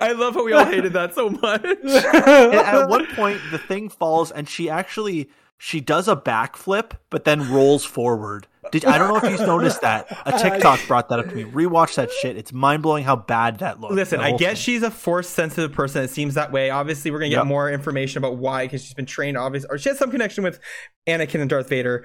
I 0.00 0.12
love 0.12 0.34
how 0.34 0.44
we 0.44 0.52
all 0.52 0.66
hated 0.66 0.92
that 0.92 1.14
so 1.14 1.30
much. 1.30 1.64
at 1.64 2.88
one 2.88 3.06
point, 3.14 3.40
the 3.50 3.58
thing 3.58 3.88
falls, 3.88 4.30
and 4.30 4.48
she 4.48 4.68
actually 4.68 5.30
she 5.56 5.80
does 5.80 6.08
a 6.08 6.16
backflip, 6.16 6.92
but 7.08 7.24
then 7.24 7.50
rolls 7.50 7.84
forward. 7.84 8.46
Did 8.70 8.84
I 8.84 8.96
don't 8.96 9.08
know 9.08 9.16
if 9.16 9.40
you 9.40 9.44
noticed 9.44 9.80
that. 9.80 10.06
A 10.24 10.38
TikTok 10.38 10.86
brought 10.86 11.08
that 11.08 11.18
up 11.18 11.28
to 11.28 11.34
me. 11.34 11.44
Rewatch 11.44 11.96
that 11.96 12.12
shit. 12.12 12.36
It's 12.36 12.52
mind 12.52 12.82
blowing 12.82 13.02
how 13.02 13.16
bad 13.16 13.58
that 13.58 13.80
looks. 13.80 13.94
Listen, 13.94 14.20
I 14.20 14.32
guess 14.36 14.58
thing. 14.58 14.74
she's 14.74 14.82
a 14.84 14.90
force 14.90 15.28
sensitive 15.28 15.72
person. 15.72 16.02
It 16.02 16.10
seems 16.10 16.34
that 16.34 16.52
way. 16.52 16.70
Obviously, 16.70 17.10
we're 17.10 17.18
gonna 17.18 17.30
get 17.30 17.38
yep. 17.38 17.46
more 17.46 17.70
information 17.70 18.18
about 18.18 18.36
why 18.36 18.64
because 18.64 18.84
she's 18.84 18.94
been 18.94 19.06
trained. 19.06 19.36
Obviously, 19.36 19.68
or 19.70 19.78
she 19.78 19.88
has 19.88 19.98
some 19.98 20.12
connection 20.12 20.44
with 20.44 20.60
Anakin 21.08 21.40
and 21.40 21.50
Darth 21.50 21.68
Vader. 21.68 22.04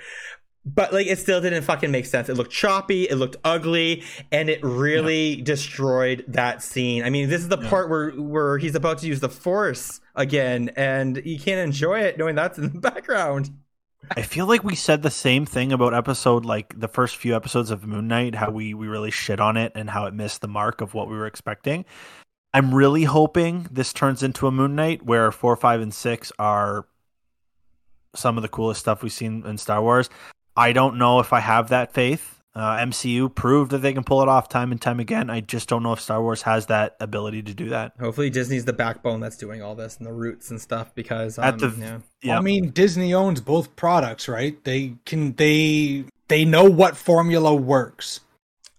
but 0.65 0.91
like 0.91 1.07
it 1.07 1.19
still 1.19 1.39
didn't 1.39 1.61
fucking 1.63 1.91
make 1.91 2.05
sense. 2.05 2.27
It 2.27 2.35
looked 2.35 2.51
choppy, 2.51 3.03
it 3.03 3.15
looked 3.15 3.37
ugly, 3.43 4.03
and 4.31 4.49
it 4.49 4.59
really 4.63 5.35
yeah. 5.35 5.43
destroyed 5.43 6.25
that 6.27 6.63
scene. 6.63 7.03
I 7.03 7.09
mean, 7.09 7.29
this 7.29 7.41
is 7.41 7.49
the 7.49 7.59
yeah. 7.59 7.69
part 7.69 7.89
where 7.89 8.11
where 8.11 8.57
he's 8.57 8.75
about 8.75 8.97
to 8.99 9.07
use 9.07 9.19
the 9.19 9.29
force 9.29 10.01
again, 10.15 10.71
and 10.75 11.21
you 11.23 11.39
can't 11.39 11.59
enjoy 11.59 11.99
it 11.99 12.17
knowing 12.17 12.35
that's 12.35 12.57
in 12.57 12.73
the 12.73 12.79
background. 12.91 13.51
I 14.11 14.21
feel 14.21 14.45
like 14.45 14.63
we 14.63 14.75
said 14.75 15.01
the 15.01 15.11
same 15.11 15.45
thing 15.45 15.71
about 15.71 15.93
episode 15.93 16.45
like 16.45 16.79
the 16.79 16.87
first 16.87 17.17
few 17.17 17.35
episodes 17.35 17.71
of 17.71 17.85
Moon 17.85 18.07
Knight, 18.07 18.35
how 18.35 18.51
we 18.51 18.73
we 18.73 18.87
really 18.87 19.11
shit 19.11 19.39
on 19.39 19.57
it 19.57 19.71
and 19.75 19.89
how 19.89 20.05
it 20.05 20.13
missed 20.13 20.41
the 20.41 20.47
mark 20.47 20.81
of 20.81 20.93
what 20.93 21.09
we 21.09 21.17
were 21.17 21.27
expecting. 21.27 21.83
I'm 22.53 22.73
really 22.73 23.03
hoping 23.03 23.67
this 23.69 23.93
turns 23.93 24.23
into 24.23 24.47
a 24.47 24.51
Moon 24.51 24.75
Knight 24.75 25.03
where 25.03 25.31
four, 25.31 25.55
five, 25.55 25.81
and 25.81 25.93
six 25.93 26.31
are 26.39 26.87
some 28.15 28.37
of 28.37 28.41
the 28.41 28.49
coolest 28.49 28.79
stuff 28.79 29.03
we've 29.03 29.11
seen 29.11 29.45
in 29.45 29.57
Star 29.57 29.81
Wars. 29.81 30.09
I 30.55 30.73
don't 30.73 30.97
know 30.97 31.19
if 31.19 31.33
I 31.33 31.39
have 31.39 31.69
that 31.69 31.93
faith. 31.93 32.36
Uh, 32.57 32.75
MCU 32.77 33.33
proved 33.35 33.69
that 33.69 33.83
they 33.83 33.93
can 33.93 34.03
pull 34.03 34.23
it 34.23 34.27
off 34.27 34.49
time 34.49 34.71
and 34.71 34.81
time 34.81 34.99
again. 34.99 35.29
I 35.29 35.41
just 35.41 35.69
don't 35.69 35.83
know 35.83 35.93
if 35.93 36.01
Star 36.01 36.23
Wars 36.23 36.41
has 36.41 36.65
that 36.65 36.95
ability 36.99 37.43
to 37.43 37.53
do 37.53 37.69
that. 37.69 37.93
Hopefully, 37.99 38.31
Disney's 38.31 38.65
the 38.65 38.73
backbone 38.73 39.19
that's 39.19 39.37
doing 39.37 39.61
all 39.61 39.75
this 39.75 39.97
and 39.97 40.07
the 40.07 40.11
roots 40.11 40.49
and 40.49 40.59
stuff. 40.59 40.95
Because 40.95 41.37
um, 41.37 41.43
at 41.43 41.59
the 41.59 41.71
yeah. 41.77 41.99
yeah. 42.23 42.37
I 42.39 42.41
mean, 42.41 42.71
Disney 42.71 43.13
owns 43.13 43.41
both 43.41 43.75
products, 43.75 44.27
right? 44.27 44.61
They 44.63 44.95
can 45.05 45.33
they 45.33 46.05
they 46.29 46.45
know 46.45 46.63
what 46.63 46.97
formula 46.97 47.53
works. 47.53 48.21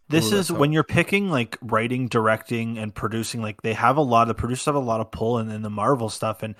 This 0.08 0.32
Ooh, 0.32 0.38
is 0.38 0.50
when 0.50 0.72
you're 0.72 0.82
picking 0.82 1.30
like 1.30 1.56
writing, 1.62 2.08
directing, 2.08 2.78
and 2.78 2.92
producing. 2.92 3.42
Like 3.42 3.62
they 3.62 3.74
have 3.74 3.96
a 3.96 4.02
lot. 4.02 4.26
The 4.26 4.34
producers 4.34 4.64
have 4.64 4.74
a 4.74 4.80
lot 4.80 5.00
of 5.00 5.12
pull 5.12 5.38
in, 5.38 5.52
in 5.52 5.62
the 5.62 5.70
Marvel 5.70 6.08
stuff, 6.08 6.42
and 6.42 6.56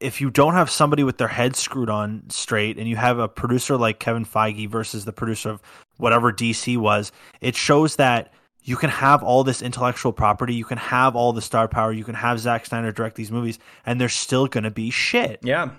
if 0.00 0.20
you 0.20 0.30
don't 0.30 0.54
have 0.54 0.70
somebody 0.70 1.02
with 1.02 1.18
their 1.18 1.28
head 1.28 1.56
screwed 1.56 1.88
on 1.88 2.22
straight 2.28 2.78
and 2.78 2.88
you 2.88 2.96
have 2.96 3.18
a 3.18 3.28
producer 3.28 3.76
like 3.76 3.98
Kevin 3.98 4.24
Feige 4.24 4.68
versus 4.68 5.04
the 5.04 5.12
producer 5.12 5.50
of 5.50 5.62
whatever 5.96 6.32
DC 6.32 6.76
was, 6.76 7.12
it 7.40 7.56
shows 7.56 7.96
that 7.96 8.32
you 8.62 8.76
can 8.76 8.90
have 8.90 9.22
all 9.22 9.44
this 9.44 9.60
intellectual 9.60 10.12
property, 10.12 10.54
you 10.54 10.64
can 10.64 10.78
have 10.78 11.16
all 11.16 11.32
the 11.32 11.42
star 11.42 11.68
power, 11.68 11.92
you 11.92 12.04
can 12.04 12.14
have 12.14 12.38
Zack 12.38 12.66
Snyder 12.66 12.92
direct 12.92 13.16
these 13.16 13.32
movies, 13.32 13.58
and 13.84 14.00
they're 14.00 14.08
still 14.08 14.46
going 14.46 14.64
to 14.64 14.70
be 14.70 14.90
shit. 14.90 15.40
Yeah. 15.42 15.70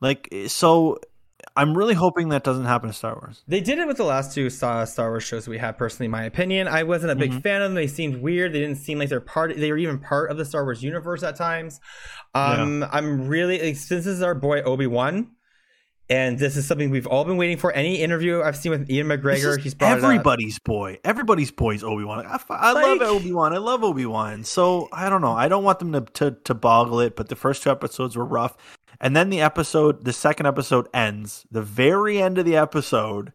Like, 0.00 0.32
so 0.46 0.98
I'm 1.56 1.76
really 1.76 1.94
hoping 1.94 2.28
that 2.28 2.44
doesn't 2.44 2.66
happen 2.66 2.88
to 2.88 2.94
Star 2.94 3.14
Wars. 3.14 3.42
They 3.48 3.60
did 3.60 3.78
it 3.78 3.86
with 3.88 3.96
the 3.96 4.04
last 4.04 4.32
two 4.32 4.48
Star 4.50 4.86
Wars 4.96 5.24
shows 5.24 5.48
we 5.48 5.58
had. 5.58 5.76
Personally, 5.76 6.06
my 6.06 6.24
opinion, 6.24 6.68
I 6.68 6.84
wasn't 6.84 7.12
a 7.12 7.16
big 7.16 7.30
mm-hmm. 7.30 7.40
fan 7.40 7.62
of 7.62 7.70
them. 7.70 7.74
They 7.74 7.88
seemed 7.88 8.22
weird. 8.22 8.52
They 8.52 8.60
didn't 8.60 8.76
seem 8.78 8.98
like 8.98 9.08
they're 9.08 9.20
part. 9.20 9.56
They 9.56 9.72
were 9.72 9.78
even 9.78 9.98
part 9.98 10.30
of 10.30 10.36
the 10.36 10.44
Star 10.44 10.62
Wars 10.62 10.82
universe 10.82 11.24
at 11.24 11.34
times. 11.34 11.80
Um, 12.34 12.82
yeah. 12.82 12.88
I'm 12.92 13.26
really 13.26 13.60
like, 13.60 13.76
since 13.76 14.04
this 14.04 14.06
is 14.06 14.22
our 14.22 14.36
boy 14.36 14.62
Obi 14.62 14.86
Wan, 14.86 15.32
and 16.10 16.38
this 16.38 16.56
is 16.56 16.66
something 16.66 16.90
we've 16.90 17.06
all 17.06 17.24
been 17.24 17.36
waiting 17.36 17.58
for. 17.58 17.72
Any 17.72 17.96
interview 17.96 18.42
I've 18.42 18.56
seen 18.56 18.70
with 18.70 18.88
Ewan 18.88 19.18
McGregor, 19.18 19.60
he's 19.60 19.74
brought 19.74 19.98
everybody's 19.98 20.58
boy. 20.58 20.98
Everybody's 21.04 21.50
boy 21.50 21.74
is 21.74 21.84
Obi 21.84 22.04
Wan. 22.04 22.24
I, 22.26 22.40
I 22.48 22.72
like, 22.72 23.00
love 23.00 23.02
Obi 23.02 23.32
Wan. 23.32 23.52
I 23.52 23.58
love 23.58 23.84
Obi 23.84 24.06
Wan. 24.06 24.44
So 24.44 24.88
I 24.92 25.10
don't 25.10 25.20
know. 25.20 25.32
I 25.32 25.48
don't 25.48 25.64
want 25.64 25.78
them 25.80 25.92
to, 25.92 26.00
to 26.00 26.30
to 26.44 26.54
boggle 26.54 27.00
it, 27.00 27.14
but 27.14 27.28
the 27.28 27.36
first 27.36 27.62
two 27.62 27.70
episodes 27.70 28.16
were 28.16 28.24
rough. 28.24 28.56
And 29.00 29.14
then 29.14 29.30
the 29.30 29.40
episode, 29.40 30.04
the 30.04 30.12
second 30.12 30.46
episode 30.46 30.88
ends. 30.92 31.46
The 31.50 31.62
very 31.62 32.20
end 32.20 32.38
of 32.38 32.44
the 32.44 32.56
episode 32.56 33.32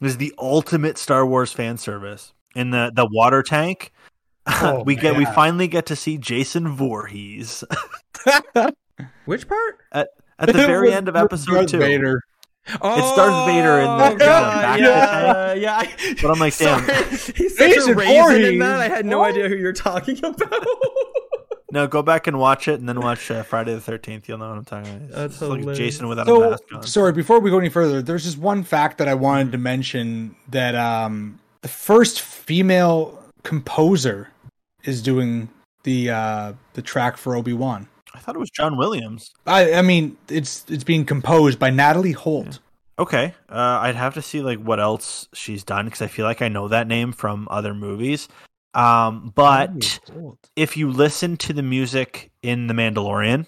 is 0.00 0.16
the 0.16 0.34
ultimate 0.38 0.98
Star 0.98 1.24
Wars 1.24 1.52
fan 1.52 1.78
service. 1.78 2.32
In 2.54 2.70
the 2.70 2.90
the 2.94 3.06
water 3.06 3.42
tank, 3.42 3.92
oh, 4.46 4.82
we 4.82 4.96
get 4.96 5.16
we 5.16 5.24
finally 5.24 5.68
get 5.68 5.86
to 5.86 5.96
see 5.96 6.18
Jason 6.18 6.68
Voorhees. 6.68 7.62
Which 9.24 9.48
part? 9.48 9.78
At, 9.92 10.08
at 10.42 10.48
the 10.48 10.52
very 10.66 10.92
end 10.92 11.08
of 11.08 11.16
episode 11.16 11.52
Darth 11.52 11.70
two. 11.70 11.78
Vader. 11.78 12.22
Oh, 12.80 12.96
it's 12.96 13.16
Darth 13.16 13.46
Vader 13.46 13.80
in 13.80 14.18
the, 14.18 14.24
God, 14.24 14.78
in 14.78 14.84
the 14.84 14.90
yeah, 14.90 15.52
yeah. 15.54 16.14
But 16.22 16.30
I'm 16.30 16.38
like, 16.38 16.56
damn. 16.56 16.84
He's 17.10 17.56
such 17.56 17.70
Jason 17.70 17.94
a 17.94 17.96
raisin 17.96 18.22
Voorhees. 18.22 18.48
in 18.48 18.58
that. 18.60 18.80
I 18.80 18.88
had 18.88 19.04
no 19.04 19.20
oh. 19.20 19.24
idea 19.24 19.48
who 19.48 19.56
you're 19.56 19.72
talking 19.72 20.18
about. 20.24 20.66
No, 21.72 21.86
go 21.86 22.02
back 22.02 22.26
and 22.26 22.38
watch 22.38 22.68
it, 22.68 22.78
and 22.78 22.88
then 22.88 23.00
watch 23.00 23.30
uh, 23.30 23.42
Friday 23.42 23.74
the 23.74 23.80
Thirteenth. 23.80 24.28
You'll 24.28 24.38
know 24.38 24.50
what 24.50 24.58
I'm 24.58 24.64
talking 24.64 24.94
about. 24.94 25.24
It's 25.24 25.38
That's 25.38 25.40
like 25.40 25.74
Jason 25.74 26.06
without 26.06 26.26
so, 26.26 26.42
a 26.42 26.50
mask 26.50 26.62
on. 26.72 26.82
Sorry, 26.82 27.12
before 27.12 27.40
we 27.40 27.50
go 27.50 27.58
any 27.58 27.70
further, 27.70 28.02
there's 28.02 28.24
just 28.24 28.38
one 28.38 28.62
fact 28.62 28.98
that 28.98 29.08
I 29.08 29.14
wanted 29.14 29.52
to 29.52 29.58
mention 29.58 30.36
that 30.50 30.74
um, 30.74 31.40
the 31.62 31.68
first 31.68 32.20
female 32.20 33.18
composer 33.42 34.28
is 34.84 35.00
doing 35.02 35.48
the 35.84 36.10
uh, 36.10 36.52
the 36.74 36.82
track 36.82 37.16
for 37.16 37.34
Obi 37.34 37.54
Wan. 37.54 37.88
I 38.14 38.18
thought 38.18 38.34
it 38.34 38.40
was 38.40 38.50
John 38.50 38.76
Williams. 38.76 39.32
I 39.46 39.74
I 39.74 39.82
mean, 39.82 40.16
it's 40.28 40.64
it's 40.68 40.84
being 40.84 41.04
composed 41.04 41.58
by 41.58 41.70
Natalie 41.70 42.12
Holt. 42.12 42.46
Yeah. 42.46 42.58
Okay, 42.98 43.34
uh, 43.48 43.78
I'd 43.80 43.96
have 43.96 44.14
to 44.14 44.22
see 44.22 44.42
like 44.42 44.58
what 44.58 44.78
else 44.78 45.26
she's 45.32 45.64
done 45.64 45.86
because 45.86 46.02
I 46.02 46.06
feel 46.06 46.26
like 46.26 46.42
I 46.42 46.48
know 46.48 46.68
that 46.68 46.86
name 46.86 47.12
from 47.12 47.48
other 47.50 47.74
movies. 47.74 48.28
Um, 48.74 49.32
but 49.34 50.00
if 50.56 50.76
you 50.76 50.90
listen 50.90 51.36
to 51.38 51.52
the 51.52 51.62
music 51.62 52.30
in 52.42 52.66
The 52.68 52.74
Mandalorian, 52.74 53.46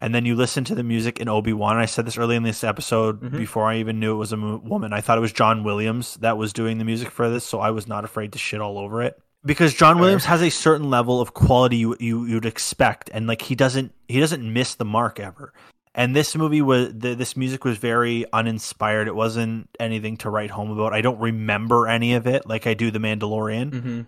and 0.00 0.14
then 0.14 0.24
you 0.24 0.34
listen 0.34 0.64
to 0.64 0.74
the 0.74 0.82
music 0.82 1.20
in 1.20 1.28
Obi 1.28 1.52
Wan, 1.52 1.76
I 1.76 1.86
said 1.86 2.06
this 2.06 2.18
early 2.18 2.36
in 2.36 2.42
this 2.42 2.62
episode 2.62 3.22
mm-hmm. 3.22 3.38
before 3.38 3.66
I 3.66 3.76
even 3.76 3.98
knew 4.00 4.14
it 4.14 4.18
was 4.18 4.32
a 4.32 4.36
woman. 4.36 4.92
I 4.92 5.00
thought 5.00 5.18
it 5.18 5.22
was 5.22 5.32
John 5.32 5.64
Williams 5.64 6.14
that 6.16 6.36
was 6.36 6.52
doing 6.52 6.78
the 6.78 6.84
music 6.84 7.10
for 7.10 7.30
this, 7.30 7.44
so 7.44 7.60
I 7.60 7.70
was 7.70 7.86
not 7.86 8.04
afraid 8.04 8.32
to 8.32 8.38
shit 8.38 8.60
all 8.60 8.78
over 8.78 9.02
it 9.02 9.20
because 9.44 9.74
John 9.74 9.98
Williams 9.98 10.24
has 10.24 10.42
a 10.42 10.50
certain 10.50 10.90
level 10.90 11.20
of 11.20 11.34
quality 11.34 11.78
you, 11.78 11.96
you 12.00 12.24
you'd 12.24 12.46
expect, 12.46 13.10
and 13.12 13.26
like 13.26 13.42
he 13.42 13.54
doesn't 13.54 13.92
he 14.08 14.20
doesn't 14.20 14.52
miss 14.52 14.74
the 14.74 14.84
mark 14.84 15.20
ever. 15.20 15.52
And 15.92 16.14
this 16.14 16.36
movie 16.36 16.62
was 16.62 16.92
the, 16.94 17.14
this 17.14 17.36
music 17.36 17.64
was 17.64 17.76
very 17.76 18.24
uninspired. 18.32 19.08
It 19.08 19.14
wasn't 19.14 19.68
anything 19.80 20.16
to 20.18 20.30
write 20.30 20.50
home 20.50 20.70
about. 20.70 20.92
I 20.92 21.00
don't 21.00 21.18
remember 21.18 21.88
any 21.88 22.14
of 22.14 22.26
it 22.26 22.46
like 22.46 22.66
I 22.66 22.74
do 22.74 22.90
The 22.90 23.00
Mandalorian. 23.00 23.70
Mm-hmm 23.70 24.00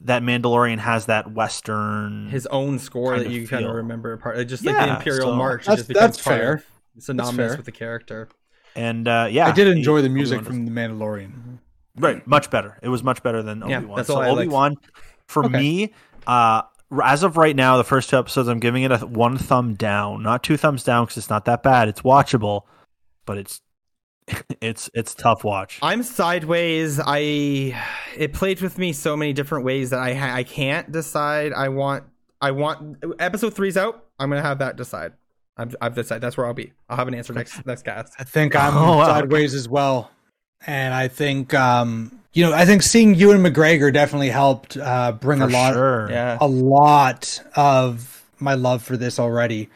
that 0.00 0.22
Mandalorian 0.22 0.78
has 0.78 1.06
that 1.06 1.32
Western 1.32 2.28
his 2.28 2.46
own 2.46 2.78
score 2.78 3.18
that 3.18 3.30
you 3.30 3.48
kind 3.48 3.66
of 3.66 3.74
remember 3.74 4.16
part 4.16 4.46
just 4.46 4.64
like 4.64 4.74
yeah, 4.74 4.86
the 4.86 4.96
Imperial 4.96 5.30
so 5.30 5.34
March. 5.34 5.66
That's, 5.66 5.82
just 5.82 5.92
that's 5.92 6.18
fair. 6.18 6.62
It's 6.96 7.06
synonymous 7.06 7.56
with 7.56 7.66
the 7.66 7.72
character. 7.72 8.28
And 8.76 9.08
uh, 9.08 9.28
yeah, 9.30 9.48
I 9.48 9.52
did 9.52 9.66
enjoy 9.68 10.02
the 10.02 10.08
music 10.08 10.42
from 10.42 10.64
the 10.64 10.70
Mandalorian. 10.70 11.58
Right, 11.98 12.26
much 12.26 12.50
better. 12.50 12.78
It 12.82 12.88
was 12.88 13.02
much 13.02 13.22
better 13.22 13.42
than 13.42 13.62
Obi 13.62 13.86
Wan. 13.86 13.98
Yeah, 13.98 14.02
so 14.04 14.22
Obi 14.22 14.48
Wan, 14.48 14.76
for 15.26 15.44
okay. 15.44 15.58
me, 15.58 15.92
uh, 16.26 16.62
as 17.04 17.22
of 17.22 17.36
right 17.36 17.54
now, 17.54 17.76
the 17.76 17.84
first 17.84 18.10
two 18.10 18.16
episodes, 18.16 18.48
I'm 18.48 18.60
giving 18.60 18.82
it 18.82 18.92
a 18.92 18.98
one 18.98 19.36
thumb 19.36 19.74
down, 19.74 20.22
not 20.22 20.42
two 20.42 20.56
thumbs 20.56 20.84
down 20.84 21.04
because 21.04 21.18
it's 21.18 21.30
not 21.30 21.44
that 21.44 21.62
bad. 21.62 21.88
It's 21.88 22.02
watchable, 22.02 22.62
but 23.26 23.38
it's 23.38 23.60
it's 24.60 24.90
it's 24.94 25.14
tough 25.14 25.44
watch. 25.44 25.78
I'm 25.82 26.02
sideways. 26.02 27.00
I 27.04 27.78
it 28.16 28.32
played 28.32 28.60
with 28.60 28.78
me 28.78 28.92
so 28.92 29.16
many 29.16 29.32
different 29.32 29.64
ways 29.64 29.90
that 29.90 30.00
I 30.00 30.38
I 30.38 30.42
can't 30.44 30.90
decide. 30.90 31.52
I 31.52 31.68
want 31.68 32.04
I 32.40 32.52
want 32.52 33.04
episode 33.18 33.54
three's 33.54 33.76
out. 33.76 34.04
I'm 34.18 34.30
gonna 34.30 34.42
have 34.42 34.58
that 34.58 34.76
decide. 34.76 35.12
I've 35.56 35.74
I've 35.80 35.94
decided 35.94 36.22
that's 36.22 36.36
where 36.36 36.46
I'll 36.46 36.54
be. 36.54 36.72
I'll 36.88 36.96
have 36.96 37.08
an 37.08 37.14
answer 37.14 37.32
next 37.32 37.64
next 37.66 37.82
cast. 37.82 38.14
I 38.18 38.24
think 38.24 38.54
I'm 38.54 38.76
oh, 38.76 39.04
sideways 39.04 39.54
as 39.54 39.68
well, 39.68 40.10
and 40.66 40.94
I 40.94 41.08
think 41.08 41.54
um 41.54 42.20
you 42.32 42.44
know 42.44 42.52
I 42.52 42.64
think 42.64 42.82
seeing 42.82 43.14
Ewan 43.14 43.42
McGregor 43.42 43.92
definitely 43.92 44.30
helped 44.30 44.76
uh 44.76 45.12
bring 45.12 45.40
for 45.40 45.46
a 45.46 45.50
lot 45.50 45.74
sure. 45.74 46.10
yeah. 46.10 46.38
a 46.40 46.48
lot 46.48 47.42
of 47.56 48.24
my 48.38 48.54
love 48.54 48.82
for 48.82 48.96
this 48.96 49.18
already, 49.18 49.68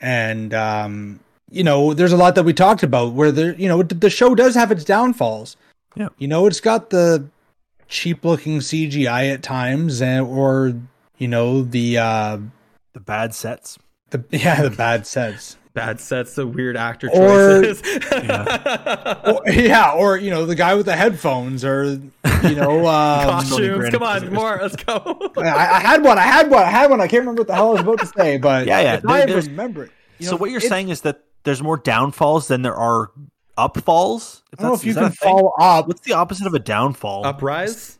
and 0.00 0.54
um 0.54 1.20
you 1.50 1.62
know, 1.62 1.94
there's 1.94 2.12
a 2.12 2.16
lot 2.16 2.34
that 2.34 2.44
we 2.44 2.52
talked 2.52 2.82
about 2.82 3.12
where 3.12 3.30
the 3.30 3.54
you 3.58 3.68
know, 3.68 3.82
the 3.82 4.10
show 4.10 4.34
does 4.34 4.54
have 4.54 4.72
its 4.72 4.84
downfalls. 4.84 5.56
Yeah. 5.94 6.08
You 6.18 6.28
know, 6.28 6.46
it's 6.46 6.60
got 6.60 6.90
the 6.90 7.26
cheap 7.88 8.24
looking 8.24 8.58
CGI 8.58 9.32
at 9.32 9.42
times 9.42 10.02
and 10.02 10.26
or, 10.26 10.74
you 11.18 11.28
know, 11.28 11.62
the 11.62 11.98
uh 11.98 12.38
the 12.92 13.00
bad 13.00 13.34
sets. 13.34 13.78
The 14.10 14.24
yeah, 14.30 14.62
the 14.62 14.70
bad 14.70 15.06
sets. 15.06 15.56
Bad 15.76 16.00
sets, 16.00 16.34
the 16.34 16.46
weird 16.46 16.76
actor 16.76 17.08
choices. 17.08 17.80
Or, 17.82 18.24
yeah. 18.24 19.20
or, 19.46 19.48
yeah, 19.50 19.92
or 19.92 20.16
you 20.16 20.30
know, 20.30 20.46
the 20.46 20.56
guy 20.56 20.74
with 20.74 20.86
the 20.86 20.96
headphones 20.96 21.64
or 21.64 21.84
you 21.84 22.56
know, 22.56 22.78
um, 22.88 23.28
costumes. 23.28 23.90
Come 23.90 24.02
on, 24.02 24.32
more. 24.32 24.58
Let's 24.62 24.74
go. 24.74 25.30
I, 25.36 25.42
I, 25.42 25.80
had 25.80 26.02
one. 26.02 26.18
I 26.18 26.22
had 26.22 26.50
one. 26.50 26.62
I 26.62 26.70
had 26.70 26.90
one. 26.90 27.00
I 27.00 27.06
can't 27.06 27.20
remember 27.20 27.42
what 27.42 27.48
the 27.48 27.54
hell 27.54 27.68
I 27.68 27.72
was 27.72 27.80
about 27.82 28.00
to 28.00 28.06
say, 28.06 28.38
but 28.38 28.66
yeah, 28.66 28.80
yeah. 28.80 29.00
I 29.06 29.24
remember 29.24 29.84
it. 29.84 29.92
You 30.18 30.26
so 30.26 30.32
know, 30.32 30.38
what 30.38 30.50
you're 30.50 30.60
saying 30.60 30.88
is 30.88 31.02
that 31.02 31.22
there's 31.44 31.62
more 31.62 31.76
downfalls 31.76 32.48
than 32.48 32.62
there 32.62 32.74
are 32.74 33.12
upfalls. 33.58 34.42
I 34.52 34.62
don't 34.62 34.70
know 34.70 34.74
if 34.74 34.84
you 34.84 34.94
can 34.94 35.12
fall 35.12 35.54
up. 35.60 35.86
What's 35.86 36.00
the 36.00 36.14
opposite 36.14 36.46
of 36.46 36.54
a 36.54 36.58
downfall? 36.58 37.26
Uprise. 37.26 37.95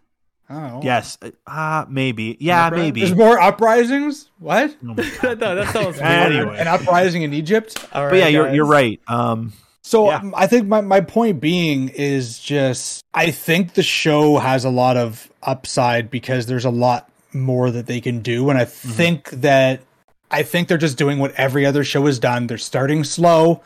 Oh. 0.48 0.80
Yes. 0.82 1.18
Ah, 1.46 1.82
uh, 1.82 1.86
maybe. 1.88 2.36
Yeah, 2.38 2.66
Uprise? 2.66 2.80
maybe. 2.80 3.00
There's 3.00 3.16
more 3.16 3.38
uprisings. 3.38 4.30
What? 4.38 4.76
Oh 4.82 4.92
no, 5.22 5.34
that 5.34 5.72
sounds 5.72 5.98
anyway. 6.00 6.58
An 6.58 6.68
uprising 6.68 7.22
in 7.22 7.34
Egypt. 7.34 7.84
but 7.92 8.14
yeah, 8.14 8.28
you're 8.28 8.52
you're 8.54 8.66
right. 8.66 9.00
Um, 9.08 9.52
so 9.82 10.10
yeah. 10.10 10.30
I 10.34 10.46
think 10.46 10.66
my, 10.66 10.80
my 10.80 11.00
point 11.00 11.40
being 11.40 11.88
is 11.90 12.38
just 12.38 13.04
I 13.14 13.30
think 13.30 13.74
the 13.74 13.82
show 13.82 14.38
has 14.38 14.64
a 14.64 14.70
lot 14.70 14.96
of 14.96 15.30
upside 15.42 16.10
because 16.10 16.46
there's 16.46 16.64
a 16.64 16.70
lot 16.70 17.10
more 17.32 17.70
that 17.70 17.86
they 17.86 18.00
can 18.00 18.20
do, 18.20 18.50
and 18.50 18.58
I 18.58 18.64
mm-hmm. 18.64 18.90
think 18.90 19.30
that 19.30 19.82
I 20.30 20.42
think 20.42 20.68
they're 20.68 20.78
just 20.78 20.98
doing 20.98 21.18
what 21.18 21.32
every 21.34 21.66
other 21.66 21.84
show 21.84 22.06
has 22.06 22.18
done. 22.18 22.46
They're 22.46 22.58
starting 22.58 23.04
slow. 23.04 23.62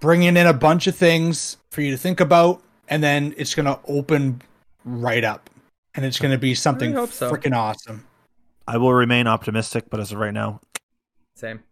bringing 0.00 0.36
in 0.36 0.46
a 0.46 0.52
bunch 0.52 0.86
of 0.88 0.96
things 0.96 1.56
for 1.70 1.80
you 1.80 1.92
to 1.92 1.96
think 1.96 2.20
about, 2.20 2.60
and 2.88 3.02
then 3.02 3.34
it's 3.36 3.54
going 3.54 3.66
to 3.66 3.78
open 3.86 4.42
right 4.84 5.24
up, 5.24 5.48
and 5.94 6.04
it's 6.04 6.18
going 6.18 6.32
to 6.32 6.38
be 6.38 6.54
something 6.54 6.94
so. 7.06 7.30
freaking 7.30 7.56
awesome. 7.56 8.06
I 8.66 8.76
will 8.76 8.94
remain 8.94 9.26
optimistic, 9.26 9.90
but 9.90 10.00
as 10.00 10.12
of 10.12 10.18
right 10.18 10.32
now, 10.32 10.60
same. 11.34 11.62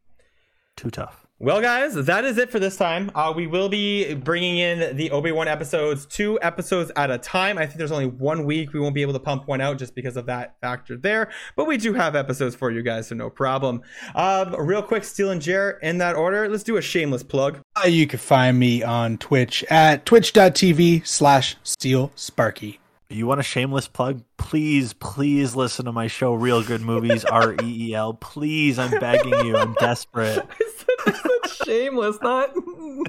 Too 0.76 0.90
tough. 0.90 1.26
Well, 1.42 1.62
guys, 1.62 1.94
that 1.94 2.26
is 2.26 2.36
it 2.36 2.50
for 2.50 2.58
this 2.58 2.76
time. 2.76 3.10
Uh, 3.14 3.32
we 3.34 3.46
will 3.46 3.70
be 3.70 4.12
bringing 4.12 4.58
in 4.58 4.94
the 4.94 5.10
Obi 5.10 5.32
Wan 5.32 5.48
episodes, 5.48 6.04
two 6.04 6.38
episodes 6.42 6.92
at 6.96 7.10
a 7.10 7.16
time. 7.16 7.56
I 7.56 7.64
think 7.64 7.78
there's 7.78 7.92
only 7.92 8.08
one 8.08 8.44
week. 8.44 8.74
We 8.74 8.80
won't 8.80 8.94
be 8.94 9.00
able 9.00 9.14
to 9.14 9.20
pump 9.20 9.48
one 9.48 9.62
out 9.62 9.78
just 9.78 9.94
because 9.94 10.18
of 10.18 10.26
that 10.26 10.60
factor 10.60 10.98
there. 10.98 11.30
But 11.56 11.66
we 11.66 11.78
do 11.78 11.94
have 11.94 12.14
episodes 12.14 12.54
for 12.54 12.70
you 12.70 12.82
guys, 12.82 13.08
so 13.08 13.14
no 13.14 13.30
problem. 13.30 13.80
Um, 14.14 14.54
real 14.54 14.82
quick, 14.82 15.02
Steel 15.02 15.30
and 15.30 15.40
Jer, 15.40 15.78
in 15.80 15.96
that 15.96 16.14
order, 16.14 16.46
let's 16.46 16.62
do 16.62 16.76
a 16.76 16.82
shameless 16.82 17.22
plug. 17.22 17.60
Uh, 17.74 17.88
you 17.88 18.06
can 18.06 18.18
find 18.18 18.58
me 18.58 18.82
on 18.82 19.16
Twitch 19.16 19.64
at 19.70 20.04
twitch.tv 20.04 21.06
slash 21.06 21.56
Steele 21.62 22.12
Sparky 22.16 22.80
you 23.16 23.26
want 23.26 23.40
a 23.40 23.44
shameless 23.44 23.88
plug? 23.88 24.22
Please, 24.36 24.92
please 24.92 25.56
listen 25.56 25.84
to 25.86 25.92
my 25.92 26.06
show, 26.06 26.34
Reel 26.34 26.62
Good 26.62 26.80
Movies, 26.80 27.24
R 27.30 27.54
E 27.62 27.88
E 27.88 27.94
L. 27.94 28.14
Please, 28.14 28.78
I'm 28.78 28.98
begging 29.00 29.46
you. 29.46 29.56
I'm 29.56 29.74
desperate. 29.74 30.38
I 30.38 30.70
said, 30.76 30.86
I 31.06 31.12
said 31.12 31.66
shameless, 31.66 32.18
not 32.22 32.50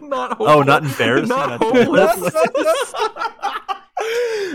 not 0.01 0.37
homeless. 0.37 0.55
Oh, 0.55 0.61
not 0.63 0.83
embarrassing. 0.83 1.29
Not 1.29 1.61
homeless. 1.61 2.17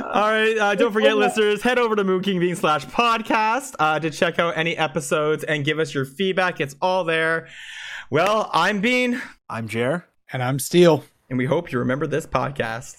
all 0.02 0.30
right, 0.30 0.56
uh, 0.58 0.74
don't 0.74 0.92
forget, 0.92 1.16
listeners, 1.16 1.62
head 1.62 1.78
over 1.78 1.94
to 1.94 2.04
Moon 2.04 2.22
King 2.22 2.40
Bean 2.40 2.56
slash 2.56 2.84
podcast 2.86 3.74
uh, 3.78 4.00
to 4.00 4.10
check 4.10 4.38
out 4.38 4.56
any 4.56 4.76
episodes 4.76 5.44
and 5.44 5.64
give 5.64 5.78
us 5.78 5.94
your 5.94 6.04
feedback. 6.04 6.60
It's 6.60 6.74
all 6.82 7.04
there. 7.04 7.48
Well, 8.10 8.50
I'm 8.52 8.80
Bean. 8.80 9.20
I'm 9.48 9.68
Jer. 9.68 10.06
And 10.32 10.42
I'm 10.42 10.58
Steele. 10.58 11.04
And 11.28 11.38
we 11.38 11.46
hope 11.46 11.72
you 11.72 11.78
remember 11.78 12.06
this 12.06 12.26
podcast. 12.26 12.96